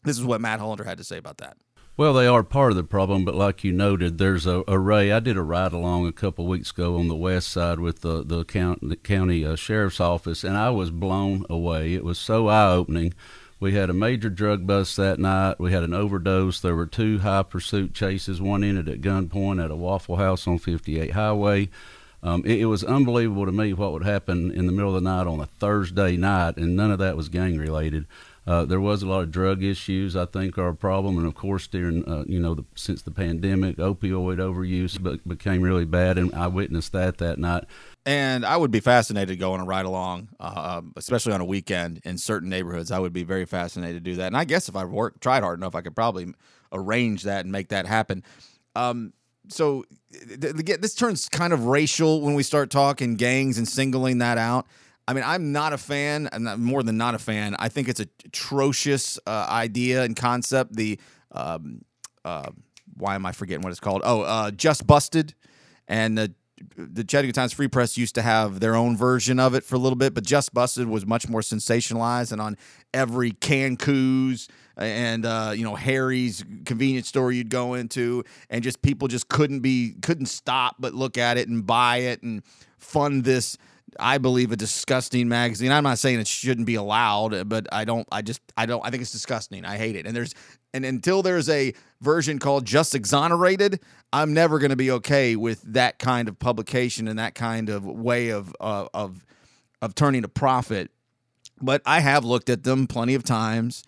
This 0.04 0.18
is 0.18 0.26
what 0.26 0.42
Matt 0.42 0.60
Hollander 0.60 0.84
had 0.84 0.98
to 0.98 1.04
say 1.04 1.18
about 1.18 1.38
that. 1.38 1.58
Well, 1.96 2.14
they 2.14 2.26
are 2.26 2.42
part 2.42 2.72
of 2.72 2.76
the 2.76 2.84
problem, 2.84 3.24
but 3.24 3.36
like 3.36 3.64
you 3.64 3.72
noted, 3.72 4.18
there's 4.18 4.48
a 4.48 4.64
array. 4.68 5.12
I 5.12 5.20
did 5.20 5.38
a 5.38 5.44
ride 5.44 5.74
along 5.74 6.08
a 6.08 6.12
couple 6.12 6.48
weeks 6.48 6.72
ago 6.72 6.98
on 6.98 7.08
the 7.08 7.16
west 7.16 7.50
side 7.50 7.80
with 7.80 8.02
the 8.02 8.24
the, 8.24 8.44
the 8.82 8.96
county 8.96 9.46
uh, 9.46 9.56
sheriff's 9.56 10.00
office, 10.00 10.44
and 10.44 10.58
I 10.58 10.72
was 10.72 10.90
blown 10.90 11.46
away. 11.52 11.94
It 11.94 12.04
was 12.04 12.18
so 12.18 12.48
eye 12.48 12.72
opening 12.72 13.14
We 13.60 13.74
had 13.74 13.92
a 13.92 13.94
major 13.94 14.32
drug 14.32 14.66
bust 14.66 14.98
that 14.98 15.20
night. 15.20 15.60
We 15.60 15.72
had 15.72 15.84
an 15.84 15.94
overdose. 15.94 16.60
There 16.60 16.76
were 16.76 16.88
two 16.88 17.20
high 17.20 17.44
pursuit 17.44 17.94
chases. 17.94 18.42
One 18.42 18.64
ended 18.64 18.90
at 18.90 19.02
gunpoint 19.02 19.64
at 19.64 19.70
a 19.70 19.76
Waffle 19.76 20.16
House 20.16 20.48
on 20.48 20.58
58 20.58 21.12
Highway. 21.12 21.70
Um, 22.24 22.42
it, 22.44 22.62
it, 22.62 22.66
was 22.66 22.84
unbelievable 22.84 23.46
to 23.46 23.52
me 23.52 23.72
what 23.74 23.92
would 23.92 24.04
happen 24.04 24.50
in 24.50 24.66
the 24.66 24.72
middle 24.72 24.96
of 24.96 25.04
the 25.04 25.08
night 25.08 25.28
on 25.28 25.42
a 25.42 25.46
Thursday 25.46 26.18
night, 26.18 26.58
and 26.58 26.76
none 26.76 26.90
of 26.90 26.98
that 27.00 27.18
was 27.18 27.30
gang 27.30 27.58
related. 27.58 28.08
Uh, 28.46 28.66
there 28.66 28.82
was 28.82 29.02
a 29.02 29.08
lot 29.08 29.22
of 29.24 29.32
drug 29.32 29.64
issues, 29.64 30.16
I 30.18 30.26
think, 30.26 30.58
are 30.58 30.70
a 30.70 30.76
problem, 30.76 31.18
and 31.18 31.26
of 31.26 31.34
course, 31.34 31.66
during 31.68 32.06
uh, 32.06 32.26
you 32.28 32.40
know 32.40 32.54
the, 32.56 32.66
since 32.76 33.02
the 33.02 33.12
pandemic, 33.12 33.78
opioid 33.78 34.38
overuse 34.38 35.02
be- 35.02 35.22
became 35.26 35.62
really 35.62 35.86
bad, 35.86 36.18
and 36.18 36.34
I 36.36 36.48
witnessed 36.48 36.92
that 36.92 37.20
that 37.20 37.40
night. 37.40 37.64
And 38.06 38.46
I 38.46 38.58
would 38.58 38.72
be 38.72 38.82
fascinated 38.82 39.40
going 39.40 39.62
a 39.62 39.64
ride 39.64 39.86
along, 39.86 40.28
uh, 40.40 40.82
especially 40.98 41.32
on 41.32 41.40
a 41.40 41.46
weekend 41.46 42.02
in 42.04 42.18
certain 42.18 42.50
neighborhoods. 42.50 42.92
I 42.92 43.00
would 43.00 43.14
be 43.14 43.24
very 43.24 43.46
fascinated 43.46 44.04
to 44.04 44.12
do 44.12 44.18
that. 44.18 44.28
And 44.28 44.36
I 44.36 44.44
guess 44.44 44.68
if 44.68 44.76
I 44.76 44.84
worked, 44.84 45.22
tried 45.22 45.42
hard 45.44 45.58
enough, 45.58 45.74
I 45.74 45.82
could 45.82 45.96
probably 45.96 46.34
arrange 46.74 47.24
that 47.24 47.46
and 47.46 47.52
make 47.52 47.70
that 47.70 47.86
happen. 47.86 48.24
Um, 48.76 49.14
so 49.48 49.86
this 50.10 50.96
turns 50.96 51.30
kind 51.30 51.54
of 51.54 51.66
racial 51.66 52.22
when 52.22 52.34
we 52.34 52.44
start 52.44 52.70
talking 52.70 53.16
gangs 53.16 53.58
and 53.58 53.68
singling 53.68 54.18
that 54.18 54.38
out. 54.38 54.68
I 55.08 55.14
mean, 55.14 55.24
I'm 55.26 55.52
not 55.52 55.74
a 55.74 55.78
fan, 55.78 56.30
and 56.32 56.64
more 56.64 56.82
than 56.84 56.98
not 56.98 57.16
a 57.16 57.20
fan. 57.20 57.56
I 57.60 57.70
think 57.70 57.90
it's 57.90 58.00
a 58.00 58.08
atrocious 58.26 59.20
uh, 59.28 59.48
idea 59.50 60.04
and 60.04 60.16
concept. 60.16 60.76
The 60.76 61.00
um, 61.32 61.84
uh, 62.24 62.52
why 62.96 63.16
am 63.16 63.26
I 63.26 63.32
forgetting 63.32 63.64
what 63.64 63.72
it's 63.72 63.80
called? 63.80 64.02
Oh, 64.06 64.22
uh, 64.22 64.52
just 64.52 64.88
busted, 64.88 65.34
and 65.88 66.18
the 66.18 66.34
the 66.78 67.04
Chattanooga 67.04 67.34
Times 67.34 67.54
Free 67.54 67.68
Press 67.68 67.98
used 67.98 68.16
to 68.16 68.22
have 68.22 68.60
their 68.60 68.76
own 68.76 68.96
version 68.96 69.40
of 69.40 69.54
it 69.54 69.64
for 69.64 69.76
a 69.76 69.80
little 69.80 69.98
bit, 69.98 70.14
but 70.14 70.24
Just 70.24 70.54
Busted 70.54 70.88
was 70.88 71.06
much 71.06 71.28
more 71.28 71.42
sensationalized, 71.42 72.32
and 72.32 72.42
on 72.42 72.58
every 72.94 73.32
Kanku's 73.32 74.48
and 74.78 75.26
uh, 75.26 75.54
you 75.56 75.64
know 75.64 75.76
Harry's 75.76 76.44
convenience 76.66 77.08
store 77.08 77.32
you'd 77.32 77.50
go 77.50 77.74
into, 77.74 78.24
and 78.50 78.64
just 78.64 78.82
people 78.82 79.08
just 79.08 79.28
couldn't 79.28 79.60
be 79.60 79.96
couldn't 80.02 80.28
stop 80.28 80.78
but 80.80 80.94
look 80.94 81.18
at 81.18 81.38
it 81.38 81.48
and 81.48 81.66
buy 81.66 81.98
it 81.98 82.24
and 82.24 82.44
fund 82.78 83.24
this. 83.24 83.58
I 84.00 84.18
believe 84.18 84.52
a 84.52 84.56
disgusting 84.56 85.28
magazine. 85.28 85.72
I'm 85.72 85.84
not 85.84 86.00
saying 86.00 86.20
it 86.20 86.28
shouldn't 86.28 86.68
be 86.68 86.76
allowed, 86.76 87.48
but 87.48 87.68
I 87.72 87.86
don't. 87.86 88.08
I 88.12 88.22
just 88.22 88.42
I 88.58 88.66
don't. 88.66 88.86
I 88.86 88.90
think 88.90 89.02
it's 89.02 89.12
disgusting. 89.12 89.66
I 89.66 89.78
hate 89.78 89.96
it. 89.96 90.06
And 90.06 90.16
there's 90.16 90.34
and 90.74 90.86
until 90.86 91.22
there's 91.22 91.50
a 91.50 91.74
version 92.02 92.40
called 92.40 92.66
just 92.66 92.96
exonerated, 92.96 93.80
I'm 94.12 94.34
never 94.34 94.60
going 94.60 94.72
to 94.72 94.76
be 94.76 94.92
okay 94.92 95.36
with 95.36 95.62
that 95.74 96.00
kind 96.00 96.28
of 96.28 96.40
publication 96.40 97.08
and 97.08 97.20
that 97.20 97.36
kind 97.36 97.70
of 97.70 97.86
way 97.86 98.30
of 98.30 98.56
uh, 98.60 98.88
of 98.94 99.26
of 99.82 99.96
turning 99.96 100.24
a 100.24 100.30
profit. 100.30 100.92
But 101.62 101.82
I 101.86 102.00
have 102.00 102.26
looked 102.26 102.50
at 102.50 102.64
them 102.64 102.88
plenty 102.88 103.14
of 103.14 103.24
times 103.24 103.84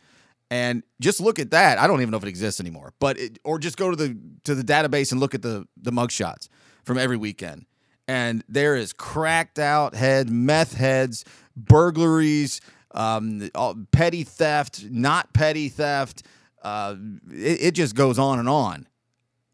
and 0.52 0.84
just 1.02 1.20
look 1.20 1.40
at 1.40 1.52
that. 1.52 1.78
I 1.78 1.88
don't 1.88 2.02
even 2.02 2.12
know 2.12 2.18
if 2.18 2.24
it 2.24 2.30
exists 2.30 2.60
anymore, 2.60 2.94
but 3.00 3.18
it, 3.20 3.40
or 3.44 3.58
just 3.60 3.78
go 3.78 3.90
to 3.90 3.96
the 3.96 4.18
to 4.44 4.56
the 4.56 4.64
database 4.64 5.12
and 5.12 5.20
look 5.20 5.34
at 5.34 5.42
the 5.42 5.68
the 5.76 5.92
mugshots 5.92 6.48
from 6.84 6.98
every 6.98 7.18
weekend. 7.18 7.66
And 8.08 8.44
there 8.48 8.76
is 8.76 8.94
cracked 8.94 9.58
out 9.58 9.96
head, 9.96 10.30
meth 10.30 10.76
heads, 10.76 11.26
burglaries, 11.56 12.62
um, 12.92 13.50
petty 13.92 14.24
theft, 14.24 14.86
not 14.90 15.34
petty 15.34 15.70
theft. 15.70 16.24
Uh, 16.62 16.96
it, 17.32 17.62
it 17.62 17.72
just 17.72 17.96
goes 17.96 18.20
on 18.20 18.40
and 18.40 18.50
on, 18.50 18.88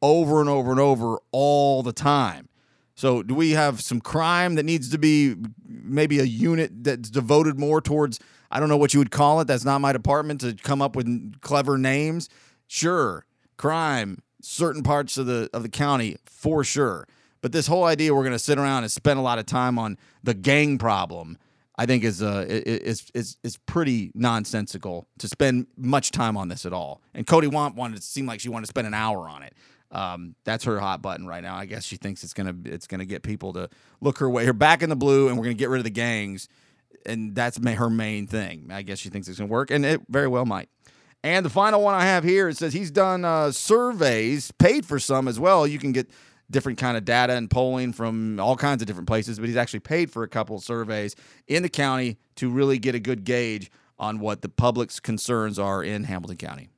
over 0.02 0.42
and 0.42 0.50
over 0.50 0.72
and 0.72 0.80
over 0.80 1.20
all 1.32 1.82
the 1.82 1.94
time. 1.94 2.50
So, 2.96 3.24
do 3.24 3.34
we 3.34 3.52
have 3.52 3.82
some 3.82 4.00
crime 4.00 4.56
that 4.56 4.64
needs 4.64 4.90
to 4.90 4.98
be 4.98 5.36
maybe 5.66 6.20
a 6.20 6.24
unit 6.24 6.84
that's 6.84 7.10
devoted 7.10 7.58
more 7.58 7.82
towards 7.82 8.20
I 8.52 8.60
don't 8.60 8.70
know 8.70 8.78
what 8.78 8.94
you 8.94 9.00
would 9.00 9.12
call 9.12 9.40
it. 9.40 9.48
That's 9.48 9.64
not 9.64 9.80
my 9.80 9.94
department 9.94 10.42
to 10.42 10.54
come 10.54 10.82
up 10.82 10.96
with 10.96 11.40
clever 11.40 11.78
names. 11.78 12.28
Sure, 12.68 13.26
crime, 13.58 14.22
certain 14.42 14.84
parts 14.84 15.18
of 15.18 15.26
the 15.26 15.50
of 15.54 15.64
the 15.64 15.70
county 15.70 16.18
for 16.26 16.64
sure. 16.64 17.08
But 17.42 17.52
this 17.52 17.68
whole 17.68 17.84
idea 17.84 18.14
we're 18.14 18.24
going 18.24 18.32
to 18.34 18.40
sit 18.40 18.58
around 18.58 18.84
and 18.84 18.92
spend 18.92 19.20
a 19.20 19.22
lot 19.22 19.40
of 19.40 19.46
time 19.46 19.80
on 19.80 19.98
the 20.24 20.34
gang 20.34 20.78
problem, 20.78 21.38
I 21.78 21.86
think 21.86 22.04
is 22.04 22.22
uh 22.22 22.46
is 22.48 23.10
is 23.14 23.38
is 23.44 23.58
pretty 23.58 24.12
nonsensical 24.14 25.08
to 25.20 25.28
spend 25.28 25.68
much 25.78 26.12
time 26.12 26.38
on 26.38 26.48
this 26.48 26.66
at 26.66 26.74
all. 26.74 27.02
And 27.14 27.26
Coty 27.26 27.52
Wamp 27.52 27.76
wanted 27.76 27.98
to 27.98 28.02
seem 28.04 28.26
like 28.26 28.40
she 28.40 28.50
wanted 28.50 28.66
to 28.66 28.70
spend 28.70 28.88
an 28.88 28.94
hour 28.94 29.28
on 29.28 29.44
it. 29.44 29.54
Um, 29.92 30.36
that's 30.46 30.64
her 30.64 30.80
hot 30.80 31.02
button 31.02 31.28
right 31.28 31.44
now. 31.44 31.56
I 31.56 31.66
guess 31.66 31.84
she 31.84 31.98
thinks 31.98 32.24
it's 32.24 32.34
gonna 32.34 32.56
it's 32.66 32.88
gonna 32.88 33.06
get 33.06 33.24
people 33.24 33.54
to 33.54 33.70
look 34.00 34.20
her 34.20 34.30
way. 34.30 34.46
Her 34.46 34.54
back 34.54 34.84
in 34.84 34.90
the 34.90 34.96
blue, 34.96 35.28
and 35.28 35.38
we're 35.38 35.44
gonna 35.44 35.56
get 35.56 35.70
rid 35.70 35.80
of 35.80 35.84
the 35.86 35.90
gangs 35.90 36.48
and 37.06 37.36
that's 37.36 37.58
her 37.66 37.90
main 37.90 38.28
thing. 38.28 38.68
I 38.72 38.82
guess 38.82 39.00
she 39.00 39.10
thinks 39.10 39.28
it's 39.28 39.40
going 39.40 39.50
to 39.50 39.52
work, 39.52 39.72
and 39.72 39.86
it 39.86 40.02
very 40.10 40.28
well 40.28 40.46
might. 40.46 40.70
And 41.24 41.46
the 41.46 41.50
final 41.50 41.82
one 41.82 41.94
I 41.94 42.06
have 42.06 42.24
here 42.24 42.50
it 42.50 42.58
says 42.58 42.74
he's 42.74 42.90
done 42.90 43.24
uh, 43.24 43.52
surveys, 43.52 44.52
paid 44.54 44.86
for 44.86 45.00
some 45.00 45.28
as 45.28 45.40
well. 45.40 45.68
You 45.68 45.78
can 45.78 45.92
get 45.92 46.10
different 46.52 46.78
kind 46.78 46.98
of 46.98 47.06
data 47.06 47.34
and 47.34 47.50
polling 47.50 47.94
from 47.94 48.40
all 48.40 48.56
kinds 48.56 48.82
of 48.82 48.88
different 48.88 49.08
places, 49.08 49.40
but 49.40 49.48
he's 49.48 49.58
actually 49.58 49.80
paid 49.80 50.12
for 50.12 50.24
a 50.24 50.28
couple 50.28 50.56
of 50.56 50.64
surveys 50.64 51.16
in 51.48 51.64
the 51.64 51.70
county 51.70 52.18
to 52.36 52.50
really 52.50 52.78
get 52.78 52.96
a 52.96 53.00
good 53.00 53.24
gauge 53.24 53.72
on 53.98 54.20
what 54.20 54.42
the 54.42 54.50
public's 54.50 55.00
concerns 55.00 55.58
are 55.58 55.84
in 55.84 56.06
Hamilton 56.06 56.38
County. 56.38 56.70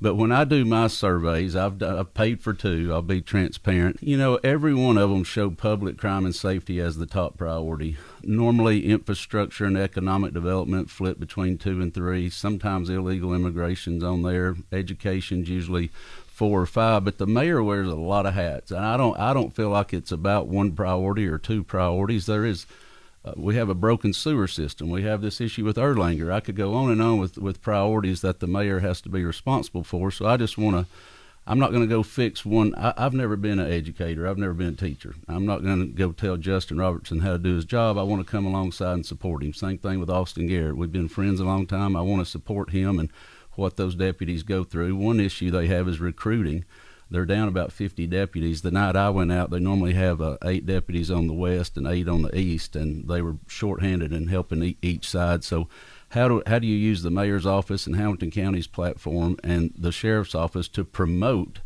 But 0.00 0.16
when 0.16 0.32
I 0.32 0.44
do 0.44 0.66
my 0.66 0.88
surveys, 0.88 1.56
I've, 1.56 1.82
I've 1.82 2.12
paid 2.12 2.42
for 2.42 2.52
two. 2.52 2.90
I'll 2.92 3.00
be 3.00 3.22
transparent. 3.22 4.02
You 4.02 4.18
know, 4.18 4.38
every 4.44 4.74
one 4.74 4.98
of 4.98 5.08
them 5.08 5.24
show 5.24 5.48
public 5.50 5.96
crime 5.96 6.26
and 6.26 6.34
safety 6.34 6.78
as 6.80 6.96
the 6.96 7.06
top 7.06 7.38
priority. 7.38 7.96
Normally, 8.22 8.86
infrastructure 8.86 9.64
and 9.64 9.78
economic 9.78 10.34
development 10.34 10.90
flip 10.90 11.18
between 11.18 11.56
two 11.56 11.80
and 11.80 11.94
three. 11.94 12.28
Sometimes 12.28 12.90
illegal 12.90 13.32
immigration's 13.32 14.02
on 14.02 14.22
there. 14.22 14.56
Education's 14.70 15.48
usually 15.48 15.90
four 16.34 16.60
or 16.60 16.66
five. 16.66 17.04
But 17.04 17.18
the 17.18 17.26
mayor 17.26 17.62
wears 17.62 17.88
a 17.88 17.94
lot 17.94 18.26
of 18.26 18.34
hats, 18.34 18.70
and 18.70 18.84
I 18.84 18.96
don't. 18.96 19.18
I 19.18 19.32
don't 19.32 19.54
feel 19.54 19.70
like 19.70 19.94
it's 19.94 20.12
about 20.12 20.48
one 20.48 20.72
priority 20.72 21.26
or 21.26 21.38
two 21.38 21.62
priorities. 21.62 22.26
There 22.26 22.44
is 22.44 22.66
uh, 23.24 23.32
we 23.36 23.54
have 23.56 23.68
a 23.68 23.74
broken 23.74 24.12
sewer 24.12 24.46
system. 24.46 24.90
We 24.90 25.02
have 25.04 25.22
this 25.22 25.40
issue 25.40 25.64
with 25.64 25.76
Erlanger. 25.76 26.30
I 26.32 26.40
could 26.40 26.56
go 26.56 26.74
on 26.74 26.90
and 26.90 27.00
on 27.00 27.18
with, 27.18 27.38
with 27.38 27.62
priorities 27.62 28.20
that 28.20 28.40
the 28.40 28.46
mayor 28.46 28.80
has 28.80 29.00
to 29.02 29.08
be 29.08 29.24
responsible 29.24 29.84
for. 29.84 30.10
So 30.10 30.26
I 30.26 30.36
just 30.36 30.58
want 30.58 30.76
to, 30.76 30.92
I'm 31.46 31.58
not 31.58 31.70
going 31.70 31.82
to 31.82 31.88
go 31.88 32.02
fix 32.02 32.44
one. 32.44 32.74
I, 32.74 32.92
have 32.98 33.14
never 33.14 33.36
been 33.36 33.58
an 33.58 33.72
educator. 33.72 34.28
I've 34.28 34.36
never 34.36 34.52
been 34.52 34.68
a 34.68 34.72
teacher. 34.72 35.14
I'm 35.26 35.46
not 35.46 35.62
going 35.62 35.80
to 35.80 35.86
go 35.86 36.12
tell 36.12 36.36
Justin 36.36 36.76
Robertson 36.76 37.20
how 37.20 37.32
to 37.32 37.38
do 37.38 37.54
his 37.54 37.64
job. 37.64 37.96
I 37.96 38.02
want 38.02 38.26
to 38.26 38.30
come 38.30 38.44
alongside 38.44 38.92
and 38.92 39.06
support 39.06 39.42
him. 39.42 39.54
Same 39.54 39.78
thing 39.78 40.00
with 40.00 40.10
Austin 40.10 40.46
Garrett. 40.46 40.76
We've 40.76 40.92
been 40.92 41.08
friends 41.08 41.40
a 41.40 41.44
long 41.44 41.66
time. 41.66 41.96
I 41.96 42.02
want 42.02 42.20
to 42.20 42.30
support 42.30 42.70
him 42.70 42.98
and 42.98 43.08
what 43.56 43.76
those 43.76 43.94
deputies 43.94 44.42
go 44.42 44.64
through. 44.64 44.96
One 44.96 45.20
issue 45.20 45.50
they 45.50 45.66
have 45.66 45.88
is 45.88 46.00
recruiting 46.00 46.64
they're 47.10 47.26
down 47.26 47.48
about 47.48 47.72
50 47.72 48.06
deputies. 48.06 48.62
The 48.62 48.70
night 48.70 48.96
I 48.96 49.10
went 49.10 49.30
out, 49.32 49.50
they 49.50 49.60
normally 49.60 49.94
have 49.94 50.20
uh, 50.20 50.36
eight 50.44 50.66
deputies 50.66 51.10
on 51.10 51.26
the 51.26 51.34
west 51.34 51.76
and 51.76 51.86
eight 51.86 52.08
on 52.08 52.22
the 52.22 52.36
east, 52.36 52.74
and 52.74 53.08
they 53.08 53.22
were 53.22 53.36
shorthanded 53.46 54.12
in 54.12 54.28
helping 54.28 54.76
each 54.82 55.08
side. 55.08 55.44
So, 55.44 55.68
how 56.10 56.28
do 56.28 56.42
how 56.46 56.58
do 56.58 56.66
you 56.66 56.76
use 56.76 57.02
the 57.02 57.10
mayor's 57.10 57.46
office 57.46 57.86
and 57.86 57.96
Hamilton 57.96 58.30
County's 58.30 58.66
platform 58.66 59.36
and 59.42 59.72
the 59.76 59.92
sheriff's 59.92 60.34
office 60.34 60.68
to 60.68 60.84
promote? 60.84 61.60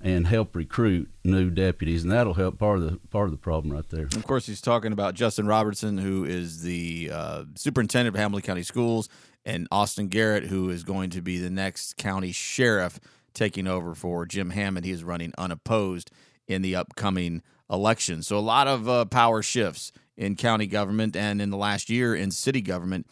and 0.00 0.28
help 0.28 0.54
recruit 0.54 1.10
new 1.24 1.50
deputies, 1.50 2.04
and 2.04 2.12
that'll 2.12 2.34
help 2.34 2.56
part 2.56 2.78
of 2.78 2.84
the 2.84 2.98
part 3.08 3.24
of 3.24 3.32
the 3.32 3.36
problem 3.36 3.74
right 3.74 3.88
there. 3.88 4.04
Of 4.04 4.24
course, 4.28 4.46
he's 4.46 4.60
talking 4.60 4.92
about 4.92 5.14
Justin 5.14 5.48
Robertson, 5.48 5.98
who 5.98 6.24
is 6.24 6.62
the 6.62 7.10
uh, 7.12 7.44
superintendent 7.56 8.14
of 8.14 8.20
Hamilton 8.20 8.46
County 8.46 8.62
Schools, 8.62 9.08
and 9.44 9.66
Austin 9.70 10.08
Garrett, 10.08 10.46
who 10.46 10.70
is 10.70 10.84
going 10.84 11.10
to 11.10 11.22
be 11.22 11.38
the 11.38 11.50
next 11.50 11.96
county 11.96 12.32
sheriff 12.32 13.00
taking 13.34 13.66
over 13.66 13.94
for 13.94 14.26
Jim 14.26 14.50
Hammond. 14.50 14.84
He 14.84 14.92
is 14.92 15.04
running 15.04 15.32
unopposed 15.38 16.10
in 16.46 16.62
the 16.62 16.76
upcoming 16.76 17.42
election. 17.70 18.22
So 18.22 18.38
a 18.38 18.40
lot 18.40 18.66
of 18.66 18.88
uh, 18.88 19.04
power 19.04 19.42
shifts 19.42 19.92
in 20.16 20.36
county 20.36 20.66
government 20.66 21.16
and 21.16 21.40
in 21.40 21.50
the 21.50 21.56
last 21.56 21.88
year 21.88 22.14
in 22.14 22.30
city 22.30 22.60
government 22.60 23.06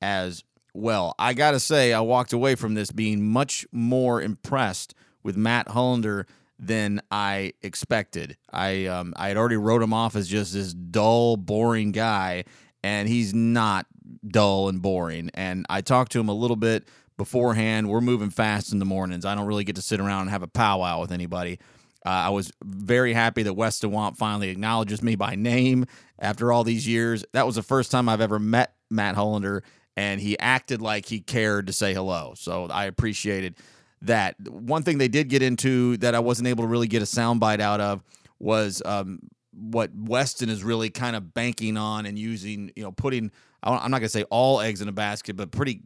as 0.00 0.44
well. 0.72 1.14
I 1.18 1.34
got 1.34 1.52
to 1.52 1.60
say, 1.60 1.92
I 1.92 2.00
walked 2.00 2.32
away 2.32 2.54
from 2.54 2.74
this 2.74 2.90
being 2.90 3.26
much 3.26 3.66
more 3.72 4.22
impressed 4.22 4.94
with 5.22 5.36
Matt 5.36 5.68
Hullander 5.68 6.26
than 6.58 7.00
I 7.10 7.54
expected. 7.62 8.36
I 8.52 8.86
um, 8.86 9.12
I 9.16 9.28
had 9.28 9.36
already 9.36 9.56
wrote 9.56 9.82
him 9.82 9.92
off 9.92 10.14
as 10.14 10.28
just 10.28 10.52
this 10.52 10.72
dull, 10.72 11.36
boring 11.36 11.92
guy, 11.92 12.44
and 12.82 13.08
he's 13.08 13.34
not 13.34 13.86
dull 14.26 14.68
and 14.68 14.82
boring. 14.82 15.30
And 15.34 15.66
I 15.68 15.80
talked 15.80 16.12
to 16.12 16.20
him 16.20 16.28
a 16.28 16.34
little 16.34 16.56
bit 16.56 16.88
beforehand. 17.16 17.88
We're 17.88 18.00
moving 18.00 18.30
fast 18.30 18.72
in 18.72 18.78
the 18.78 18.84
mornings. 18.84 19.24
I 19.24 19.34
don't 19.34 19.46
really 19.46 19.64
get 19.64 19.76
to 19.76 19.82
sit 19.82 20.00
around 20.00 20.22
and 20.22 20.30
have 20.30 20.42
a 20.42 20.48
powwow 20.48 21.00
with 21.00 21.12
anybody. 21.12 21.58
Uh, 22.04 22.10
I 22.10 22.28
was 22.30 22.52
very 22.62 23.14
happy 23.14 23.42
that 23.44 23.54
Wes 23.54 23.80
DeWant 23.80 24.16
finally 24.16 24.50
acknowledges 24.50 25.02
me 25.02 25.16
by 25.16 25.36
name 25.36 25.86
after 26.18 26.52
all 26.52 26.62
these 26.62 26.86
years. 26.86 27.24
That 27.32 27.46
was 27.46 27.54
the 27.54 27.62
first 27.62 27.90
time 27.90 28.08
I've 28.08 28.20
ever 28.20 28.38
met 28.38 28.74
Matt 28.90 29.16
Hullander, 29.16 29.62
and 29.96 30.20
he 30.20 30.38
acted 30.38 30.82
like 30.82 31.06
he 31.06 31.20
cared 31.20 31.66
to 31.68 31.72
say 31.72 31.94
hello. 31.94 32.34
So 32.36 32.66
I 32.66 32.84
appreciated 32.84 33.56
that. 34.02 34.38
One 34.48 34.82
thing 34.82 34.98
they 34.98 35.08
did 35.08 35.28
get 35.28 35.42
into 35.42 35.96
that 35.98 36.14
I 36.14 36.18
wasn't 36.18 36.48
able 36.48 36.64
to 36.64 36.68
really 36.68 36.88
get 36.88 37.00
a 37.00 37.06
soundbite 37.06 37.60
out 37.60 37.80
of 37.80 38.02
was 38.38 38.82
um, 38.84 39.20
what 39.56 39.90
Weston 39.94 40.48
is 40.48 40.64
really 40.64 40.90
kind 40.90 41.16
of 41.16 41.34
banking 41.34 41.76
on 41.76 42.06
and 42.06 42.18
using, 42.18 42.72
you 42.76 42.82
know, 42.82 42.92
putting, 42.92 43.30
I'm 43.62 43.90
not 43.90 43.98
going 43.98 44.02
to 44.02 44.08
say 44.08 44.24
all 44.24 44.60
eggs 44.60 44.80
in 44.80 44.88
a 44.88 44.92
basket, 44.92 45.36
but 45.36 45.50
pretty 45.50 45.80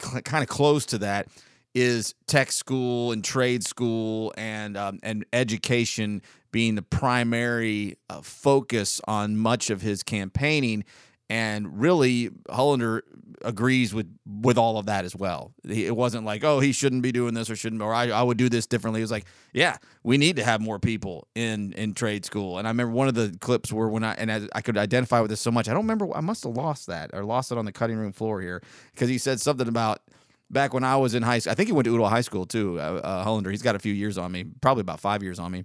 cl- 0.00 0.22
kind 0.22 0.42
of 0.42 0.48
close 0.48 0.86
to 0.86 0.98
that 0.98 1.28
is 1.74 2.14
tech 2.26 2.50
school 2.50 3.12
and 3.12 3.22
trade 3.22 3.62
school 3.64 4.32
and 4.36 4.76
um, 4.76 4.98
and 5.02 5.24
education 5.32 6.22
being 6.50 6.74
the 6.74 6.82
primary 6.82 7.96
uh, 8.08 8.22
focus 8.22 9.00
on 9.06 9.36
much 9.36 9.70
of 9.70 9.82
his 9.82 10.02
campaigning. 10.02 10.84
And 11.30 11.80
really, 11.80 12.30
Hullander 12.48 13.02
agrees 13.42 13.94
with 13.94 14.06
with 14.26 14.58
all 14.58 14.78
of 14.78 14.86
that 14.86 15.04
as 15.04 15.14
well. 15.14 15.52
He, 15.66 15.86
it 15.86 15.94
wasn't 15.94 16.24
like, 16.24 16.42
oh, 16.42 16.60
he 16.60 16.72
shouldn't 16.72 17.02
be 17.02 17.12
doing 17.12 17.34
this 17.34 17.50
or 17.50 17.56
shouldn't, 17.56 17.82
or 17.82 17.92
I, 17.92 18.08
I 18.08 18.22
would 18.22 18.38
do 18.38 18.48
this 18.48 18.66
differently. 18.66 19.00
It 19.00 19.04
was 19.04 19.10
like, 19.10 19.26
yeah, 19.52 19.76
we 20.02 20.16
need 20.16 20.36
to 20.36 20.44
have 20.44 20.60
more 20.60 20.78
people 20.78 21.28
in 21.34 21.72
in 21.74 21.94
trade 21.94 22.24
school. 22.24 22.58
And 22.58 22.66
I 22.66 22.70
remember 22.70 22.92
one 22.92 23.08
of 23.08 23.14
the 23.14 23.36
clips 23.40 23.72
where 23.72 23.88
when 23.88 24.04
I 24.04 24.14
and 24.14 24.32
I, 24.32 24.48
I 24.54 24.60
could 24.62 24.78
identify 24.78 25.20
with 25.20 25.30
this 25.30 25.40
so 25.40 25.50
much, 25.50 25.68
I 25.68 25.72
don't 25.72 25.82
remember. 25.82 26.08
I 26.16 26.20
must 26.20 26.44
have 26.44 26.56
lost 26.56 26.86
that 26.86 27.10
or 27.12 27.24
lost 27.24 27.52
it 27.52 27.58
on 27.58 27.64
the 27.64 27.72
cutting 27.72 27.96
room 27.96 28.12
floor 28.12 28.40
here 28.40 28.62
because 28.94 29.08
he 29.08 29.18
said 29.18 29.40
something 29.40 29.68
about 29.68 30.00
back 30.50 30.72
when 30.72 30.84
I 30.84 30.96
was 30.96 31.14
in 31.14 31.22
high 31.22 31.40
school. 31.40 31.52
I 31.52 31.54
think 31.54 31.68
he 31.68 31.72
went 31.72 31.84
to 31.84 31.96
Ooltewah 31.96 32.08
High 32.08 32.22
School 32.22 32.46
too. 32.46 32.80
Uh, 32.80 33.00
uh, 33.04 33.24
Hullander, 33.24 33.50
he's 33.50 33.62
got 33.62 33.76
a 33.76 33.78
few 33.78 33.92
years 33.92 34.16
on 34.16 34.32
me, 34.32 34.44
probably 34.60 34.80
about 34.80 35.00
five 35.00 35.22
years 35.22 35.38
on 35.38 35.52
me. 35.52 35.64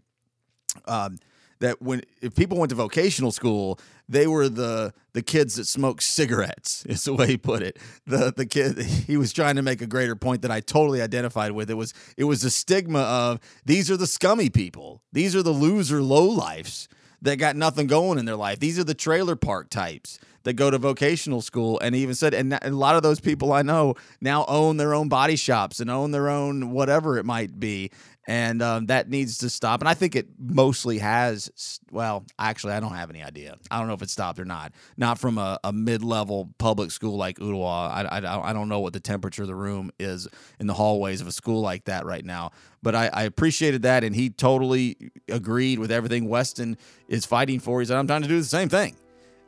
Um, 0.85 1.17
that 1.63 1.81
when 1.81 2.01
if 2.21 2.35
people 2.35 2.57
went 2.57 2.69
to 2.71 2.75
vocational 2.75 3.31
school, 3.31 3.79
they 4.09 4.27
were 4.27 4.49
the 4.49 4.93
the 5.13 5.21
kids 5.21 5.55
that 5.55 5.65
smoked 5.65 6.03
cigarettes. 6.03 6.85
Is 6.89 7.05
the 7.05 7.13
way 7.13 7.27
he 7.27 7.37
put 7.37 7.63
it. 7.63 7.79
The 8.05 8.33
the 8.35 8.45
kid 8.45 8.77
he 8.79 9.17
was 9.17 9.31
trying 9.31 9.55
to 9.55 9.61
make 9.61 9.81
a 9.81 9.87
greater 9.87 10.15
point 10.15 10.41
that 10.41 10.51
I 10.51 10.59
totally 10.59 11.01
identified 11.01 11.53
with. 11.53 11.71
It 11.71 11.75
was 11.75 11.93
it 12.17 12.25
was 12.25 12.41
the 12.41 12.49
stigma 12.49 12.99
of 12.99 13.39
these 13.65 13.89
are 13.89 13.97
the 13.97 14.07
scummy 14.07 14.49
people. 14.49 15.01
These 15.13 15.35
are 15.35 15.41
the 15.41 15.51
loser 15.51 16.01
low 16.01 16.25
lifes 16.25 16.87
that 17.21 17.37
got 17.37 17.55
nothing 17.55 17.87
going 17.87 18.19
in 18.19 18.25
their 18.25 18.35
life. 18.35 18.59
These 18.59 18.77
are 18.77 18.83
the 18.83 18.93
trailer 18.93 19.37
park 19.37 19.69
types 19.69 20.19
that 20.43 20.53
go 20.53 20.69
to 20.69 20.77
vocational 20.77 21.41
school. 21.41 21.79
And 21.79 21.95
he 21.95 22.01
even 22.01 22.15
said, 22.15 22.33
and 22.33 22.57
a 22.61 22.69
lot 22.71 22.95
of 22.95 23.03
those 23.03 23.19
people 23.19 23.53
I 23.53 23.61
know 23.61 23.95
now 24.21 24.45
own 24.47 24.77
their 24.77 24.93
own 24.93 25.09
body 25.09 25.35
shops 25.35 25.79
and 25.79 25.89
own 25.89 26.11
their 26.11 26.29
own 26.29 26.71
whatever 26.71 27.17
it 27.17 27.25
might 27.25 27.59
be. 27.59 27.91
And 28.25 28.61
um, 28.61 28.85
that 28.85 29.09
needs 29.09 29.39
to 29.39 29.49
stop. 29.49 29.81
And 29.81 29.89
I 29.89 29.93
think 29.93 30.15
it 30.15 30.27
mostly 30.39 30.99
has. 30.99 31.79
Well, 31.91 32.25
actually, 32.39 32.71
I 32.71 32.79
don't 32.79 32.93
have 32.93 33.09
any 33.09 33.21
idea. 33.21 33.57
I 33.69 33.79
don't 33.79 33.87
know 33.87 33.95
if 33.95 34.01
it 34.01 34.09
stopped 34.09 34.39
or 34.39 34.45
not. 34.45 34.71
Not 34.95 35.19
from 35.19 35.37
a, 35.37 35.59
a 35.63 35.73
mid-level 35.73 36.53
public 36.57 36.91
school 36.91 37.17
like 37.17 37.37
Ooltewah. 37.39 37.91
I, 37.91 38.19
I, 38.19 38.49
I 38.49 38.53
don't 38.53 38.69
know 38.69 38.79
what 38.79 38.93
the 38.93 39.01
temperature 39.01 39.41
of 39.41 39.49
the 39.49 39.55
room 39.55 39.91
is 39.99 40.29
in 40.57 40.67
the 40.67 40.73
hallways 40.73 41.19
of 41.19 41.27
a 41.27 41.33
school 41.33 41.59
like 41.59 41.83
that 41.85 42.05
right 42.05 42.23
now. 42.23 42.51
But 42.81 42.95
I, 42.95 43.09
I 43.13 43.23
appreciated 43.23 43.81
that, 43.81 44.05
and 44.05 44.15
he 44.15 44.29
totally 44.29 45.11
agreed 45.27 45.79
with 45.79 45.91
everything 45.91 46.29
Weston 46.29 46.77
is 47.09 47.25
fighting 47.25 47.59
for. 47.59 47.81
He 47.81 47.85
said, 47.85 47.97
"I'm 47.97 48.07
trying 48.07 48.21
to 48.21 48.27
do 48.29 48.39
the 48.39 48.45
same 48.45 48.69
thing." 48.69 48.95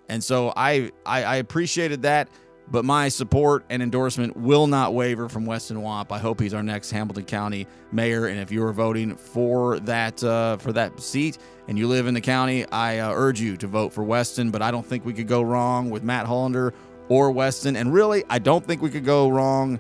And 0.09 0.23
so 0.23 0.53
I, 0.55 0.91
I, 1.05 1.23
I 1.23 1.35
appreciated 1.37 2.03
that, 2.03 2.29
but 2.69 2.83
my 2.83 3.09
support 3.09 3.63
and 3.69 3.83
endorsement 3.83 4.35
will 4.35 4.67
not 4.67 4.93
waver 4.93 5.29
from 5.29 5.45
Weston 5.45 5.81
Wamp. 5.81 6.11
I 6.11 6.17
hope 6.17 6.39
he's 6.39 6.53
our 6.53 6.63
next 6.63 6.91
Hamilton 6.91 7.25
County 7.25 7.67
mayor. 7.91 8.25
And 8.25 8.39
if 8.39 8.51
you 8.51 8.63
are 8.63 8.73
voting 8.73 9.15
for 9.15 9.79
that 9.81 10.23
uh, 10.23 10.57
for 10.57 10.73
that 10.73 10.99
seat 10.99 11.37
and 11.67 11.77
you 11.77 11.87
live 11.87 12.07
in 12.07 12.13
the 12.13 12.21
county, 12.21 12.65
I 12.67 12.99
uh, 12.99 13.11
urge 13.13 13.39
you 13.39 13.55
to 13.57 13.67
vote 13.67 13.93
for 13.93 14.03
Weston. 14.03 14.49
But 14.49 14.61
I 14.61 14.71
don't 14.71 14.85
think 14.85 15.05
we 15.05 15.13
could 15.13 15.27
go 15.27 15.41
wrong 15.41 15.89
with 15.89 16.03
Matt 16.03 16.25
Hullander 16.25 16.73
or 17.07 17.31
Weston. 17.31 17.75
And 17.75 17.93
really, 17.93 18.23
I 18.29 18.39
don't 18.39 18.65
think 18.65 18.81
we 18.81 18.89
could 18.89 19.05
go 19.05 19.29
wrong. 19.29 19.79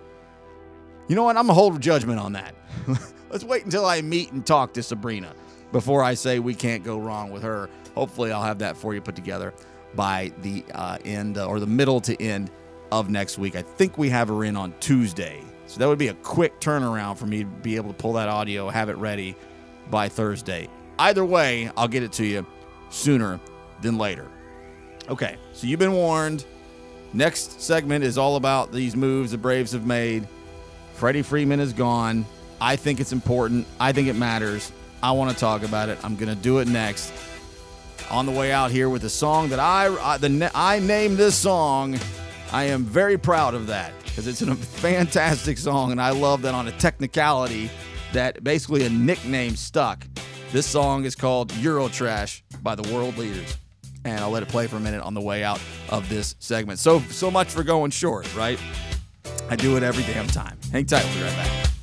You 1.07 1.15
know 1.15 1.23
what? 1.23 1.37
I'm 1.37 1.47
gonna 1.47 1.53
hold 1.53 1.79
judgment 1.81 2.19
on 2.19 2.33
that. 2.33 2.55
Let's 3.31 3.43
wait 3.43 3.65
until 3.65 3.85
I 3.85 4.01
meet 4.01 4.31
and 4.31 4.45
talk 4.45 4.73
to 4.73 4.81
Sabrena 4.81 5.33
before 5.71 6.03
I 6.03 6.13
say 6.13 6.39
we 6.39 6.53
can't 6.53 6.83
go 6.83 6.99
wrong 6.99 7.31
with 7.31 7.41
her. 7.41 7.67
Hopefully, 7.95 8.31
I'll 8.31 8.43
have 8.43 8.59
that 8.59 8.77
for 8.77 8.93
you 8.93 9.01
put 9.01 9.15
together 9.15 9.53
by 9.95 10.31
the 10.41 10.63
uh, 10.73 10.97
end 11.03 11.37
or 11.37 11.59
the 11.59 11.67
middle 11.67 11.99
to 12.01 12.21
end 12.21 12.51
of 12.91 13.09
next 13.09 13.37
week. 13.37 13.55
I 13.55 13.61
think 13.61 13.97
we 13.97 14.09
have 14.09 14.27
her 14.27 14.43
in 14.43 14.55
on 14.55 14.73
Tuesday. 14.79 15.41
So 15.67 15.79
that 15.79 15.87
would 15.87 15.97
be 15.97 16.09
a 16.09 16.13
quick 16.15 16.59
turnaround 16.59 17.17
for 17.17 17.25
me 17.25 17.39
to 17.39 17.45
be 17.45 17.75
able 17.75 17.89
to 17.89 17.95
pull 17.95 18.13
that 18.13 18.29
audio, 18.29 18.69
have 18.69 18.89
it 18.89 18.97
ready 18.97 19.35
by 19.89 20.09
Thursday. 20.09 20.69
Either 20.99 21.25
way, 21.25 21.71
I'll 21.75 21.87
get 21.87 22.03
it 22.03 22.11
to 22.13 22.25
you 22.25 22.45
sooner 22.89 23.39
than 23.81 23.97
later. 23.97 24.27
Okay, 25.09 25.37
so 25.53 25.67
you've 25.67 25.79
been 25.79 25.93
warned. 25.93 26.45
Next 27.13 27.61
segment 27.61 28.03
is 28.03 28.17
all 28.17 28.35
about 28.35 28.71
these 28.71 28.95
moves 28.95 29.31
the 29.31 29.37
Braves 29.37 29.71
have 29.71 29.85
made. 29.85 30.27
Freddie 30.93 31.21
Freeman 31.21 31.59
is 31.59 31.73
gone. 31.73 32.25
I 32.59 32.75
think 32.75 32.99
it's 32.99 33.11
important. 33.11 33.67
I 33.79 33.91
think 33.91 34.07
it 34.07 34.15
matters. 34.15 34.71
I 35.03 35.11
want 35.11 35.31
to 35.31 35.37
talk 35.37 35.63
about 35.63 35.89
it. 35.89 35.97
I'm 36.03 36.15
going 36.15 36.29
to 36.29 36.41
do 36.41 36.59
it 36.59 36.67
next 36.67 37.13
on 38.09 38.25
the 38.25 38.31
way 38.31 38.51
out 38.51 38.71
here 38.71 38.89
with 38.89 39.03
a 39.03 39.09
song 39.09 39.49
that 39.49 39.59
I 39.59 39.87
I, 39.87 40.17
the, 40.17 40.51
I 40.53 40.79
named 40.79 41.17
this 41.17 41.35
song. 41.35 41.97
I 42.51 42.65
am 42.65 42.83
very 42.83 43.17
proud 43.17 43.53
of 43.53 43.67
that 43.67 43.91
because 44.03 44.27
it's 44.27 44.41
a 44.41 44.55
fantastic 44.55 45.57
song, 45.57 45.91
and 45.91 46.01
I 46.01 46.11
love 46.11 46.41
that 46.43 46.53
on 46.53 46.67
a 46.67 46.71
technicality 46.73 47.69
that 48.13 48.43
basically 48.43 48.85
a 48.85 48.89
nickname 48.89 49.55
stuck. 49.55 50.07
This 50.51 50.65
song 50.65 51.05
is 51.05 51.15
called 51.15 51.51
Eurotrash 51.53 52.41
by 52.63 52.75
the 52.75 52.93
World 52.93 53.17
Leaders, 53.17 53.57
and 54.05 54.19
I'll 54.21 54.29
let 54.29 54.43
it 54.43 54.49
play 54.49 54.67
for 54.67 54.77
a 54.77 54.79
minute 54.79 55.01
on 55.01 55.13
the 55.13 55.21
way 55.21 55.43
out 55.43 55.59
of 55.89 56.07
this 56.07 56.35
segment. 56.39 56.79
So 56.79 56.99
so 57.09 57.29
much 57.29 57.49
for 57.49 57.63
going 57.63 57.91
short, 57.91 58.33
right? 58.35 58.59
I 59.49 59.55
do 59.55 59.75
it 59.77 59.83
every 59.83 60.03
damn 60.03 60.27
time. 60.27 60.57
Hang 60.71 60.85
tight, 60.85 61.03
we'll 61.03 61.15
be 61.15 61.21
right 61.23 61.35
back. 61.35 61.74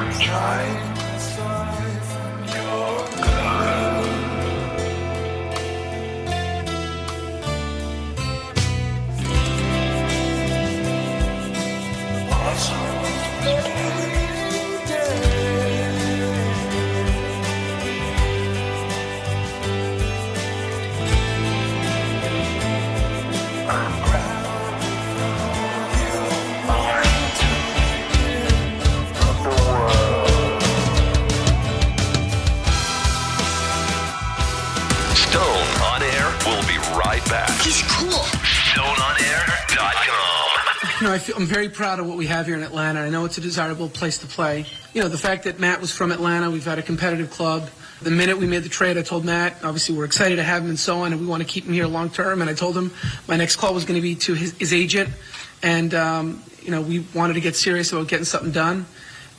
I'm 0.00 0.18
trying 0.18 0.99
I'm 41.40 41.46
very 41.46 41.70
proud 41.70 42.00
of 42.00 42.06
what 42.06 42.18
we 42.18 42.26
have 42.26 42.44
here 42.44 42.54
in 42.54 42.62
Atlanta. 42.62 43.00
I 43.00 43.08
know 43.08 43.24
it's 43.24 43.38
a 43.38 43.40
desirable 43.40 43.88
place 43.88 44.18
to 44.18 44.26
play. 44.26 44.66
You 44.92 45.00
know, 45.00 45.08
the 45.08 45.16
fact 45.16 45.44
that 45.44 45.58
Matt 45.58 45.80
was 45.80 45.90
from 45.90 46.12
Atlanta, 46.12 46.50
we've 46.50 46.66
had 46.66 46.78
a 46.78 46.82
competitive 46.82 47.30
club. 47.30 47.70
The 48.02 48.10
minute 48.10 48.36
we 48.36 48.46
made 48.46 48.62
the 48.62 48.68
trade, 48.68 48.98
I 48.98 49.02
told 49.02 49.24
Matt, 49.24 49.56
obviously 49.64 49.96
we're 49.96 50.04
excited 50.04 50.36
to 50.36 50.42
have 50.42 50.64
him 50.64 50.68
and 50.68 50.78
so 50.78 50.98
on, 50.98 51.12
and 51.12 51.20
we 51.20 51.26
want 51.26 51.42
to 51.42 51.48
keep 51.48 51.64
him 51.64 51.72
here 51.72 51.86
long 51.86 52.10
term. 52.10 52.42
And 52.42 52.50
I 52.50 52.52
told 52.52 52.76
him 52.76 52.92
my 53.26 53.38
next 53.38 53.56
call 53.56 53.72
was 53.72 53.86
going 53.86 53.94
to 53.94 54.02
be 54.02 54.16
to 54.16 54.34
his, 54.34 54.52
his 54.58 54.74
agent, 54.74 55.08
and 55.62 55.94
um, 55.94 56.42
you 56.60 56.72
know, 56.72 56.82
we 56.82 57.06
wanted 57.14 57.32
to 57.32 57.40
get 57.40 57.56
serious 57.56 57.90
about 57.90 58.08
getting 58.08 58.26
something 58.26 58.52
done. 58.52 58.84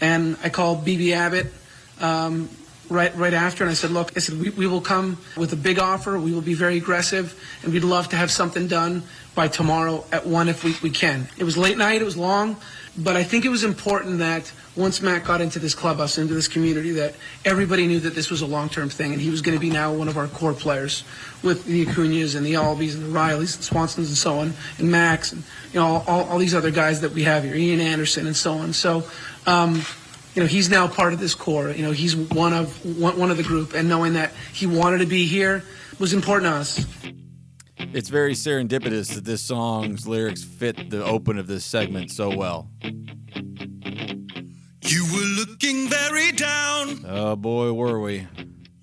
And 0.01 0.37
I 0.43 0.49
called 0.49 0.83
BB 0.83 1.11
Abbott. 1.11 1.53
Um, 1.99 2.49
right 2.89 3.15
right 3.15 3.33
after, 3.33 3.63
and 3.63 3.71
I 3.71 3.73
said, 3.73 3.91
look, 3.91 4.11
I 4.17 4.19
said 4.19 4.39
we, 4.39 4.49
we 4.49 4.67
will 4.67 4.81
come 4.81 5.17
with 5.37 5.53
a 5.53 5.55
big 5.55 5.79
offer. 5.79 6.19
We 6.19 6.33
will 6.33 6.41
be 6.41 6.55
very 6.55 6.77
aggressive, 6.77 7.39
and 7.63 7.71
we'd 7.71 7.83
love 7.83 8.09
to 8.09 8.15
have 8.17 8.31
something 8.31 8.67
done 8.67 9.03
by 9.35 9.47
tomorrow 9.47 10.03
at 10.11 10.25
one 10.25 10.49
if 10.49 10.63
we, 10.63 10.75
we 10.81 10.89
can. 10.89 11.27
It 11.37 11.43
was 11.43 11.57
late 11.57 11.77
night. 11.77 12.01
It 12.01 12.05
was 12.05 12.17
long. 12.17 12.57
But 12.97 13.15
I 13.15 13.23
think 13.23 13.45
it 13.45 13.49
was 13.49 13.63
important 13.63 14.19
that 14.19 14.51
once 14.75 15.01
Matt 15.01 15.23
got 15.23 15.39
into 15.39 15.59
this 15.59 15.73
clubhouse, 15.73 16.17
into 16.17 16.33
this 16.33 16.49
community, 16.49 16.91
that 16.91 17.15
everybody 17.45 17.87
knew 17.87 18.01
that 18.01 18.15
this 18.15 18.29
was 18.29 18.41
a 18.41 18.45
long-term 18.45 18.89
thing, 18.89 19.13
and 19.13 19.21
he 19.21 19.29
was 19.29 19.41
going 19.41 19.55
to 19.55 19.61
be 19.61 19.69
now 19.69 19.93
one 19.93 20.09
of 20.09 20.17
our 20.17 20.27
core 20.27 20.53
players 20.53 21.05
with 21.41 21.63
the 21.65 21.85
Acuñas 21.85 22.35
and 22.35 22.45
the 22.45 22.53
Albies 22.53 22.95
and 22.95 23.03
the 23.03 23.17
Rileys 23.17 23.55
and 23.55 23.63
Swansons 23.63 23.97
and 23.97 24.17
so 24.17 24.39
on, 24.39 24.53
and 24.77 24.91
Max 24.91 25.31
and 25.31 25.41
you 25.71 25.79
know 25.79 25.85
all, 25.85 26.03
all, 26.05 26.23
all 26.31 26.37
these 26.37 26.53
other 26.53 26.71
guys 26.71 26.99
that 26.99 27.11
we 27.11 27.23
have 27.23 27.45
here, 27.45 27.55
Ian 27.55 27.79
Anderson 27.79 28.27
and 28.27 28.35
so 28.35 28.53
on. 28.53 28.73
So. 28.73 29.03
Um, 29.47 29.83
you 30.33 30.41
know, 30.41 30.47
he's 30.47 30.69
now 30.69 30.87
part 30.87 31.11
of 31.11 31.19
this 31.19 31.35
core. 31.35 31.71
You 31.71 31.83
know, 31.83 31.91
he's 31.91 32.15
one 32.15 32.53
of 32.53 32.85
one, 32.85 33.19
one 33.19 33.31
of 33.31 33.37
the 33.37 33.43
group, 33.43 33.73
and 33.73 33.89
knowing 33.89 34.13
that 34.13 34.31
he 34.53 34.65
wanted 34.65 34.99
to 34.99 35.05
be 35.05 35.25
here 35.25 35.61
was 35.99 36.13
important 36.13 36.49
to 36.49 36.55
us. 36.55 36.85
It's 37.93 38.09
very 38.09 38.33
serendipitous 38.33 39.13
that 39.15 39.25
this 39.25 39.41
song's 39.41 40.07
lyrics 40.07 40.43
fit 40.43 40.89
the 40.89 41.03
open 41.03 41.37
of 41.37 41.47
this 41.47 41.65
segment 41.65 42.11
so 42.11 42.29
well. 42.35 42.69
You 44.83 45.05
were 45.13 45.25
looking 45.39 45.89
very 45.89 46.31
down. 46.31 47.05
Oh 47.07 47.35
boy, 47.35 47.73
were 47.73 47.99
we. 47.99 48.27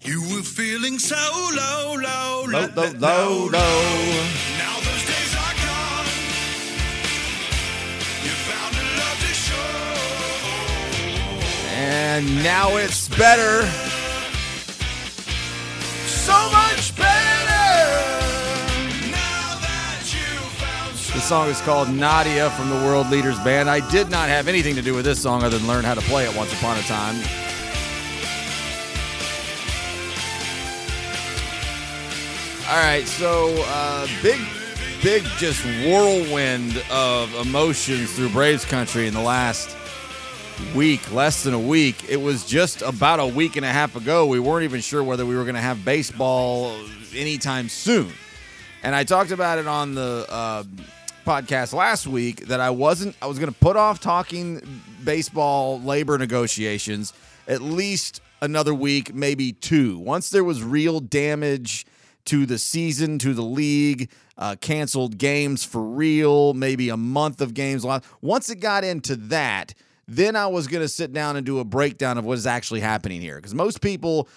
You 0.02 0.22
were 0.22 0.42
feeling 0.42 0.98
so 0.98 1.16
low, 1.16 1.94
low, 1.94 2.44
Low, 2.48 2.68
low, 2.76 2.92
low, 2.92 3.48
low. 3.50 4.28
Now 4.58 4.76
those 4.76 5.04
days 5.04 5.34
are 5.36 5.54
gone. 5.54 6.06
You 8.24 8.34
found 8.48 8.74
a 8.76 8.84
love 9.00 9.18
to 9.20 9.34
show. 9.34 9.64
And 11.74 12.42
now 12.42 12.76
it's 12.76 13.08
better. 13.08 13.66
Song 21.28 21.50
is 21.50 21.60
called 21.60 21.90
Nadia 21.90 22.48
from 22.52 22.70
the 22.70 22.76
World 22.76 23.10
Leaders 23.10 23.38
Band. 23.40 23.68
I 23.68 23.86
did 23.90 24.10
not 24.10 24.30
have 24.30 24.48
anything 24.48 24.74
to 24.76 24.80
do 24.80 24.94
with 24.94 25.04
this 25.04 25.20
song 25.20 25.42
other 25.42 25.58
than 25.58 25.68
learn 25.68 25.84
how 25.84 25.92
to 25.92 26.00
play 26.00 26.24
it 26.24 26.34
once 26.34 26.50
upon 26.54 26.78
a 26.78 26.80
time. 26.84 27.16
All 32.66 32.82
right, 32.82 33.06
so 33.06 33.62
uh, 33.66 34.06
big, 34.22 34.40
big, 35.02 35.22
just 35.36 35.62
whirlwind 35.84 36.82
of 36.90 37.34
emotions 37.34 38.10
through 38.14 38.30
Braves 38.30 38.64
country 38.64 39.06
in 39.06 39.12
the 39.12 39.20
last 39.20 39.76
week, 40.74 41.12
less 41.12 41.42
than 41.42 41.52
a 41.52 41.60
week. 41.60 42.08
It 42.08 42.22
was 42.22 42.46
just 42.46 42.80
about 42.80 43.20
a 43.20 43.26
week 43.26 43.56
and 43.56 43.66
a 43.66 43.70
half 43.70 43.96
ago. 43.96 44.24
We 44.24 44.40
weren't 44.40 44.64
even 44.64 44.80
sure 44.80 45.04
whether 45.04 45.26
we 45.26 45.36
were 45.36 45.44
going 45.44 45.56
to 45.56 45.60
have 45.60 45.84
baseball 45.84 46.74
anytime 47.14 47.68
soon. 47.68 48.14
And 48.82 48.94
I 48.94 49.04
talked 49.04 49.30
about 49.30 49.58
it 49.58 49.66
on 49.66 49.94
the 49.94 50.24
uh, 50.26 50.64
podcast 51.28 51.74
last 51.74 52.06
week 52.06 52.46
that 52.46 52.58
I 52.58 52.70
wasn't, 52.70 53.14
I 53.20 53.26
was 53.26 53.38
going 53.38 53.52
to 53.52 53.60
put 53.60 53.76
off 53.76 54.00
talking 54.00 54.80
baseball 55.04 55.78
labor 55.78 56.16
negotiations 56.16 57.12
at 57.46 57.60
least 57.60 58.22
another 58.40 58.72
week, 58.72 59.14
maybe 59.14 59.52
two. 59.52 59.98
Once 59.98 60.30
there 60.30 60.42
was 60.42 60.62
real 60.62 61.00
damage 61.00 61.84
to 62.24 62.46
the 62.46 62.56
season, 62.56 63.18
to 63.18 63.34
the 63.34 63.42
league, 63.42 64.10
uh, 64.38 64.56
canceled 64.62 65.18
games 65.18 65.66
for 65.66 65.82
real, 65.82 66.54
maybe 66.54 66.88
a 66.88 66.96
month 66.96 67.42
of 67.42 67.52
games 67.52 67.84
lost. 67.84 68.06
Once 68.22 68.48
it 68.48 68.56
got 68.56 68.82
into 68.82 69.14
that, 69.14 69.74
then 70.06 70.34
I 70.34 70.46
was 70.46 70.66
going 70.66 70.80
to 70.80 70.88
sit 70.88 71.12
down 71.12 71.36
and 71.36 71.44
do 71.44 71.58
a 71.58 71.64
breakdown 71.64 72.16
of 72.16 72.24
what 72.24 72.38
is 72.38 72.46
actually 72.46 72.80
happening 72.80 73.20
here. 73.20 73.36
Because 73.36 73.54
most 73.54 73.82
people 73.82 74.30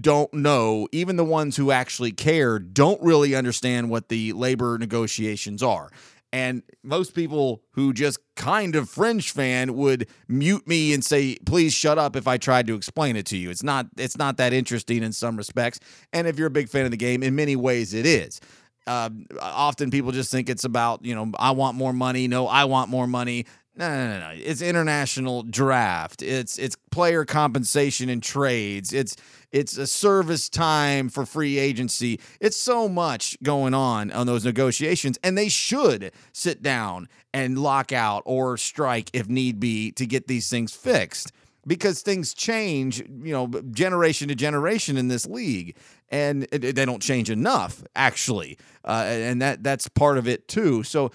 don't 0.00 0.32
know, 0.32 0.86
even 0.92 1.16
the 1.16 1.24
ones 1.24 1.56
who 1.56 1.72
actually 1.72 2.12
care, 2.12 2.60
don't 2.60 3.02
really 3.02 3.34
understand 3.34 3.90
what 3.90 4.08
the 4.08 4.32
labor 4.34 4.78
negotiations 4.78 5.64
are. 5.64 5.90
And 6.32 6.62
most 6.82 7.14
people 7.14 7.62
who 7.72 7.92
just 7.94 8.18
kind 8.36 8.76
of 8.76 8.90
fringe 8.90 9.30
fan 9.32 9.74
would 9.74 10.08
mute 10.28 10.66
me 10.66 10.92
and 10.92 11.02
say, 11.02 11.38
"Please 11.46 11.72
shut 11.72 11.98
up." 11.98 12.16
If 12.16 12.28
I 12.28 12.36
tried 12.36 12.66
to 12.66 12.74
explain 12.74 13.16
it 13.16 13.24
to 13.26 13.36
you, 13.36 13.48
it's 13.50 13.62
not 13.62 13.86
it's 13.96 14.18
not 14.18 14.36
that 14.36 14.52
interesting 14.52 15.02
in 15.02 15.12
some 15.12 15.36
respects. 15.36 15.80
And 16.12 16.26
if 16.26 16.38
you're 16.38 16.48
a 16.48 16.50
big 16.50 16.68
fan 16.68 16.84
of 16.84 16.90
the 16.90 16.98
game, 16.98 17.22
in 17.22 17.34
many 17.34 17.56
ways, 17.56 17.94
it 17.94 18.04
is. 18.04 18.40
Uh, 18.86 19.10
often 19.42 19.90
people 19.90 20.12
just 20.12 20.30
think 20.30 20.48
it's 20.48 20.64
about 20.64 21.04
you 21.04 21.14
know 21.14 21.30
I 21.38 21.50
want 21.50 21.76
more 21.76 21.92
money. 21.92 22.26
No, 22.28 22.46
I 22.46 22.64
want 22.64 22.90
more 22.90 23.06
money. 23.06 23.46
No, 23.78 23.88
no, 23.88 24.18
no, 24.18 24.18
no. 24.18 24.30
It's 24.34 24.60
international 24.60 25.44
draft. 25.44 26.20
It's 26.20 26.58
it's 26.58 26.74
player 26.90 27.24
compensation 27.24 28.08
and 28.08 28.20
trades. 28.20 28.92
It's 28.92 29.16
it's 29.52 29.76
a 29.78 29.86
service 29.86 30.48
time 30.48 31.08
for 31.08 31.24
free 31.24 31.58
agency. 31.58 32.18
It's 32.40 32.56
so 32.56 32.88
much 32.88 33.38
going 33.40 33.74
on 33.74 34.10
on 34.10 34.26
those 34.26 34.44
negotiations, 34.44 35.16
and 35.22 35.38
they 35.38 35.48
should 35.48 36.10
sit 36.32 36.60
down 36.60 37.08
and 37.32 37.56
lock 37.56 37.92
out 37.92 38.24
or 38.26 38.56
strike 38.56 39.10
if 39.12 39.28
need 39.28 39.60
be 39.60 39.92
to 39.92 40.06
get 40.06 40.26
these 40.26 40.50
things 40.50 40.72
fixed 40.74 41.30
because 41.64 42.02
things 42.02 42.34
change, 42.34 42.98
you 43.00 43.32
know, 43.32 43.46
generation 43.70 44.26
to 44.26 44.34
generation 44.34 44.96
in 44.96 45.06
this 45.06 45.24
league, 45.24 45.76
and 46.08 46.44
it, 46.50 46.64
it- 46.64 46.74
they 46.74 46.84
don't 46.84 47.02
change 47.02 47.30
enough 47.30 47.84
actually, 47.94 48.58
uh, 48.84 49.04
and 49.06 49.40
that 49.40 49.62
that's 49.62 49.86
part 49.86 50.18
of 50.18 50.26
it 50.26 50.48
too. 50.48 50.82
So 50.82 51.12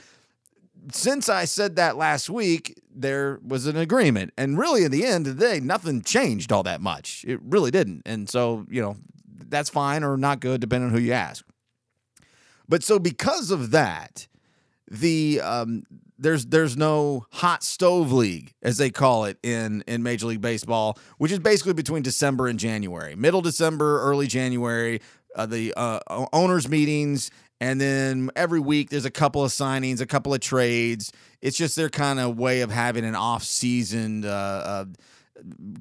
since 0.92 1.30
I 1.30 1.46
said 1.46 1.76
that 1.78 1.98
last 1.98 2.30
week, 2.30 2.80
there 2.94 3.40
was 3.46 3.68
an 3.68 3.78
agreement. 3.78 4.34
And 4.38 4.58
really, 4.58 4.84
in 4.84 4.92
the 4.92 5.06
end 5.06 5.28
of 5.28 5.38
the 5.38 5.46
day, 5.46 5.60
nothing 5.60 6.02
changed 6.02 6.52
all 6.52 6.64
that 6.64 6.82
much. 6.82 7.24
It 7.28 7.40
really 7.44 7.72
didn't. 7.72 8.04
And 8.06 8.30
so, 8.30 8.66
you 8.70 8.82
know, 8.82 8.98
that's 9.48 9.70
fine 9.70 10.04
or 10.04 10.18
not 10.18 10.40
good, 10.40 10.62
depending 10.62 10.90
on 10.90 10.96
who 10.96 11.02
you 11.02 11.14
ask. 11.14 11.46
But 12.68 12.84
so 12.84 13.00
because 13.00 13.52
of 13.52 13.72
that, 13.72 14.28
the 14.90 15.42
um, 15.42 15.84
there's 16.18 16.46
there's 16.46 16.78
no 16.78 17.26
hot 17.32 17.64
stove 17.64 18.12
league 18.12 18.54
as 18.62 18.78
they 18.78 18.90
call 18.90 19.26
it 19.26 19.38
in 19.44 19.84
in 19.88 20.04
Major 20.04 20.28
League 20.28 20.42
Baseball, 20.42 20.98
which 21.18 21.32
is 21.32 21.40
basically 21.40 21.74
between 21.74 22.04
December 22.04 22.48
and 22.48 22.60
January, 22.60 23.16
middle 23.16 23.42
December, 23.42 24.02
early 24.02 24.28
January. 24.28 25.02
Uh, 25.36 25.48
the 25.48 25.74
uh, 25.76 26.00
owners 26.32 26.70
meetings, 26.70 27.32
and 27.62 27.80
then 27.80 28.30
every 28.36 28.60
week 28.60 28.90
there's 28.90 29.06
a 29.06 29.12
couple 29.12 29.44
of 29.44 29.52
signings, 29.52 30.02
a 30.02 30.06
couple 30.06 30.34
of 30.34 30.40
trades. 30.40 31.12
It's 31.42 31.58
just 31.58 31.76
their 31.76 31.90
kind 31.90 32.20
of 32.20 32.38
way 32.38 32.62
of 32.62 32.72
having 32.72 33.06
an 33.06 33.16
off 33.16 33.44
season. 33.44 34.26
Uh, 34.26 34.28
uh, 34.28 34.86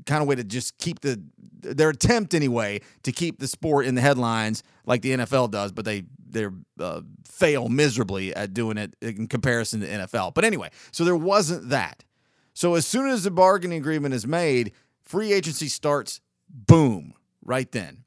kind 0.07 0.23
of 0.23 0.29
way 0.29 0.35
to 0.35 0.45
just 0.45 0.79
keep 0.79 1.01
the 1.01 1.23
their 1.61 1.91
attempt 1.91 2.35
anyway 2.35 2.81
to 3.03 3.13
keep 3.13 3.39
the 3.39 3.47
sport 3.47 3.87
in 3.87 3.95
the 3.95 4.01
headlines 4.01 4.63
like 4.87 5.03
the 5.03 5.13
NFL 5.13 5.51
does, 5.51 5.73
but 5.73 5.85
they 5.85 6.05
they 6.29 6.47
uh, 6.81 7.03
fail 7.27 7.69
miserably 7.69 8.35
at 8.35 8.55
doing 8.55 8.79
it 8.79 8.95
in 9.01 9.27
comparison 9.27 9.81
to 9.81 9.87
NFL. 9.87 10.35
But 10.35 10.45
anyway, 10.45 10.71
so 10.91 11.05
there 11.05 11.17
wasn't 11.17 11.69
that. 11.69 12.05
So 12.55 12.75
as 12.75 12.87
soon 12.87 13.09
as 13.09 13.25
the 13.25 13.31
bargaining 13.31 13.79
agreement 13.79 14.15
is 14.15 14.27
made, 14.27 14.73
free 15.03 15.33
agency 15.33 15.69
starts. 15.69 16.21
Boom, 16.49 17.15
right 17.45 17.71
then. 17.73 18.05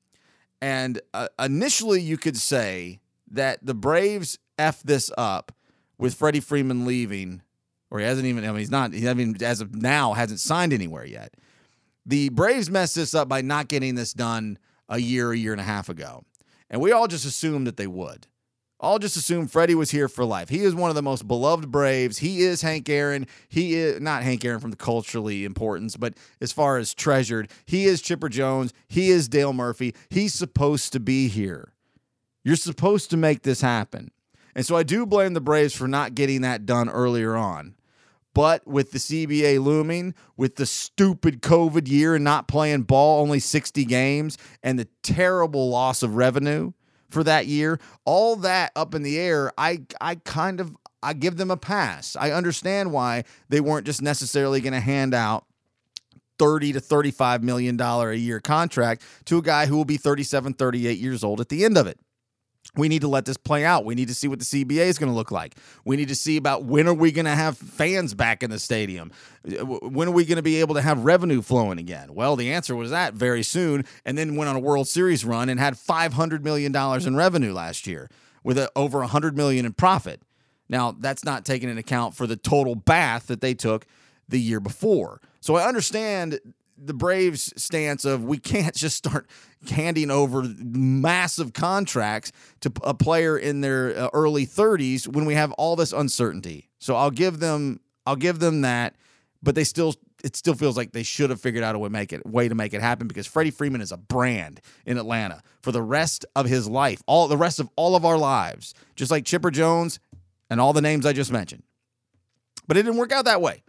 And 0.62 1.02
uh, 1.14 1.28
initially, 1.40 2.02
you 2.02 2.18
could 2.18 2.38
say 2.38 3.00
that 3.36 3.66
the 3.66 3.74
Braves 3.74 4.38
f 4.58 4.82
this 4.84 5.12
up 5.18 5.52
with 5.98 6.16
Freddie 6.16 6.40
Freeman 6.40 6.86
leaving, 6.86 7.42
or 7.90 8.00
he 8.00 8.06
hasn't 8.06 8.28
even. 8.28 8.44
I 8.44 8.48
mean, 8.48 8.58
he's 8.58 8.72
not. 8.72 8.94
He 8.94 9.02
hasn't 9.02 9.22
even 9.22 9.44
as 9.44 9.62
of 9.62 9.76
now 9.76 10.14
hasn't 10.14 10.40
signed 10.40 10.74
anywhere 10.74 11.06
yet. 11.06 11.34
The 12.06 12.30
Braves 12.30 12.70
messed 12.70 12.96
this 12.96 13.16
up 13.16 13.30
by 13.30 13.42
not 13.42 13.68
getting 13.68 13.96
this 13.96 14.14
done 14.14 14.58
a 14.90 15.00
year, 15.00 15.32
a 15.32 15.38
year 15.38 15.52
and 15.52 15.62
a 15.62 15.66
half 15.66 15.90
ago, 15.90 16.24
and 16.70 16.82
we 16.82 16.92
all 16.92 17.08
just 17.08 17.26
assumed 17.26 17.68
that 17.68 17.78
they 17.78 17.88
would. 17.88 18.28
All 18.78 19.00
just 19.00 19.16
assumed 19.16 19.52
Freddie 19.52 19.74
was 19.74 19.92
here 19.92 20.10
for 20.10 20.26
life. 20.26 20.50
He 20.50 20.60
is 20.60 20.76
one 20.76 20.90
of 20.90 20.96
the 20.96 21.02
most 21.02 21.28
beloved 21.28 21.72
Braves. 21.72 22.18
He 22.18 22.42
is 22.42 22.62
Hank 22.62 22.90
Aaron. 22.90 23.26
He 23.48 23.76
is 23.76 24.02
not 24.02 24.24
Hank 24.24 24.44
Aaron 24.44 24.60
from 24.60 24.72
the 24.72 24.78
culturally 24.78 25.46
importance, 25.46 25.96
but 25.96 26.16
as 26.42 26.52
far 26.52 26.78
as 26.78 26.94
treasured, 26.94 27.50
he 27.66 27.86
is 27.86 28.02
Chipper 28.02 28.28
Jones. 28.28 28.74
He 28.90 29.10
is 29.10 29.30
Dale 29.30 29.54
Murphy. 29.54 29.96
He's 30.10 30.34
supposed 30.34 30.92
to 30.92 31.00
be 31.00 31.30
here. 31.30 31.75
You're 32.46 32.56
supposed 32.56 33.10
to 33.10 33.18
make 33.18 33.42
this 33.42 33.60
happen. 33.60 34.12
And 34.56 34.64
so 34.64 34.78
I 34.78 34.84
do 34.84 35.08
blame 35.08 35.34
the 35.34 35.42
Braves 35.42 35.74
for 35.74 35.88
not 35.88 36.14
getting 36.14 36.42
that 36.42 36.66
done 36.66 36.90
earlier 36.90 37.36
on. 37.36 37.74
But 38.36 38.68
with 38.68 38.92
the 38.92 39.00
CBA 39.00 39.64
looming, 39.64 40.14
with 40.38 40.56
the 40.56 40.68
stupid 40.68 41.42
COVID 41.42 41.88
year 41.88 42.14
and 42.16 42.24
not 42.24 42.48
playing 42.48 42.84
ball, 42.84 43.22
only 43.22 43.40
60 43.40 43.84
games, 43.86 44.38
and 44.62 44.78
the 44.78 44.88
terrible 45.02 45.70
loss 45.70 46.04
of 46.04 46.16
revenue 46.16 46.74
for 47.10 47.24
that 47.24 47.48
year, 47.48 47.80
all 48.06 48.36
that 48.38 48.72
up 48.76 48.94
in 48.94 49.02
the 49.02 49.18
air, 49.18 49.52
I 49.58 49.84
I 50.00 50.16
kind 50.16 50.60
of 50.60 50.76
I 51.02 51.14
give 51.14 51.38
them 51.38 51.50
a 51.50 51.58
pass. 51.58 52.16
I 52.20 52.32
understand 52.32 52.92
why 52.92 53.24
they 53.50 53.62
weren't 53.62 53.86
just 53.86 54.02
necessarily 54.02 54.62
going 54.62 54.74
to 54.74 54.80
hand 54.80 55.14
out 55.14 55.46
30 56.38 56.74
to 56.74 56.80
35 56.80 57.44
million 57.44 57.78
dollar 57.78 58.12
a 58.12 58.18
year 58.18 58.40
contract 58.40 59.02
to 59.26 59.38
a 59.38 59.42
guy 59.42 59.66
who 59.66 59.78
will 59.78 59.86
be 59.86 59.98
37 59.98 60.54
38 60.54 61.00
years 61.00 61.24
old 61.24 61.40
at 61.40 61.50
the 61.50 61.64
end 61.64 61.78
of 61.78 61.88
it 61.88 62.00
we 62.76 62.90
need 62.90 63.02
to 63.02 63.08
let 63.08 63.26
this 63.26 63.38
play 63.38 63.64
out. 63.64 63.86
We 63.86 63.96
need 63.96 64.08
to 64.08 64.16
see 64.16 64.28
what 64.28 64.40
the 64.40 64.46
CBA 64.46 64.86
is 64.86 64.98
going 64.98 65.12
to 65.12 65.16
look 65.16 65.32
like. 65.32 65.56
We 65.86 65.96
need 65.96 66.08
to 66.10 66.16
see 66.16 66.38
about 66.38 66.66
when 66.66 66.88
are 66.88 66.94
we 66.94 67.12
going 67.12 67.26
to 67.26 67.32
have 67.32 67.58
fans 67.58 68.14
back 68.14 68.44
in 68.44 68.50
the 68.50 68.60
stadium? 68.60 69.12
When 69.44 70.08
are 70.08 70.12
we 70.12 70.26
going 70.26 70.38
to 70.38 70.42
be 70.42 70.60
able 70.60 70.76
to 70.76 70.82
have 70.82 71.06
revenue 71.06 71.42
flowing 71.42 71.78
again? 71.78 72.14
Well, 72.14 72.36
the 72.36 72.52
answer 72.52 72.76
was 72.76 72.90
that 72.92 73.14
very 73.14 73.44
soon, 73.44 73.86
and 74.06 74.18
then 74.18 74.36
went 74.36 74.50
on 74.50 74.56
a 74.56 74.60
World 74.60 74.88
Series 74.88 75.24
run 75.24 75.50
and 75.50 75.60
had 75.60 75.78
500 75.78 76.44
million 76.44 76.72
dollars 76.72 77.06
in 77.06 77.16
revenue 77.16 77.54
last 77.54 77.88
year 77.88 78.10
with 78.44 78.58
a, 78.58 78.70
over 78.76 79.00
100 79.00 79.38
million 79.38 79.66
in 79.66 79.74
profit. 79.74 80.22
Now, 80.68 80.96
that's 80.98 81.24
not 81.24 81.46
taking 81.46 81.70
into 81.70 81.80
account 81.80 82.16
for 82.16 82.26
the 82.26 82.36
total 82.36 82.76
bath 82.76 83.28
that 83.28 83.42
they 83.42 83.54
took 83.54 83.86
the 84.28 84.40
year 84.40 84.60
before. 84.60 85.22
So 85.40 85.56
I 85.56 85.68
understand 85.68 86.40
the 86.78 86.94
Braves' 86.94 87.54
stance 87.62 88.06
of 88.06 88.24
we 88.24 88.38
can't 88.38 88.76
just 88.76 88.98
start 88.98 89.28
handing 89.70 90.12
over 90.12 90.44
massive 90.58 91.54
contracts 91.54 92.32
to 92.62 92.72
a 92.84 92.94
player 92.94 93.38
in 93.38 93.62
their 93.62 93.98
uh, 93.98 94.10
early 94.14 94.46
30s 94.46 95.08
when 95.08 95.26
we 95.26 95.34
have 95.34 95.52
all 95.54 95.76
this 95.76 95.94
uncertainty. 95.94 96.70
So 96.80 96.96
I'll 96.96 97.12
give 97.12 97.40
them 97.40 97.80
I'll 98.06 98.16
give 98.16 98.38
them 98.40 98.62
that, 98.62 98.96
but 99.42 99.56
they 99.56 99.64
still 99.64 99.96
it 100.24 100.36
still 100.36 100.56
feels 100.56 100.76
like 100.76 100.92
they 100.92 101.04
should 101.04 101.30
have 101.30 101.40
figured 101.40 101.64
out 101.64 101.76
a 101.76 101.80
way 101.80 101.90
make 101.90 102.14
it 102.14 102.26
way 102.26 102.48
to 102.48 102.56
make 102.56 102.74
it 102.74 102.82
happen 102.82 103.08
because 103.08 103.28
Freddie 103.28 103.52
Freeman 103.52 103.82
is 103.82 103.92
a 103.92 103.98
brand 103.98 104.62
in 104.86 104.98
Atlanta 104.98 105.42
for 105.62 105.72
the 105.72 105.82
rest 105.82 106.26
of 106.36 106.46
his 106.46 106.68
life, 106.68 107.02
all 107.08 107.28
the 107.28 107.38
rest 107.38 107.60
of 107.60 107.70
all 107.76 107.96
of 107.96 108.06
our 108.06 108.18
lives, 108.18 108.74
just 108.96 109.12
like 109.12 109.26
Chipper 109.26 109.52
Jones 109.52 110.00
and 110.50 110.62
all 110.62 110.74
the 110.74 110.82
names 110.82 111.06
I 111.06 111.14
just 111.14 111.32
mentioned. 111.32 111.64
But 112.68 112.78
it 112.78 112.84
didn't 112.84 112.98
work 112.98 113.12
out 113.12 113.26
that 113.26 113.42
way. 113.42 113.64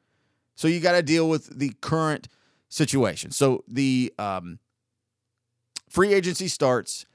So 0.54 0.68
you 0.68 0.80
got 0.80 0.92
to 0.92 1.02
deal 1.02 1.28
with 1.28 1.58
the 1.58 1.72
current 1.80 2.28
situation. 2.68 3.30
So 3.30 3.64
the 3.68 4.12
um, 4.18 4.58
free 5.88 6.12
agency 6.12 6.48
starts, 6.48 7.06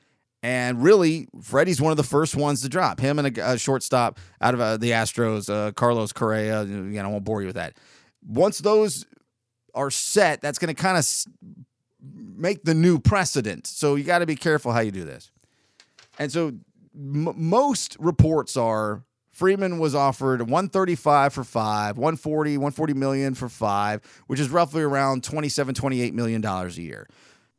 and 0.43 0.82
really, 0.84 1.28
Freddie's 1.41 1.80
one 1.82 1.91
of 1.91 1.97
the 1.97 2.04
first 2.04 2.36
ones 2.36 2.62
to 2.62 2.70
drop. 2.70 2.99
Him 2.99 3.20
and 3.20 3.38
a, 3.38 3.52
a 3.54 3.58
shortstop 3.58 4.20
out 4.41 4.54
of 4.54 4.60
uh, 4.62 4.78
the 4.78 4.91
Astros, 4.91 5.49
uh, 5.54 5.72
Carlos 5.74 6.12
Correa. 6.12 6.64
You 6.64 6.82
know, 6.82 7.02
I 7.04 7.08
won't 7.08 7.24
bore 7.24 7.41
you 7.41 7.47
with 7.47 7.56
that. 7.56 7.78
Once 8.26 8.60
those 8.60 9.06
are 9.76 9.91
set, 9.91 10.41
that's 10.41 10.58
going 10.58 10.74
to 10.74 10.82
kind 10.82 10.95
of 10.97 10.99
s- 10.99 11.28
make 12.02 12.64
the 12.64 12.74
new 12.74 12.99
precedent. 12.99 13.68
So 13.68 13.95
you 13.95 14.04
got 14.04 14.20
to 14.20 14.26
be 14.26 14.36
careful 14.36 14.72
how 14.72 14.80
you 14.80 14.91
do 14.91 15.04
this. 15.06 15.32
And 16.18 16.32
so 16.32 16.47
m- 16.95 17.34
most 17.36 17.95
reports 17.99 18.58
are 18.58 19.04
Freeman 19.32 19.80
was 19.80 19.96
offered 19.96 20.42
135 20.42 21.34
for 21.34 21.44
5, 21.44 21.98
140, 21.98 22.58
140 22.58 22.94
million 22.94 23.34
for 23.34 23.50
5, 23.50 24.24
which 24.28 24.40
is 24.40 24.50
roughly 24.50 24.84
around 24.84 25.24
27 25.24 25.74
28 25.74 26.14
million 26.14 26.42
dollars 26.42 26.78
a 26.78 26.82
year. 26.82 27.08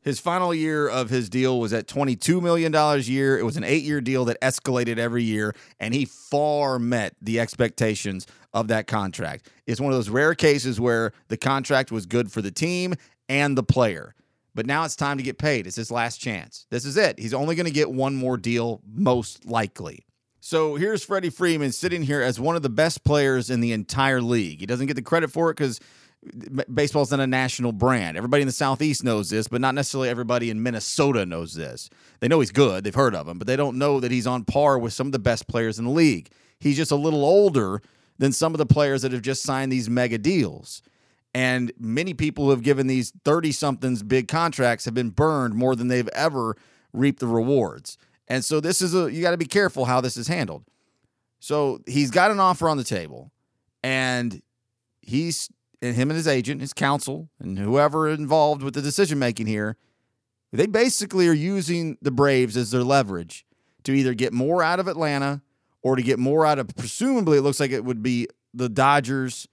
His 0.01 0.19
final 0.19 0.53
year 0.53 0.87
of 0.87 1.09
his 1.09 1.29
deal 1.29 1.59
was 1.61 1.71
at 1.71 1.87
$22 1.87 2.41
million 2.41 2.75
a 2.75 2.97
year. 2.97 3.39
It 3.39 3.43
was 3.43 3.55
an 3.55 3.63
eight 3.63 3.83
year 3.83 4.01
deal 4.01 4.25
that 4.25 4.39
escalated 4.41 4.97
every 4.97 5.23
year, 5.23 5.55
and 5.79 5.93
he 5.93 6.05
far 6.05 6.77
met 6.77 7.15
the 7.21 7.39
expectations 7.39 8.27
of 8.53 8.67
that 8.67 8.85
contract. 8.85 9.49
It's 9.65 9.79
one 9.79 9.93
of 9.93 9.97
those 9.97 10.09
rare 10.09 10.35
cases 10.35 10.79
where 10.79 11.13
the 11.29 11.37
contract 11.37 11.91
was 11.91 12.05
good 12.05 12.31
for 12.31 12.41
the 12.41 12.51
team 12.51 12.95
and 13.29 13.57
the 13.57 13.63
player. 13.63 14.13
But 14.53 14.65
now 14.67 14.83
it's 14.83 14.95
time 14.95 15.17
to 15.17 15.23
get 15.23 15.37
paid. 15.37 15.65
It's 15.65 15.77
his 15.77 15.89
last 15.89 16.17
chance. 16.17 16.67
This 16.69 16.85
is 16.85 16.97
it. 16.97 17.17
He's 17.17 17.33
only 17.33 17.55
going 17.55 17.65
to 17.65 17.71
get 17.71 17.89
one 17.89 18.13
more 18.13 18.37
deal, 18.37 18.81
most 18.85 19.45
likely. 19.45 20.05
So 20.45 20.75
here's 20.75 21.05
Freddie 21.05 21.29
Freeman 21.29 21.71
sitting 21.71 22.03
here 22.03 22.21
as 22.21 22.37
one 22.37 22.57
of 22.57 22.63
the 22.63 22.69
best 22.69 23.05
players 23.05 23.49
in 23.49 23.61
the 23.61 23.71
entire 23.71 24.21
league. 24.21 24.59
He 24.59 24.65
doesn't 24.65 24.87
get 24.87 24.95
the 24.95 25.01
credit 25.01 25.31
for 25.31 25.49
it 25.49 25.55
because 25.55 25.79
baseball's 26.73 27.11
not 27.11 27.21
a 27.21 27.27
national 27.27 27.71
brand. 27.71 28.17
Everybody 28.17 28.41
in 28.41 28.47
the 28.47 28.51
Southeast 28.51 29.05
knows 29.05 29.29
this, 29.29 29.47
but 29.47 29.61
not 29.61 29.73
necessarily 29.73 30.09
everybody 30.09 30.49
in 30.49 30.61
Minnesota 30.61 31.25
knows 31.25 31.53
this. 31.53 31.89
They 32.19 32.27
know 32.27 32.41
he's 32.41 32.51
good, 32.51 32.83
they've 32.83 32.93
heard 32.93 33.15
of 33.15 33.25
him, 33.25 33.37
but 33.37 33.47
they 33.47 33.55
don't 33.55 33.77
know 33.77 34.01
that 34.01 34.11
he's 34.11 34.27
on 34.27 34.43
par 34.43 34.77
with 34.77 34.91
some 34.91 35.07
of 35.07 35.13
the 35.13 35.17
best 35.17 35.47
players 35.47 35.79
in 35.79 35.85
the 35.85 35.91
league. 35.91 36.29
He's 36.59 36.75
just 36.75 36.91
a 36.91 36.97
little 36.97 37.23
older 37.23 37.81
than 38.17 38.33
some 38.33 38.53
of 38.53 38.57
the 38.57 38.65
players 38.65 39.03
that 39.03 39.13
have 39.13 39.21
just 39.21 39.43
signed 39.43 39.71
these 39.71 39.89
mega 39.89 40.17
deals. 40.17 40.81
And 41.33 41.71
many 41.79 42.13
people 42.13 42.43
who 42.43 42.49
have 42.49 42.63
given 42.63 42.87
these 42.87 43.13
30 43.23 43.53
somethings 43.53 44.03
big 44.03 44.27
contracts 44.27 44.83
have 44.83 44.93
been 44.93 45.11
burned 45.11 45.55
more 45.55 45.73
than 45.73 45.87
they've 45.87 46.09
ever 46.09 46.57
reaped 46.91 47.21
the 47.21 47.27
rewards. 47.27 47.97
And 48.27 48.43
so 48.43 48.59
this 48.59 48.81
is 48.81 48.95
a 48.95 49.11
you 49.11 49.21
got 49.21 49.31
to 49.31 49.37
be 49.37 49.45
careful 49.45 49.85
how 49.85 50.01
this 50.01 50.17
is 50.17 50.27
handled. 50.27 50.63
So 51.39 51.81
he's 51.85 52.11
got 52.11 52.31
an 52.31 52.39
offer 52.39 52.69
on 52.69 52.77
the 52.77 52.83
table 52.83 53.31
and 53.83 54.41
he's 55.01 55.49
and 55.81 55.95
him 55.95 56.09
and 56.09 56.17
his 56.17 56.27
agent, 56.27 56.61
his 56.61 56.73
counsel, 56.73 57.29
and 57.39 57.59
whoever 57.59 58.09
involved 58.09 58.63
with 58.63 58.73
the 58.73 58.81
decision 58.81 59.19
making 59.19 59.47
here, 59.47 59.75
they 60.53 60.65
basically 60.65 61.27
are 61.27 61.33
using 61.33 61.97
the 62.01 62.11
Braves 62.11 62.55
as 62.55 62.71
their 62.71 62.83
leverage 62.83 63.45
to 63.83 63.91
either 63.91 64.13
get 64.13 64.31
more 64.31 64.63
out 64.63 64.79
of 64.79 64.87
Atlanta 64.87 65.41
or 65.81 65.97
to 65.97 66.01
get 66.01 66.19
more 66.19 66.45
out 66.45 66.59
of 66.59 66.73
presumably 66.77 67.37
it 67.37 67.41
looks 67.41 67.59
like 67.59 67.71
it 67.71 67.83
would 67.83 68.01
be 68.01 68.27
the 68.53 68.69
Dodgers, 68.69 69.47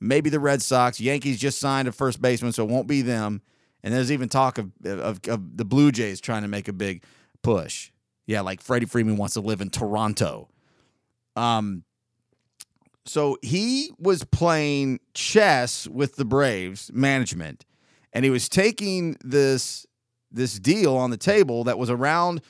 maybe 0.00 0.28
the 0.28 0.40
Red 0.40 0.60
Sox. 0.62 1.00
Yankees 1.00 1.38
just 1.38 1.60
signed 1.60 1.86
a 1.86 1.92
first 1.92 2.20
baseman, 2.20 2.52
so 2.52 2.64
it 2.64 2.70
won't 2.70 2.88
be 2.88 3.02
them. 3.02 3.42
And 3.84 3.94
there's 3.94 4.10
even 4.10 4.28
talk 4.28 4.58
of, 4.58 4.72
of, 4.84 5.20
of 5.28 5.56
the 5.56 5.64
Blue 5.64 5.92
Jays 5.92 6.20
trying 6.20 6.42
to 6.42 6.48
make 6.48 6.66
a 6.66 6.72
big 6.72 7.04
push. 7.42 7.92
Yeah, 8.26 8.40
like 8.40 8.60
Freddie 8.60 8.86
Freeman 8.86 9.16
wants 9.16 9.34
to 9.34 9.40
live 9.40 9.60
in 9.60 9.70
Toronto. 9.70 10.48
Um, 11.36 11.84
so 13.04 13.38
he 13.40 13.92
was 13.98 14.24
playing 14.24 14.98
chess 15.14 15.86
with 15.86 16.16
the 16.16 16.24
Braves 16.24 16.90
management, 16.92 17.64
and 18.12 18.24
he 18.24 18.30
was 18.30 18.48
taking 18.48 19.16
this 19.22 19.86
this 20.32 20.58
deal 20.58 20.96
on 20.96 21.10
the 21.10 21.16
table 21.16 21.64
that 21.64 21.78
was 21.78 21.88
around 21.88 22.42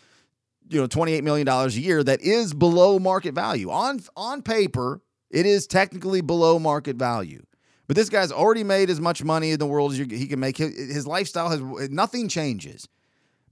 you 0.68 0.80
know 0.80 0.86
28 0.86 1.22
million 1.22 1.46
dollars 1.46 1.76
a 1.76 1.80
year 1.80 2.02
that 2.02 2.22
is 2.22 2.54
below 2.54 2.98
market 2.98 3.34
value. 3.34 3.70
On 3.70 4.00
on 4.16 4.42
paper 4.42 5.02
it 5.30 5.44
is 5.44 5.66
technically 5.66 6.20
below 6.20 6.58
market 6.58 6.96
value. 6.96 7.44
But 7.86 7.96
this 7.96 8.08
guy's 8.08 8.32
already 8.32 8.64
made 8.64 8.90
as 8.90 9.00
much 9.00 9.22
money 9.22 9.50
in 9.50 9.58
the 9.58 9.66
world 9.66 9.92
as 9.92 9.98
you, 9.98 10.06
he 10.10 10.26
can 10.26 10.40
make. 10.40 10.56
His, 10.56 10.74
his 10.74 11.06
lifestyle 11.06 11.50
has 11.50 11.90
nothing 11.90 12.28
changes. 12.28 12.88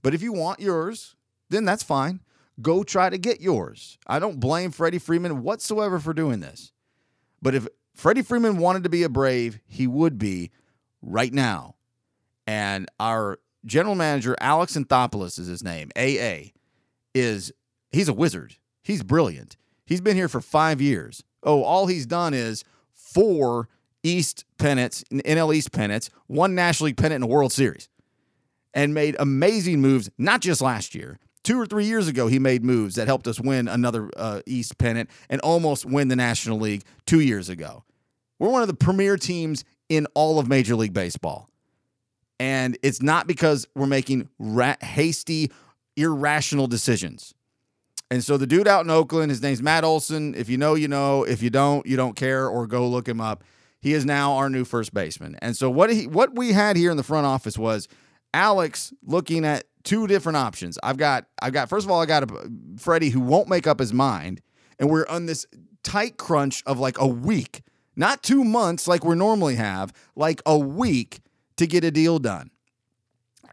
But 0.01 0.13
if 0.13 0.21
you 0.21 0.33
want 0.33 0.59
yours 0.59 1.15
then 1.49 1.65
that's 1.65 1.83
fine 1.83 2.19
go 2.61 2.83
try 2.83 3.09
to 3.09 3.17
get 3.17 3.41
yours 3.41 3.97
i 4.07 4.19
don't 4.19 4.39
blame 4.39 4.71
freddie 4.71 4.99
freeman 4.99 5.43
whatsoever 5.43 5.99
for 5.99 6.13
doing 6.13 6.39
this 6.39 6.71
but 7.41 7.55
if 7.55 7.67
freddie 7.93 8.21
freeman 8.21 8.57
wanted 8.57 8.83
to 8.83 8.89
be 8.89 9.03
a 9.03 9.09
brave 9.09 9.59
he 9.67 9.87
would 9.87 10.17
be 10.17 10.51
right 11.01 11.33
now 11.33 11.75
and 12.47 12.89
our 12.99 13.39
general 13.65 13.95
manager 13.95 14.35
alex 14.39 14.75
anthopoulos 14.77 15.39
is 15.39 15.47
his 15.47 15.63
name 15.63 15.89
aa 15.97 16.51
is 17.15 17.51
he's 17.95 18.09
a 18.09 18.13
wizard. 18.13 18.57
He's 18.83 19.01
brilliant. 19.01 19.57
He's 19.85 20.01
been 20.01 20.15
here 20.15 20.27
for 20.27 20.41
five 20.41 20.81
years. 20.81 21.23
Oh, 21.41 21.63
all 21.63 21.87
he's 21.87 22.05
done 22.05 22.33
is 22.35 22.63
four 22.93 23.69
East 24.03 24.45
pennants, 24.59 25.03
NL 25.11 25.55
East 25.55 25.71
pennants, 25.71 26.11
one 26.27 26.53
National 26.53 26.87
League 26.87 26.97
pennant 26.97 27.23
in 27.23 27.29
a 27.29 27.33
World 27.33 27.51
Series, 27.51 27.89
and 28.73 28.93
made 28.93 29.15
amazing 29.17 29.81
moves, 29.81 30.09
not 30.17 30.41
just 30.41 30.61
last 30.61 30.93
year. 30.93 31.17
Two 31.45 31.61
or 31.61 31.67
three 31.67 31.85
years 31.85 32.07
ago, 32.07 32.25
he 32.25 32.39
made 32.39 32.63
moves 32.63 32.95
that 32.95 33.05
helped 33.05 33.27
us 33.27 33.39
win 33.39 33.67
another 33.67 34.09
uh, 34.17 34.41
East 34.47 34.79
pennant 34.79 35.11
and 35.29 35.39
almost 35.41 35.85
win 35.85 36.07
the 36.07 36.15
National 36.15 36.59
League 36.59 36.83
two 37.05 37.19
years 37.19 37.49
ago. 37.49 37.83
We're 38.39 38.49
one 38.49 38.63
of 38.63 38.67
the 38.67 38.73
premier 38.73 39.15
teams 39.15 39.63
in 39.87 40.07
all 40.15 40.39
of 40.39 40.47
Major 40.47 40.75
League 40.75 40.91
Baseball. 40.91 41.47
And 42.39 42.79
it's 42.81 42.99
not 42.99 43.27
because 43.27 43.67
we're 43.75 43.85
making 43.85 44.27
ra- 44.39 44.75
hasty 44.81 45.51
irrational 45.95 46.65
decisions. 46.65 47.35
And 48.09 48.23
so 48.23 48.37
the 48.37 48.47
dude 48.47 48.67
out 48.67 48.83
in 48.83 48.89
Oakland, 48.89 49.29
his 49.29 49.43
name's 49.43 49.61
Matt 49.61 49.83
Olson. 49.83 50.33
If 50.33 50.49
you 50.49 50.57
know, 50.57 50.73
you 50.73 50.87
know. 50.87 51.23
If 51.23 51.43
you 51.43 51.51
don't, 51.51 51.85
you 51.85 51.95
don't 51.95 52.15
care, 52.15 52.47
or 52.47 52.65
go 52.65 52.87
look 52.87 53.07
him 53.07 53.21
up. 53.21 53.43
He 53.81 53.93
is 53.93 54.03
now 54.03 54.33
our 54.33 54.49
new 54.49 54.65
first 54.65 54.95
baseman. 54.95 55.37
And 55.43 55.55
so 55.55 55.69
what 55.69 55.91
he 55.91 56.07
what 56.07 56.35
we 56.35 56.53
had 56.53 56.75
here 56.75 56.89
in 56.89 56.97
the 56.97 57.03
front 57.03 57.27
office 57.27 57.55
was 57.55 57.87
Alex 58.33 58.91
looking 59.03 59.45
at 59.45 59.65
two 59.85 60.07
different 60.07 60.35
options. 60.35 60.77
I've 60.83 60.97
got 60.97 61.25
I've 61.41 61.53
got 61.53 61.69
first 61.69 61.85
of 61.85 61.91
all 61.91 62.01
I 62.01 62.05
got 62.05 62.29
a 62.29 62.49
Freddie 62.77 63.09
who 63.09 63.21
won't 63.21 63.47
make 63.47 63.67
up 63.67 63.79
his 63.79 63.93
mind, 63.93 64.41
and 64.77 64.89
we're 64.89 65.07
on 65.07 65.27
this 65.27 65.45
tight 65.83 66.17
crunch 66.17 66.61
of 66.65 66.79
like 66.79 66.99
a 66.99 67.07
week, 67.07 67.61
not 67.95 68.21
two 68.21 68.43
months 68.43 68.87
like 68.87 69.05
we 69.05 69.15
normally 69.15 69.55
have, 69.55 69.93
like 70.15 70.41
a 70.45 70.57
week 70.57 71.21
to 71.55 71.65
get 71.65 71.85
a 71.85 71.91
deal 71.91 72.19
done. 72.19 72.49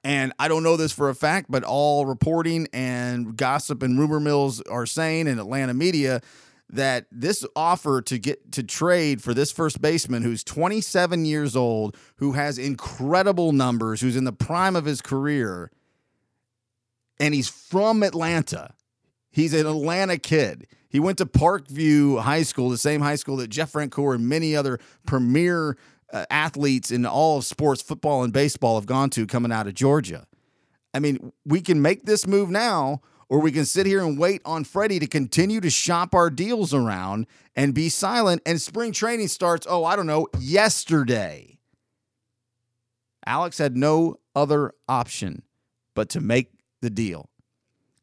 And 0.05 0.33
I 0.39 0.49
don't 0.49 0.65
know 0.65 0.77
this 0.77 0.91
for 0.91 1.09
a 1.09 1.15
fact, 1.15 1.49
but 1.49 1.63
all 1.63 2.07
reporting 2.07 2.67
and 2.73 3.37
gossip 3.37 3.85
and 3.85 3.97
rumor 3.99 4.19
mills 4.19 4.61
are 4.63 4.87
saying 4.87 5.29
in 5.29 5.39
Atlanta 5.39 5.75
media 5.75 6.21
that 6.71 7.07
this 7.13 7.45
offer 7.55 8.03
to 8.03 8.19
get 8.19 8.51
to 8.53 8.63
trade 8.63 9.23
for 9.23 9.33
this 9.35 9.53
first 9.53 9.81
baseman 9.81 10.23
who's 10.23 10.43
27 10.43 11.25
years 11.25 11.55
old, 11.55 11.97
who 12.17 12.33
has 12.33 12.59
incredible 12.59 13.53
numbers, 13.53 14.01
who's 14.01 14.17
in 14.17 14.25
the 14.25 14.33
prime 14.33 14.75
of 14.75 14.87
his 14.87 15.01
career, 15.01 15.71
and 17.23 17.33
he's 17.33 17.49
from 17.49 18.03
Atlanta. 18.03 18.75
He's 19.31 19.55
an 19.55 19.65
Atlanta 19.65 20.19
kid. 20.19 20.67
He 20.89 20.99
went 20.99 21.19
to 21.19 21.25
Parkview 21.25 22.21
High 22.21 22.43
School, 22.43 22.69
the 22.69 22.77
same 22.77 23.01
high 23.01 23.15
school 23.15 23.37
that 23.37 23.47
Jeff 23.47 23.73
Francoeur 23.73 24.17
and 24.17 24.29
many 24.29 24.57
other 24.57 24.81
premier 25.07 25.79
uh, 26.13 26.27
athletes 26.31 26.91
in 26.91 27.07
all 27.07 27.39
of 27.39 27.45
sports, 27.45 27.81
football 27.81 28.25
and 28.25 28.33
baseball 28.33 28.75
have 28.75 28.87
gone 28.87 29.09
to 29.11 29.25
coming 29.25 29.53
out 29.53 29.69
of 29.69 29.75
Georgia. 29.75 30.27
I 30.93 30.99
mean, 30.99 31.33
we 31.47 31.61
can 31.61 31.81
make 31.81 32.07
this 32.07 32.27
move 32.27 32.51
now, 32.51 33.03
or 33.29 33.39
we 33.39 33.53
can 33.53 33.67
sit 33.67 33.87
here 33.87 34.05
and 34.05 34.19
wait 34.19 34.43
on 34.45 34.65
Freddie 34.65 34.99
to 34.99 35.07
continue 35.07 35.61
to 35.61 35.71
shop 35.71 36.17
our 36.17 36.29
deals 36.29 36.75
around 36.75 37.29
and 37.55 37.73
be 37.73 37.89
silent. 37.89 38.43
And 38.45 38.61
spring 38.61 38.91
training 38.91 39.29
starts, 39.29 39.65
oh, 39.71 39.85
I 39.85 39.95
don't 39.95 40.09
know, 40.09 40.27
yesterday. 40.41 41.61
Alex 43.25 43.59
had 43.59 43.77
no 43.77 44.17
other 44.35 44.73
option 44.89 45.43
but 45.95 46.09
to 46.11 46.21
make 46.21 46.52
the 46.83 46.91
deal. 46.91 47.31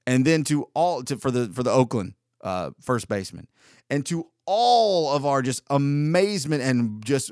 And 0.07 0.25
then 0.25 0.43
to 0.45 0.63
all 0.73 1.03
to 1.03 1.17
for 1.17 1.29
the 1.29 1.49
for 1.49 1.61
the 1.61 1.71
Oakland 1.71 2.15
uh, 2.41 2.71
first 2.81 3.07
baseman. 3.07 3.47
And 3.89 4.05
to 4.07 4.27
all 4.45 5.15
of 5.15 5.25
our 5.25 5.41
just 5.43 5.61
amazement 5.69 6.63
and 6.63 7.05
just 7.05 7.31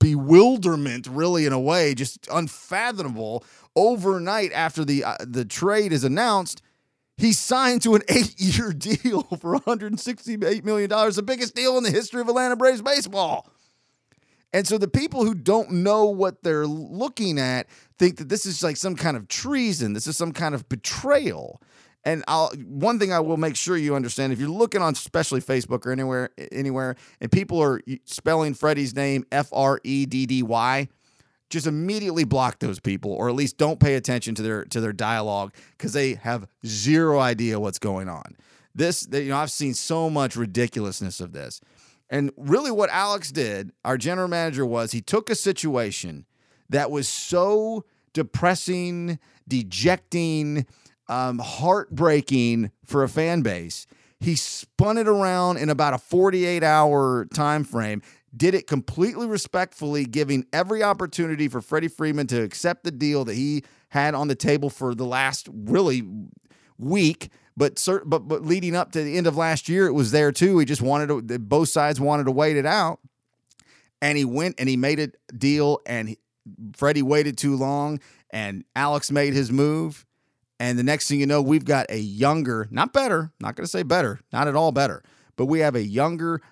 bewilderment, 0.00 1.06
really, 1.06 1.46
in 1.46 1.52
a 1.52 1.60
way, 1.60 1.94
just 1.94 2.26
unfathomable. 2.32 3.44
Overnight 3.76 4.52
after 4.52 4.84
the 4.84 5.04
uh, 5.04 5.16
the 5.20 5.44
trade 5.44 5.92
is 5.92 6.02
announced, 6.02 6.62
he 7.16 7.32
signed 7.32 7.82
to 7.82 7.94
an 7.94 8.02
eight-year 8.08 8.72
deal 8.72 9.22
for 9.40 9.52
168 9.52 10.64
million 10.64 10.90
dollars, 10.90 11.16
the 11.16 11.22
biggest 11.22 11.54
deal 11.54 11.78
in 11.78 11.84
the 11.84 11.90
history 11.90 12.20
of 12.20 12.28
Atlanta 12.28 12.56
Braves 12.56 12.82
baseball. 12.82 13.48
And 14.52 14.66
so 14.66 14.78
the 14.78 14.88
people 14.88 15.24
who 15.24 15.34
don't 15.34 15.70
know 15.70 16.06
what 16.06 16.42
they're 16.42 16.66
looking 16.66 17.38
at 17.38 17.68
think 18.00 18.16
that 18.16 18.30
this 18.30 18.46
is 18.46 18.62
like 18.62 18.78
some 18.78 18.96
kind 18.96 19.14
of 19.14 19.28
treason. 19.28 19.92
This 19.92 20.06
is 20.06 20.16
some 20.16 20.32
kind 20.32 20.54
of 20.54 20.66
betrayal. 20.70 21.60
And 22.02 22.24
I'll 22.26 22.50
one 22.66 22.98
thing 22.98 23.12
I 23.12 23.20
will 23.20 23.36
make 23.36 23.56
sure 23.56 23.76
you 23.76 23.94
understand 23.94 24.32
if 24.32 24.40
you're 24.40 24.48
looking 24.48 24.80
on 24.80 24.94
especially 24.94 25.42
Facebook 25.42 25.84
or 25.84 25.92
anywhere 25.92 26.30
anywhere 26.50 26.96
and 27.20 27.30
people 27.30 27.62
are 27.62 27.82
spelling 28.06 28.54
Freddie's 28.54 28.96
name 28.96 29.26
F 29.30 29.50
R 29.52 29.80
E 29.84 30.06
D 30.06 30.24
D 30.24 30.42
Y, 30.42 30.88
just 31.50 31.66
immediately 31.66 32.24
block 32.24 32.58
those 32.60 32.80
people 32.80 33.12
or 33.12 33.28
at 33.28 33.34
least 33.34 33.58
don't 33.58 33.78
pay 33.78 33.96
attention 33.96 34.34
to 34.36 34.42
their 34.42 34.64
to 34.64 34.80
their 34.80 34.94
dialogue 34.94 35.52
cuz 35.76 35.92
they 35.92 36.14
have 36.14 36.48
zero 36.64 37.20
idea 37.20 37.60
what's 37.60 37.78
going 37.78 38.08
on. 38.08 38.34
This 38.74 39.06
you 39.12 39.28
know 39.28 39.36
I've 39.36 39.52
seen 39.52 39.74
so 39.74 40.08
much 40.08 40.36
ridiculousness 40.36 41.20
of 41.20 41.32
this. 41.32 41.60
And 42.08 42.32
really 42.38 42.70
what 42.70 42.88
Alex 42.88 43.30
did, 43.30 43.72
our 43.84 43.98
general 43.98 44.26
manager 44.26 44.64
was 44.64 44.92
he 44.92 45.02
took 45.02 45.28
a 45.28 45.34
situation 45.34 46.24
that 46.70 46.90
was 46.90 47.08
so 47.08 47.84
depressing, 48.12 49.18
dejecting, 49.46 50.66
um, 51.08 51.38
heartbreaking 51.38 52.70
for 52.84 53.02
a 53.02 53.08
fan 53.08 53.42
base. 53.42 53.86
He 54.20 54.36
spun 54.36 54.98
it 54.98 55.08
around 55.08 55.58
in 55.58 55.68
about 55.70 55.94
a 55.94 55.98
48 55.98 56.62
hour 56.62 57.26
time 57.34 57.64
frame, 57.64 58.02
did 58.36 58.54
it 58.54 58.66
completely 58.66 59.26
respectfully, 59.26 60.04
giving 60.04 60.46
every 60.52 60.82
opportunity 60.82 61.48
for 61.48 61.60
Freddie 61.60 61.88
Freeman 61.88 62.26
to 62.28 62.42
accept 62.42 62.84
the 62.84 62.90
deal 62.90 63.24
that 63.24 63.34
he 63.34 63.64
had 63.88 64.14
on 64.14 64.28
the 64.28 64.34
table 64.34 64.70
for 64.70 64.94
the 64.94 65.06
last 65.06 65.48
really 65.52 66.06
week. 66.78 67.30
But, 67.56 67.84
but 68.06 68.20
but 68.20 68.42
leading 68.42 68.76
up 68.76 68.92
to 68.92 69.02
the 69.02 69.16
end 69.16 69.26
of 69.26 69.36
last 69.36 69.68
year, 69.68 69.86
it 69.86 69.92
was 69.92 70.12
there 70.12 70.32
too. 70.32 70.58
He 70.58 70.64
just 70.64 70.80
wanted 70.80 71.28
to, 71.28 71.38
both 71.38 71.68
sides 71.68 72.00
wanted 72.00 72.24
to 72.24 72.30
wait 72.30 72.56
it 72.56 72.64
out, 72.64 73.00
and 74.00 74.16
he 74.16 74.24
went 74.24 74.56
and 74.58 74.68
he 74.68 74.76
made 74.76 75.00
a 75.00 75.10
deal. 75.36 75.80
And 75.84 76.16
Freddie 76.74 77.02
waited 77.02 77.36
too 77.38 77.56
long, 77.56 78.00
and 78.30 78.64
Alex 78.74 79.10
made 79.10 79.32
his 79.32 79.50
move, 79.50 80.06
and 80.58 80.78
the 80.78 80.82
next 80.82 81.08
thing 81.08 81.20
you 81.20 81.26
know, 81.26 81.40
we've 81.40 81.64
got 81.64 81.86
a 81.88 81.98
younger, 81.98 82.68
not 82.70 82.92
better, 82.92 83.32
not 83.40 83.56
going 83.56 83.64
to 83.64 83.70
say 83.70 83.82
better, 83.82 84.20
not 84.32 84.46
at 84.46 84.54
all 84.54 84.72
better, 84.72 85.02
but 85.36 85.46
we 85.46 85.60
have 85.60 85.74
a 85.74 85.82
younger, 85.82 86.42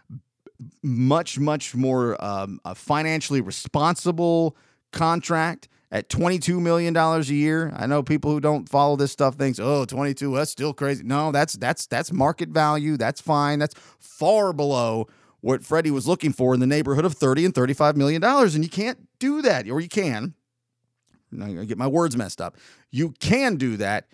much, 0.83 1.39
much 1.39 1.75
more 1.75 2.23
um, 2.25 2.61
financially 2.75 3.41
responsible 3.41 4.57
contract 4.93 5.69
at 5.91 6.09
$22 6.09 6.61
million 6.61 6.97
a 6.97 7.21
year. 7.23 7.73
I 7.77 7.87
know 7.87 8.03
people 8.03 8.31
who 8.31 8.41
don't 8.41 8.69
follow 8.69 8.97
this 8.97 9.13
stuff 9.13 9.37
thinks, 9.37 9.59
oh, 9.59 9.85
22, 9.85 10.35
that's 10.35 10.51
still 10.51 10.75
crazy. 10.75 11.03
No, 11.05 11.33
that's 11.33 11.55
that's 11.55 11.87
that's 11.87 12.13
market 12.13 12.51
value. 12.51 12.97
That's 12.97 13.21
fine. 13.21 13.59
That's 13.59 13.75
far 13.99 14.53
below 14.53 15.09
what 15.41 15.65
Freddie 15.65 15.91
was 15.91 16.07
looking 16.07 16.33
for 16.33 16.55
in 16.55 16.61
the 16.61 16.67
neighborhood 16.67 17.05
of 17.05 17.15
30 17.15 17.47
and 17.47 17.55
35 17.55 17.97
million 17.97 18.21
dollars. 18.21 18.55
And 18.55 18.65
you 18.65 18.71
can't 18.71 19.08
do 19.19 19.43
that, 19.43 19.69
or 19.69 19.81
you 19.81 19.89
can. 19.89 20.35
Gonna 21.37 21.67
get 21.67 21.79
my 21.79 21.87
words 21.87 22.17
messed 22.17 22.41
up. 22.41 22.57
You 22.91 23.13
can 23.21 23.57
do 23.57 23.77
that. 23.79 24.07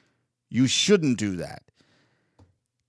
You 0.51 0.67
shouldn't 0.67 1.19
do 1.19 1.37
that. 1.37 1.63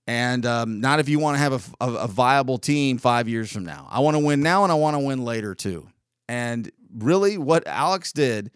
And 0.06 0.46
um, 0.46 0.80
not 0.80 1.00
if 1.00 1.08
you 1.08 1.18
want 1.18 1.36
to 1.36 1.38
have 1.38 1.52
a, 1.80 1.84
a, 1.84 1.94
a 2.04 2.06
viable 2.08 2.58
team 2.58 2.98
five 2.98 3.28
years 3.28 3.50
from 3.50 3.64
now. 3.64 3.88
I 3.90 4.00
want 4.00 4.16
to 4.16 4.24
win 4.24 4.40
now 4.40 4.62
and 4.62 4.70
I 4.70 4.76
want 4.76 4.94
to 4.94 5.00
win 5.00 5.24
later 5.24 5.54
too. 5.54 5.88
And 6.28 6.70
really, 6.96 7.38
what 7.38 7.66
Alex 7.66 8.12
did 8.12 8.50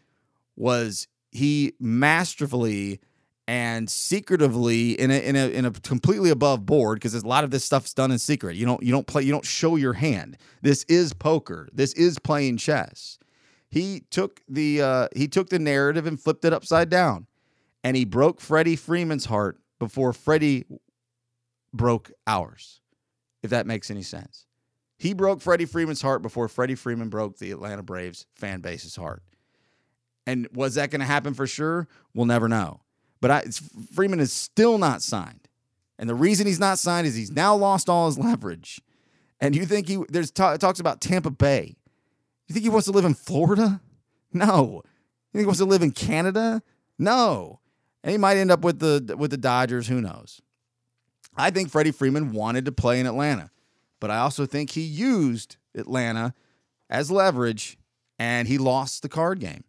was 0.57 1.09
he 1.33 1.75
masterfully 1.81 3.01
and 3.49 3.91
secretively 3.91 4.93
in 4.93 5.11
a 5.11 5.19
in 5.19 5.35
a 5.35 5.49
in 5.49 5.65
a 5.65 5.73
completely 5.73 6.31
above 6.31 6.65
board 6.67 6.97
because 6.97 7.15
a 7.15 7.27
lot 7.27 7.43
of 7.43 7.51
this 7.51 7.65
stuff's 7.65 7.95
done 7.95 8.13
in 8.13 8.19
secret. 8.19 8.57
You 8.57 8.67
don't 8.67 8.83
you 8.83 8.93
don't 8.93 9.07
play 9.07 9.23
you 9.23 9.33
don't 9.33 9.45
show 9.45 9.75
your 9.75 9.95
hand. 9.95 10.37
This 10.63 10.85
is 10.85 11.13
poker. 11.13 11.69
This 11.73 11.93
is 11.95 12.19
playing 12.21 12.59
chess 12.59 13.19
he 13.71 14.03
took 14.11 14.41
the 14.49 14.83
uh, 14.83 15.09
he 15.15 15.29
took 15.29 15.49
the 15.49 15.59
narrative 15.59 16.07
and 16.07 16.21
flipped 16.21 16.45
it 16.45 16.53
upside 16.53 16.91
down, 16.91 17.27
and 17.85 17.97
he 17.97 18.05
broke 18.05 18.41
Freddie 18.41 18.77
Freeman's 18.77 19.27
heart 19.27 19.59
before 19.79 20.13
Freddie 20.13 20.65
broke 21.73 22.11
ours. 22.27 22.81
If 23.43 23.51
that 23.51 23.67
makes 23.67 23.91
any 23.91 24.03
sense, 24.03 24.47
he 24.99 25.15
broke 25.15 25.41
Freddie 25.41 25.67
Freeman's 25.67 26.03
heart 26.03 26.21
before 26.21 26.49
Freddie 26.49 26.75
Freeman 26.75 27.09
broke 27.09 27.39
the 27.39 27.53
Atlanta 27.53 27.83
Braves 27.83 28.27
fan 28.35 28.61
base's 28.61 28.97
heart. 28.97 29.23
And 30.27 30.49
was 30.53 30.75
that 30.75 30.91
going 30.91 31.01
to 31.01 31.07
happen 31.07 31.33
for 31.33 31.47
sure? 31.47 31.89
We'll 32.13 32.27
never 32.27 32.49
know. 32.49 32.83
But 33.21 33.31
I, 33.31 33.43
Freeman 33.95 34.21
is 34.21 34.33
still 34.33 34.79
not 34.79 35.01
signed, 35.01 35.49
and 35.99 36.09
the 36.09 36.15
reason 36.15 36.47
he's 36.47 36.61
not 36.61 36.79
signed 36.79 37.07
is 37.07 37.15
he's 37.15 37.31
now 37.31 37.55
lost 37.55 37.89
all 37.89 38.07
his 38.07 38.19
leverage. 38.19 38.81
And 39.41 39.55
you 39.55 39.65
think 39.65 39.89
he 39.89 40.03
there's 40.09 40.31
t- 40.31 40.57
talks 40.59 40.81
about 40.81 41.01
Tampa 41.01 41.31
Bay 41.31 41.77
you 42.51 42.55
think 42.55 42.65
he 42.65 42.69
wants 42.69 42.87
to 42.87 42.93
live 42.93 43.05
in 43.05 43.15
Florida? 43.15 43.81
No. 44.33 44.83
You 44.85 45.33
think 45.33 45.43
he 45.43 45.47
wants 45.47 45.61
to 45.61 45.65
live 45.65 45.83
in 45.83 45.93
Canada? 45.93 46.63
No. 46.99 47.61
And 48.03 48.11
he 48.11 48.19
might 48.19 48.39
end 48.39 48.51
up 48.51 48.63
with 48.63 48.81
the 48.81 49.15
with 49.17 49.31
the 49.31 49.37
Dodgers, 49.37 49.87
who 49.87 50.01
knows. 50.01 50.43
I 51.37 51.51
think 51.51 51.71
Freddie 51.71 51.93
Freeman 51.93 52.33
wanted 52.33 52.65
to 52.65 52.73
play 52.73 52.99
in 52.99 53.07
Atlanta, 53.07 53.51
but 54.01 54.11
I 54.11 54.19
also 54.19 54.47
think 54.47 54.71
he 54.71 54.81
used 54.81 55.59
Atlanta 55.77 56.35
as 56.89 57.11
leverage 57.11 57.79
and 58.19 58.49
he 58.49 58.59
lost 58.59 59.03
the 59.03 59.09
card 59.09 59.39
game. 59.39 59.63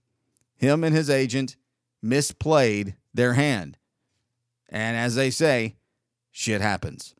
Him 0.57 0.83
and 0.83 0.95
his 0.95 1.09
agent 1.09 1.55
misplayed 2.03 2.95
their 3.13 3.33
hand. 3.33 3.77
And 4.69 4.97
as 4.97 5.15
they 5.15 5.29
say, 5.29 5.75
shit 6.31 6.61
happens. 6.61 7.13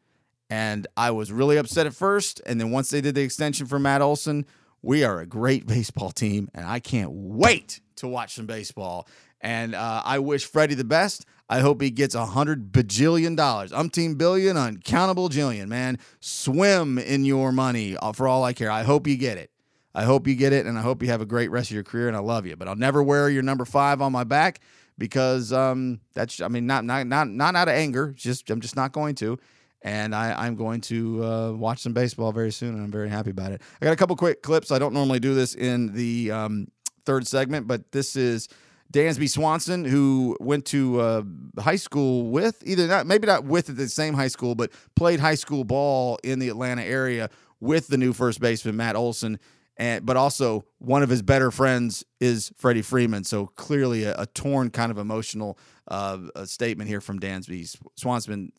And 0.49 0.88
I 0.97 1.12
was 1.12 1.32
really 1.32 1.57
upset 1.57 1.86
at 1.86 1.93
first. 1.93 2.41
And 2.45 2.59
then 2.59 2.72
once 2.72 2.89
they 2.89 2.99
did 2.99 3.16
the 3.16 3.22
extension 3.22 3.68
for 3.68 3.78
Matt 3.78 4.01
Olson, 4.01 4.45
we 4.82 5.03
are 5.03 5.19
a 5.19 5.25
great 5.25 5.65
baseball 5.67 6.11
team, 6.11 6.49
and 6.53 6.65
I 6.65 6.79
can't 6.79 7.11
wait 7.11 7.82
to 7.97 8.07
watch 8.07 8.36
some 8.36 8.45
baseball. 8.45 9.07
And 9.39 9.73
uh, 9.73 10.01
I 10.05 10.19
wish 10.19 10.45
Freddie 10.45 10.75
the 10.75 10.84
best. 10.84 11.25
I 11.49 11.59
hope 11.59 11.82
he 11.82 11.89
gets 11.89 12.15
a 12.15 12.25
hundred 12.25 12.71
bajillion 12.71 13.36
dollars, 13.36 13.71
umpteen 13.71 14.17
billion, 14.17 14.55
uncountable 14.55 15.29
jillion. 15.29 15.67
Man, 15.67 15.99
swim 16.19 16.97
in 16.97 17.25
your 17.25 17.51
money 17.51 17.97
uh, 17.97 18.13
for 18.13 18.27
all 18.27 18.43
I 18.43 18.53
care. 18.53 18.71
I 18.71 18.84
hope 18.84 19.07
you 19.07 19.17
get 19.17 19.38
it. 19.38 19.51
I 19.93 20.03
hope 20.03 20.27
you 20.27 20.36
get 20.36 20.53
it, 20.53 20.65
and 20.65 20.77
I 20.77 20.82
hope 20.82 21.03
you 21.03 21.09
have 21.09 21.21
a 21.21 21.25
great 21.25 21.51
rest 21.51 21.69
of 21.69 21.75
your 21.75 21.84
career. 21.84 22.07
And 22.07 22.15
I 22.15 22.21
love 22.21 22.45
you, 22.45 22.55
but 22.55 22.67
I'll 22.67 22.75
never 22.75 23.03
wear 23.03 23.29
your 23.29 23.43
number 23.43 23.65
five 23.65 24.01
on 24.01 24.11
my 24.11 24.23
back 24.23 24.61
because 24.97 25.51
um, 25.51 25.99
that's. 26.13 26.39
I 26.39 26.47
mean, 26.47 26.65
not 26.65 26.86
not 26.86 27.05
not 27.07 27.27
not 27.27 27.55
out 27.55 27.67
of 27.67 27.73
anger. 27.73 28.13
Just 28.15 28.49
I'm 28.49 28.61
just 28.61 28.75
not 28.75 28.93
going 28.93 29.15
to 29.15 29.38
and 29.82 30.13
I, 30.13 30.45
am 30.45 30.55
going 30.55 30.82
to 30.82 31.23
uh, 31.23 31.51
watch 31.53 31.79
some 31.79 31.93
baseball 31.93 32.32
very 32.32 32.51
soon, 32.51 32.75
and 32.75 32.84
I'm 32.84 32.91
very 32.91 33.09
happy 33.09 33.32
about 33.32 33.51
it. 33.51 33.61
I 33.82 33.86
got 33.86 33.93
a 33.93 33.95
couple 33.95 34.15
quick 34.15 34.43
clips. 34.43 34.71
I 34.71 34.79
don't 34.79 34.93
normally 34.93 35.19
do 35.19 35.34
this 35.34 35.55
in 35.55 35.93
the 35.93 36.32
um, 36.32 36.67
third 37.05 37.25
segment, 37.25 37.67
but 37.67 37.91
this 37.91 38.15
is 38.15 38.47
Dansby 38.91 39.29
Swanson, 39.29 39.86
who 39.86 40.38
went 40.39 40.65
to 40.65 40.99
uh, 40.99 41.23
high 41.59 41.77
school 41.77 42.29
with 42.29 42.61
either 42.65 42.88
not 42.88 43.07
maybe 43.07 43.25
not 43.25 43.45
with 43.45 43.75
the 43.75 43.88
same 43.88 44.13
high 44.13 44.27
school, 44.27 44.53
but 44.53 44.71
played 44.95 45.19
high 45.19 45.36
school 45.36 45.63
ball 45.63 46.19
in 46.23 46.39
the 46.39 46.49
Atlanta 46.49 46.84
area 46.84 47.29
with 47.59 47.88
the 47.88 47.97
new 47.97 48.13
first 48.13 48.39
baseman 48.39 48.75
Matt 48.75 48.95
Olson. 48.95 49.39
And, 49.77 50.05
but 50.05 50.17
also 50.17 50.65
one 50.77 51.01
of 51.01 51.09
his 51.09 51.21
better 51.21 51.49
friends 51.49 52.03
is 52.19 52.51
Freddie 52.57 52.82
Freeman. 52.82 53.23
So 53.23 53.47
clearly 53.47 54.03
a, 54.03 54.15
a 54.19 54.25
torn 54.27 54.69
kind 54.69 54.91
of 54.91 54.97
emotional 54.97 55.57
uh, 55.91 56.17
a 56.35 56.47
statement 56.47 56.89
here 56.89 57.01
from 57.01 57.19
Dansby 57.19 57.75
Swanson. 57.95 58.53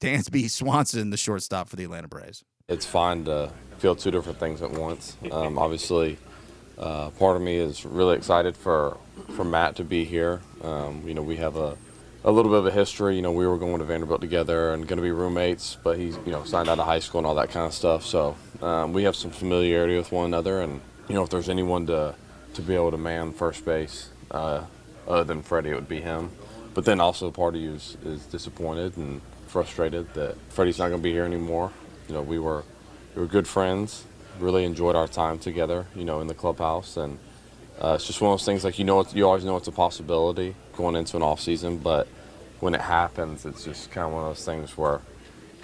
Dansby 0.00 0.48
Swanson, 0.48 1.10
the 1.10 1.16
shortstop 1.16 1.68
for 1.68 1.76
the 1.76 1.84
Atlanta 1.84 2.06
Braves. 2.06 2.44
It's 2.68 2.86
fine 2.86 3.24
to 3.24 3.50
feel 3.78 3.96
two 3.96 4.12
different 4.12 4.38
things 4.38 4.62
at 4.62 4.70
once. 4.70 5.16
Um, 5.32 5.58
obviously, 5.58 6.16
uh, 6.78 7.10
part 7.10 7.36
of 7.36 7.42
me 7.42 7.56
is 7.56 7.84
really 7.84 8.16
excited 8.16 8.56
for 8.56 8.96
for 9.34 9.44
Matt 9.44 9.76
to 9.76 9.84
be 9.84 10.04
here. 10.04 10.40
Um, 10.62 11.02
you 11.06 11.14
know, 11.14 11.22
we 11.22 11.36
have 11.36 11.56
a 11.56 11.76
a 12.24 12.30
little 12.30 12.50
bit 12.50 12.58
of 12.58 12.66
a 12.66 12.70
history. 12.70 13.16
You 13.16 13.22
know, 13.22 13.32
we 13.32 13.46
were 13.46 13.58
going 13.58 13.78
to 13.78 13.84
Vanderbilt 13.84 14.20
together 14.20 14.72
and 14.72 14.86
going 14.86 14.98
to 14.98 15.02
be 15.02 15.10
roommates, 15.10 15.76
but 15.82 15.98
he's 15.98 16.16
you 16.24 16.32
know 16.32 16.44
signed 16.44 16.68
out 16.68 16.78
of 16.78 16.86
high 16.86 17.00
school 17.00 17.18
and 17.18 17.26
all 17.26 17.34
that 17.34 17.50
kind 17.50 17.66
of 17.66 17.74
stuff. 17.74 18.04
So 18.04 18.36
um, 18.62 18.92
we 18.92 19.02
have 19.02 19.16
some 19.16 19.32
familiarity 19.32 19.96
with 19.96 20.12
one 20.12 20.26
another, 20.26 20.60
and 20.60 20.80
you 21.08 21.16
know, 21.16 21.24
if 21.24 21.30
there's 21.30 21.48
anyone 21.48 21.86
to 21.86 22.14
to 22.54 22.62
be 22.62 22.76
able 22.76 22.92
to 22.92 22.98
man 22.98 23.32
first 23.32 23.64
base 23.64 24.10
uh, 24.30 24.64
other 25.08 25.24
than 25.24 25.42
Freddie, 25.42 25.70
it 25.70 25.74
would 25.74 25.88
be 25.88 26.00
him. 26.00 26.30
But 26.76 26.84
then 26.84 27.00
also 27.00 27.30
part 27.30 27.54
of 27.54 27.60
you 27.62 27.72
is, 27.72 27.96
is 28.04 28.26
disappointed 28.26 28.98
and 28.98 29.22
frustrated 29.46 30.12
that 30.12 30.36
Freddie's 30.50 30.78
not 30.78 30.88
going 30.88 31.00
to 31.00 31.02
be 31.02 31.10
here 31.10 31.24
anymore. 31.24 31.72
You 32.06 32.12
know, 32.12 32.20
we 32.20 32.38
were 32.38 32.64
we 33.14 33.22
were 33.22 33.26
good 33.26 33.48
friends, 33.48 34.04
really 34.38 34.62
enjoyed 34.62 34.94
our 34.94 35.08
time 35.08 35.38
together. 35.38 35.86
You 35.96 36.04
know, 36.04 36.20
in 36.20 36.26
the 36.26 36.34
clubhouse, 36.34 36.98
and 36.98 37.18
uh, 37.82 37.94
it's 37.94 38.06
just 38.06 38.20
one 38.20 38.30
of 38.30 38.38
those 38.38 38.44
things 38.44 38.62
like 38.62 38.78
you 38.78 38.84
know 38.84 39.02
you 39.14 39.26
always 39.26 39.42
know 39.42 39.56
it's 39.56 39.68
a 39.68 39.72
possibility 39.72 40.54
going 40.76 40.96
into 40.96 41.16
an 41.16 41.22
off 41.22 41.40
season, 41.40 41.78
but 41.78 42.08
when 42.60 42.74
it 42.74 42.82
happens, 42.82 43.46
it's 43.46 43.64
just 43.64 43.90
kind 43.90 44.08
of 44.08 44.12
one 44.12 44.24
of 44.24 44.36
those 44.36 44.44
things 44.44 44.76
where 44.76 45.00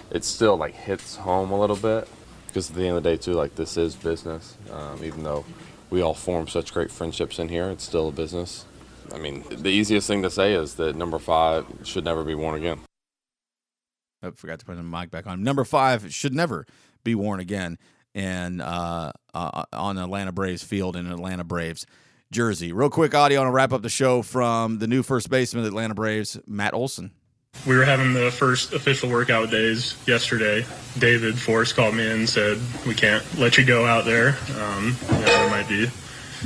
it 0.09 0.23
still 0.23 0.57
like 0.57 0.73
hits 0.73 1.15
home 1.17 1.51
a 1.51 1.59
little 1.59 1.75
bit 1.75 2.07
because 2.47 2.71
at 2.71 2.75
the 2.75 2.87
end 2.87 2.97
of 2.97 3.03
the 3.03 3.11
day 3.11 3.17
too, 3.17 3.33
like 3.33 3.53
this 3.53 3.77
is 3.77 3.95
business. 3.95 4.57
Um, 4.71 5.03
even 5.03 5.21
though 5.21 5.45
we 5.91 6.01
all 6.01 6.15
form 6.15 6.47
such 6.47 6.73
great 6.73 6.89
friendships 6.89 7.37
in 7.37 7.49
here, 7.49 7.69
it's 7.69 7.83
still 7.83 8.09
a 8.09 8.11
business. 8.11 8.65
I 9.13 9.17
mean, 9.17 9.43
the 9.49 9.69
easiest 9.69 10.07
thing 10.07 10.21
to 10.23 10.29
say 10.29 10.53
is 10.53 10.75
that 10.75 10.95
number 10.95 11.19
five 11.19 11.65
should 11.83 12.05
never 12.05 12.23
be 12.23 12.35
worn 12.35 12.55
again. 12.55 12.79
I 14.21 14.31
forgot 14.31 14.59
to 14.59 14.65
put 14.65 14.77
the 14.77 14.83
mic 14.83 15.11
back 15.11 15.27
on. 15.27 15.43
Number 15.43 15.63
five 15.63 16.13
should 16.13 16.33
never 16.33 16.65
be 17.03 17.15
worn 17.15 17.39
again, 17.39 17.77
and 18.15 18.61
uh, 18.61 19.11
uh, 19.33 19.63
on 19.73 19.97
Atlanta 19.97 20.31
Braves 20.31 20.63
field 20.63 20.95
in 20.95 21.11
Atlanta 21.11 21.43
Braves 21.43 21.85
jersey. 22.31 22.71
Real 22.73 22.89
quick 22.89 23.13
audio 23.13 23.41
and 23.41 23.47
I'll 23.47 23.53
wrap 23.53 23.73
up 23.73 23.81
the 23.81 23.89
show 23.89 24.21
from 24.21 24.79
the 24.79 24.87
new 24.87 25.03
first 25.03 25.29
baseman 25.29 25.63
of 25.63 25.71
the 25.71 25.75
Atlanta 25.75 25.93
Braves, 25.93 26.39
Matt 26.47 26.73
Olson. 26.73 27.11
We 27.67 27.77
were 27.77 27.85
having 27.85 28.13
the 28.13 28.31
first 28.31 28.73
official 28.73 29.09
workout 29.09 29.51
days 29.51 29.95
yesterday. 30.07 30.65
David 30.97 31.37
Forst 31.37 31.75
called 31.75 31.95
me 31.95 32.09
and 32.09 32.27
said, 32.27 32.59
"We 32.87 32.95
can't 32.95 33.23
let 33.37 33.57
you 33.57 33.63
go 33.63 33.85
out 33.85 34.05
there. 34.05 34.37
Um, 34.59 34.97
you 35.11 35.19
know, 35.19 35.25
there 35.25 35.49
might 35.49 35.69
be 35.69 35.87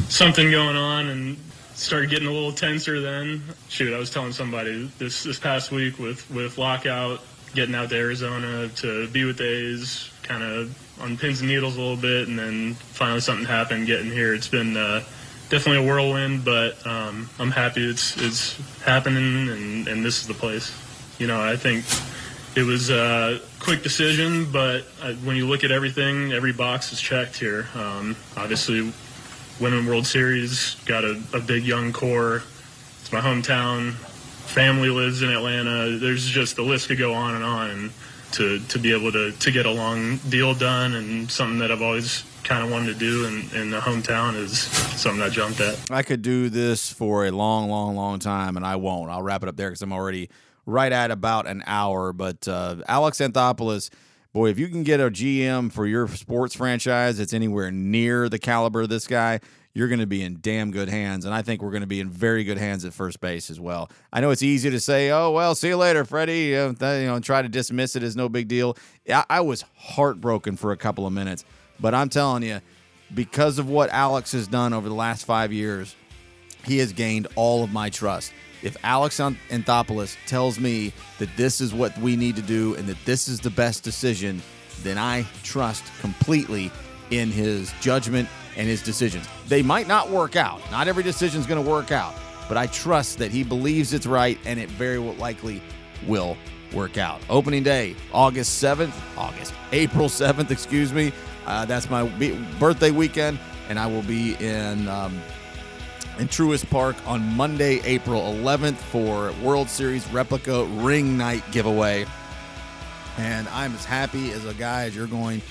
something 0.10 0.52
going 0.52 0.76
on." 0.76 1.08
And 1.08 1.38
started 1.78 2.10
getting 2.10 2.28
a 2.28 2.32
little 2.32 2.52
tenser. 2.52 3.00
Then, 3.00 3.42
shoot, 3.70 3.94
I 3.94 4.00
was 4.00 4.10
telling 4.10 4.34
somebody 4.34 4.92
this 4.98 5.24
this 5.24 5.40
past 5.40 5.72
week 5.72 6.00
with 6.00 6.30
with 6.30 6.58
lockout, 6.58 7.22
getting 7.54 7.76
out 7.76 7.90
to 7.90 7.96
Arizona 7.96 8.68
to 8.78 9.08
be 9.10 9.24
with 9.24 9.40
A's, 9.40 10.12
kind 10.24 10.44
of 10.44 10.78
on 11.00 11.18
pins 11.18 11.40
and 11.40 11.50
needles 11.50 11.78
a 11.78 11.80
little 11.80 11.96
bit, 11.96 12.28
and 12.28 12.38
then 12.38 12.74
finally 12.74 13.22
something 13.22 13.46
happened. 13.46 13.88
Getting 13.88 14.12
here, 14.12 14.34
it's 14.34 14.50
been. 14.50 14.76
Uh, 14.76 15.04
Definitely 15.50 15.86
a 15.86 15.88
whirlwind, 15.88 16.44
but 16.44 16.86
um, 16.86 17.30
I'm 17.40 17.52
happy 17.52 17.90
it's 17.90 18.18
it's 18.18 18.58
happening, 18.82 19.48
and, 19.48 19.88
and 19.88 20.04
this 20.04 20.20
is 20.20 20.28
the 20.28 20.34
place. 20.34 20.76
You 21.20 21.28
know, 21.28 21.42
I 21.42 21.56
think 21.56 21.86
it 22.58 22.64
was 22.64 22.90
a 22.90 23.40
quick 23.62 23.82
decision, 23.82 24.52
but 24.52 24.84
I, 25.02 25.14
when 25.24 25.38
you 25.38 25.48
look 25.48 25.64
at 25.64 25.72
everything, 25.72 26.34
every 26.34 26.52
box 26.52 26.92
is 26.92 27.00
checked 27.00 27.40
here. 27.40 27.66
Um, 27.76 28.18
obviously, 28.36 28.92
winning 29.60 29.86
World 29.86 30.06
Series, 30.06 30.76
got 30.86 31.04
a, 31.04 31.22
a 31.34 31.40
big 31.40 31.64
young 31.66 31.94
core. 31.94 32.44
It's 33.02 33.12
my 33.12 33.22
hometown. 33.22 33.94
Family 33.94 34.90
lives 34.90 35.22
in 35.22 35.30
Atlanta. 35.30 35.98
There's 35.98 36.26
just 36.26 36.56
the 36.56 36.62
list 36.64 36.88
could 36.88 36.98
go 36.98 37.14
on 37.14 37.36
and 37.36 37.44
on. 37.44 37.92
To, 38.34 38.60
to 38.60 38.78
be 38.78 38.92
able 38.92 39.14
to, 39.14 39.32
to 39.32 39.52
get 39.52 39.66
a 39.66 39.72
long 39.72 40.18
deal 40.18 40.54
done 40.54 40.96
and 40.96 41.32
something 41.32 41.60
that 41.60 41.72
I've 41.72 41.82
always 41.82 42.26
kind 42.44 42.62
of 42.62 42.70
wanted 42.70 42.88
to 42.88 43.00
do 43.00 43.26
in, 43.26 43.50
in 43.56 43.72
the 43.72 43.80
hometown 43.80 44.36
is 44.36 44.60
something 44.60 45.22
I 45.22 45.30
jumped 45.30 45.62
at. 45.62 45.90
I 45.90 46.04
could 46.04 46.24
do 46.24 46.50
this 46.50 46.92
for 46.92 47.26
a 47.26 47.32
long, 47.32 47.70
long, 47.70 47.96
long 47.96 48.20
time, 48.20 48.58
and 48.58 48.66
I 48.66 48.76
won't. 48.76 49.10
I'll 49.10 49.24
wrap 49.24 49.44
it 49.44 49.50
up 49.50 49.56
there 49.56 49.70
because 49.70 49.82
I'm 49.82 49.94
already 49.94 50.30
right 50.66 50.92
at 50.92 51.10
about 51.10 51.48
an 51.48 51.64
hour. 51.66 52.12
But 52.12 52.46
uh, 52.50 52.76
Alex 52.90 53.20
Anthopoulos, 53.20 53.90
boy, 54.38 54.50
if 54.50 54.60
you 54.60 54.68
can 54.68 54.84
get 54.84 55.00
a 55.00 55.10
GM 55.10 55.72
for 55.72 55.88
your 55.88 56.08
sports 56.10 56.54
franchise 56.54 57.18
that's 57.18 57.34
anywhere 57.34 57.72
near 57.72 58.30
the 58.30 58.38
caliber 58.38 58.82
of 58.82 58.90
this 58.90 59.08
guy, 59.08 59.40
you're 59.74 59.88
going 59.88 60.00
to 60.00 60.06
be 60.06 60.22
in 60.22 60.38
damn 60.42 60.70
good 60.70 60.90
hands. 60.90 61.26
And 61.26 61.34
I 61.34 61.42
think 61.42 61.64
we're 61.64 61.72
going 61.72 61.82
to 61.82 61.88
be 61.88 62.00
in 62.00 62.08
very 62.08 62.44
good 62.44 62.60
hands 62.60 62.86
at 62.86 62.94
first 62.94 63.20
base 63.20 63.50
as 63.50 63.60
well. 63.60 63.90
I 64.14 64.22
know 64.22 64.30
it's 64.30 64.44
easy 64.44 64.70
to 64.70 64.80
say, 64.80 65.10
oh, 65.10 65.32
well, 65.32 65.56
see 65.56 65.70
you 65.70 65.78
later, 65.78 66.06
Freddie, 66.06 66.50
you 66.50 66.76
know, 66.80 67.20
try 67.20 67.42
to 67.42 67.50
dismiss 67.50 67.96
it 67.96 68.04
as 68.04 68.16
no 68.16 68.30
big 68.30 68.48
deal. 68.48 68.78
I 69.28 69.42
was 69.42 69.66
heartbroken 69.76 70.56
for 70.56 70.72
a 70.72 70.78
couple 70.78 71.08
of 71.08 71.14
minutes. 71.14 71.44
But 71.80 71.96
I'm 71.96 72.10
telling 72.10 72.44
you, 72.44 72.62
because 73.16 73.58
of 73.58 73.68
what 73.68 73.90
Alex 73.90 74.34
has 74.34 74.48
done 74.48 74.72
over 74.72 74.88
the 74.88 74.96
last 74.96 75.26
five 75.26 75.52
years, 75.52 75.96
he 76.64 76.78
has 76.78 76.94
gained 76.94 77.28
all 77.36 77.64
of 77.64 77.74
my 77.74 77.90
trust. 77.90 78.34
If 78.64 78.78
Alex 78.84 79.20
Anthopoulos 79.20 80.18
tells 80.26 80.60
me 80.60 80.92
that 81.20 81.30
this 81.38 81.62
is 81.62 81.74
what 81.74 81.98
we 82.00 82.16
need 82.16 82.36
to 82.36 82.42
do 82.42 82.76
and 82.76 82.88
that 82.88 82.98
this 83.06 83.28
is 83.28 83.40
the 83.40 83.50
best 83.50 83.84
decision, 83.84 84.42
then 84.84 84.98
I 84.98 85.26
trust 85.44 85.84
completely 86.00 86.72
in 87.12 87.32
his 87.32 87.72
judgment 87.82 88.28
and 88.56 88.68
his 88.68 88.82
decisions. 88.82 89.28
They 89.48 89.62
might 89.62 89.88
not 89.88 90.10
work 90.10 90.36
out. 90.36 90.60
Not 90.72 90.88
every 90.88 91.04
decision 91.04 91.40
is 91.40 91.48
going 91.48 91.64
to 91.64 91.70
work 91.70 91.92
out, 91.92 92.14
but 92.48 92.58
I 92.58 92.68
trust 92.68 93.20
that 93.20 93.32
he 93.32 93.44
believes 93.44 93.94
it's 93.94 94.08
right 94.08 94.38
and 94.46 94.60
it 94.60 94.70
very 94.70 94.98
likely 94.98 95.62
will 96.08 96.38
work 96.74 96.98
out. 96.98 97.22
Opening 97.30 97.64
day, 97.64 97.96
August 98.14 98.62
7th, 98.62 98.94
August, 99.18 99.54
April 99.72 100.08
7th, 100.08 100.52
excuse 100.52 100.92
me. 100.92 101.14
Uh, 101.46 101.66
that's 101.66 101.90
my 101.90 102.04
birthday 102.60 102.92
weekend, 102.92 103.40
and 103.70 103.80
I 103.80 103.88
will 103.88 104.04
be 104.04 104.36
in 104.36 104.88
um, 104.90 105.22
in 106.20 106.28
Truist 106.28 106.70
Park 106.70 106.96
on 107.06 107.22
Monday, 107.36 107.80
April 107.84 108.22
11th 108.22 108.76
for 108.76 109.32
World 109.44 109.70
Series 109.70 110.08
replica 110.12 110.66
ring 110.66 111.18
night 111.18 111.44
giveaway. 111.52 112.06
And 113.18 113.48
I'm 113.50 113.74
as 113.74 113.86
happy 113.86 114.32
as 114.32 114.46
a 114.46 114.54
guy 114.54 114.84
as 114.84 114.96
you're 114.96 115.08
going 115.08 115.42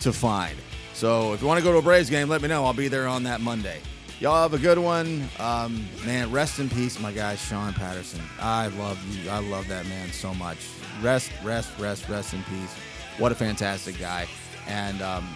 to 0.00 0.12
find. 0.12 0.56
So 0.94 1.32
if 1.32 1.40
you 1.40 1.46
want 1.46 1.58
to 1.58 1.64
go 1.64 1.72
to 1.72 1.78
a 1.78 1.82
Braves 1.82 2.10
game, 2.10 2.28
let 2.28 2.42
me 2.42 2.48
know. 2.48 2.64
I'll 2.64 2.72
be 2.72 2.88
there 2.88 3.08
on 3.08 3.24
that 3.24 3.40
Monday. 3.40 3.80
Y'all 4.20 4.42
have 4.42 4.54
a 4.54 4.58
good 4.58 4.78
one. 4.78 5.28
Um, 5.40 5.84
man, 6.04 6.30
rest 6.30 6.60
in 6.60 6.68
peace, 6.68 7.00
my 7.00 7.12
guy, 7.12 7.34
Sean 7.34 7.72
Patterson. 7.72 8.20
I 8.38 8.68
love 8.68 8.98
you. 9.08 9.28
I 9.28 9.40
love 9.40 9.66
that 9.68 9.86
man 9.86 10.12
so 10.12 10.32
much. 10.34 10.58
Rest, 11.00 11.32
rest, 11.42 11.70
rest, 11.78 12.08
rest 12.08 12.32
in 12.32 12.42
peace. 12.44 12.74
What 13.18 13.32
a 13.32 13.34
fantastic 13.34 13.98
guy. 13.98 14.28
And 14.68 15.02
um, 15.02 15.28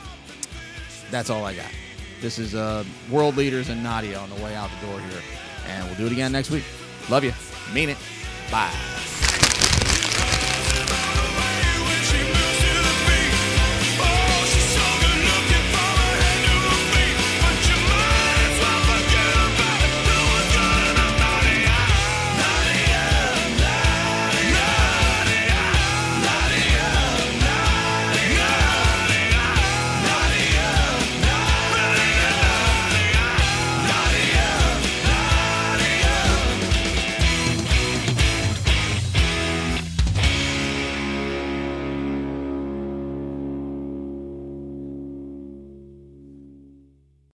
that's 1.11 1.31
all 1.31 1.45
I 1.45 1.55
got. 1.55 1.71
This 2.21 2.39
is 2.39 2.55
uh, 2.55 2.85
World 3.11 3.37
Leaders 3.37 3.69
and 3.69 3.83
Nadia 3.83 4.19
on 4.19 4.31
the 4.31 4.37
way 4.37 4.55
out 4.55 4.71
the 4.81 4.87
door 4.87 5.01
here. 5.01 5.21
And 5.69 5.85
we'll 5.87 5.97
do 5.97 6.07
it 6.07 6.13
again 6.13 6.33
next 6.33 6.51
week. 6.51 6.65
Love 7.11 7.25
you. 7.25 7.33
Mean 7.73 7.91
it. 7.91 7.99
Bye. 8.51 8.73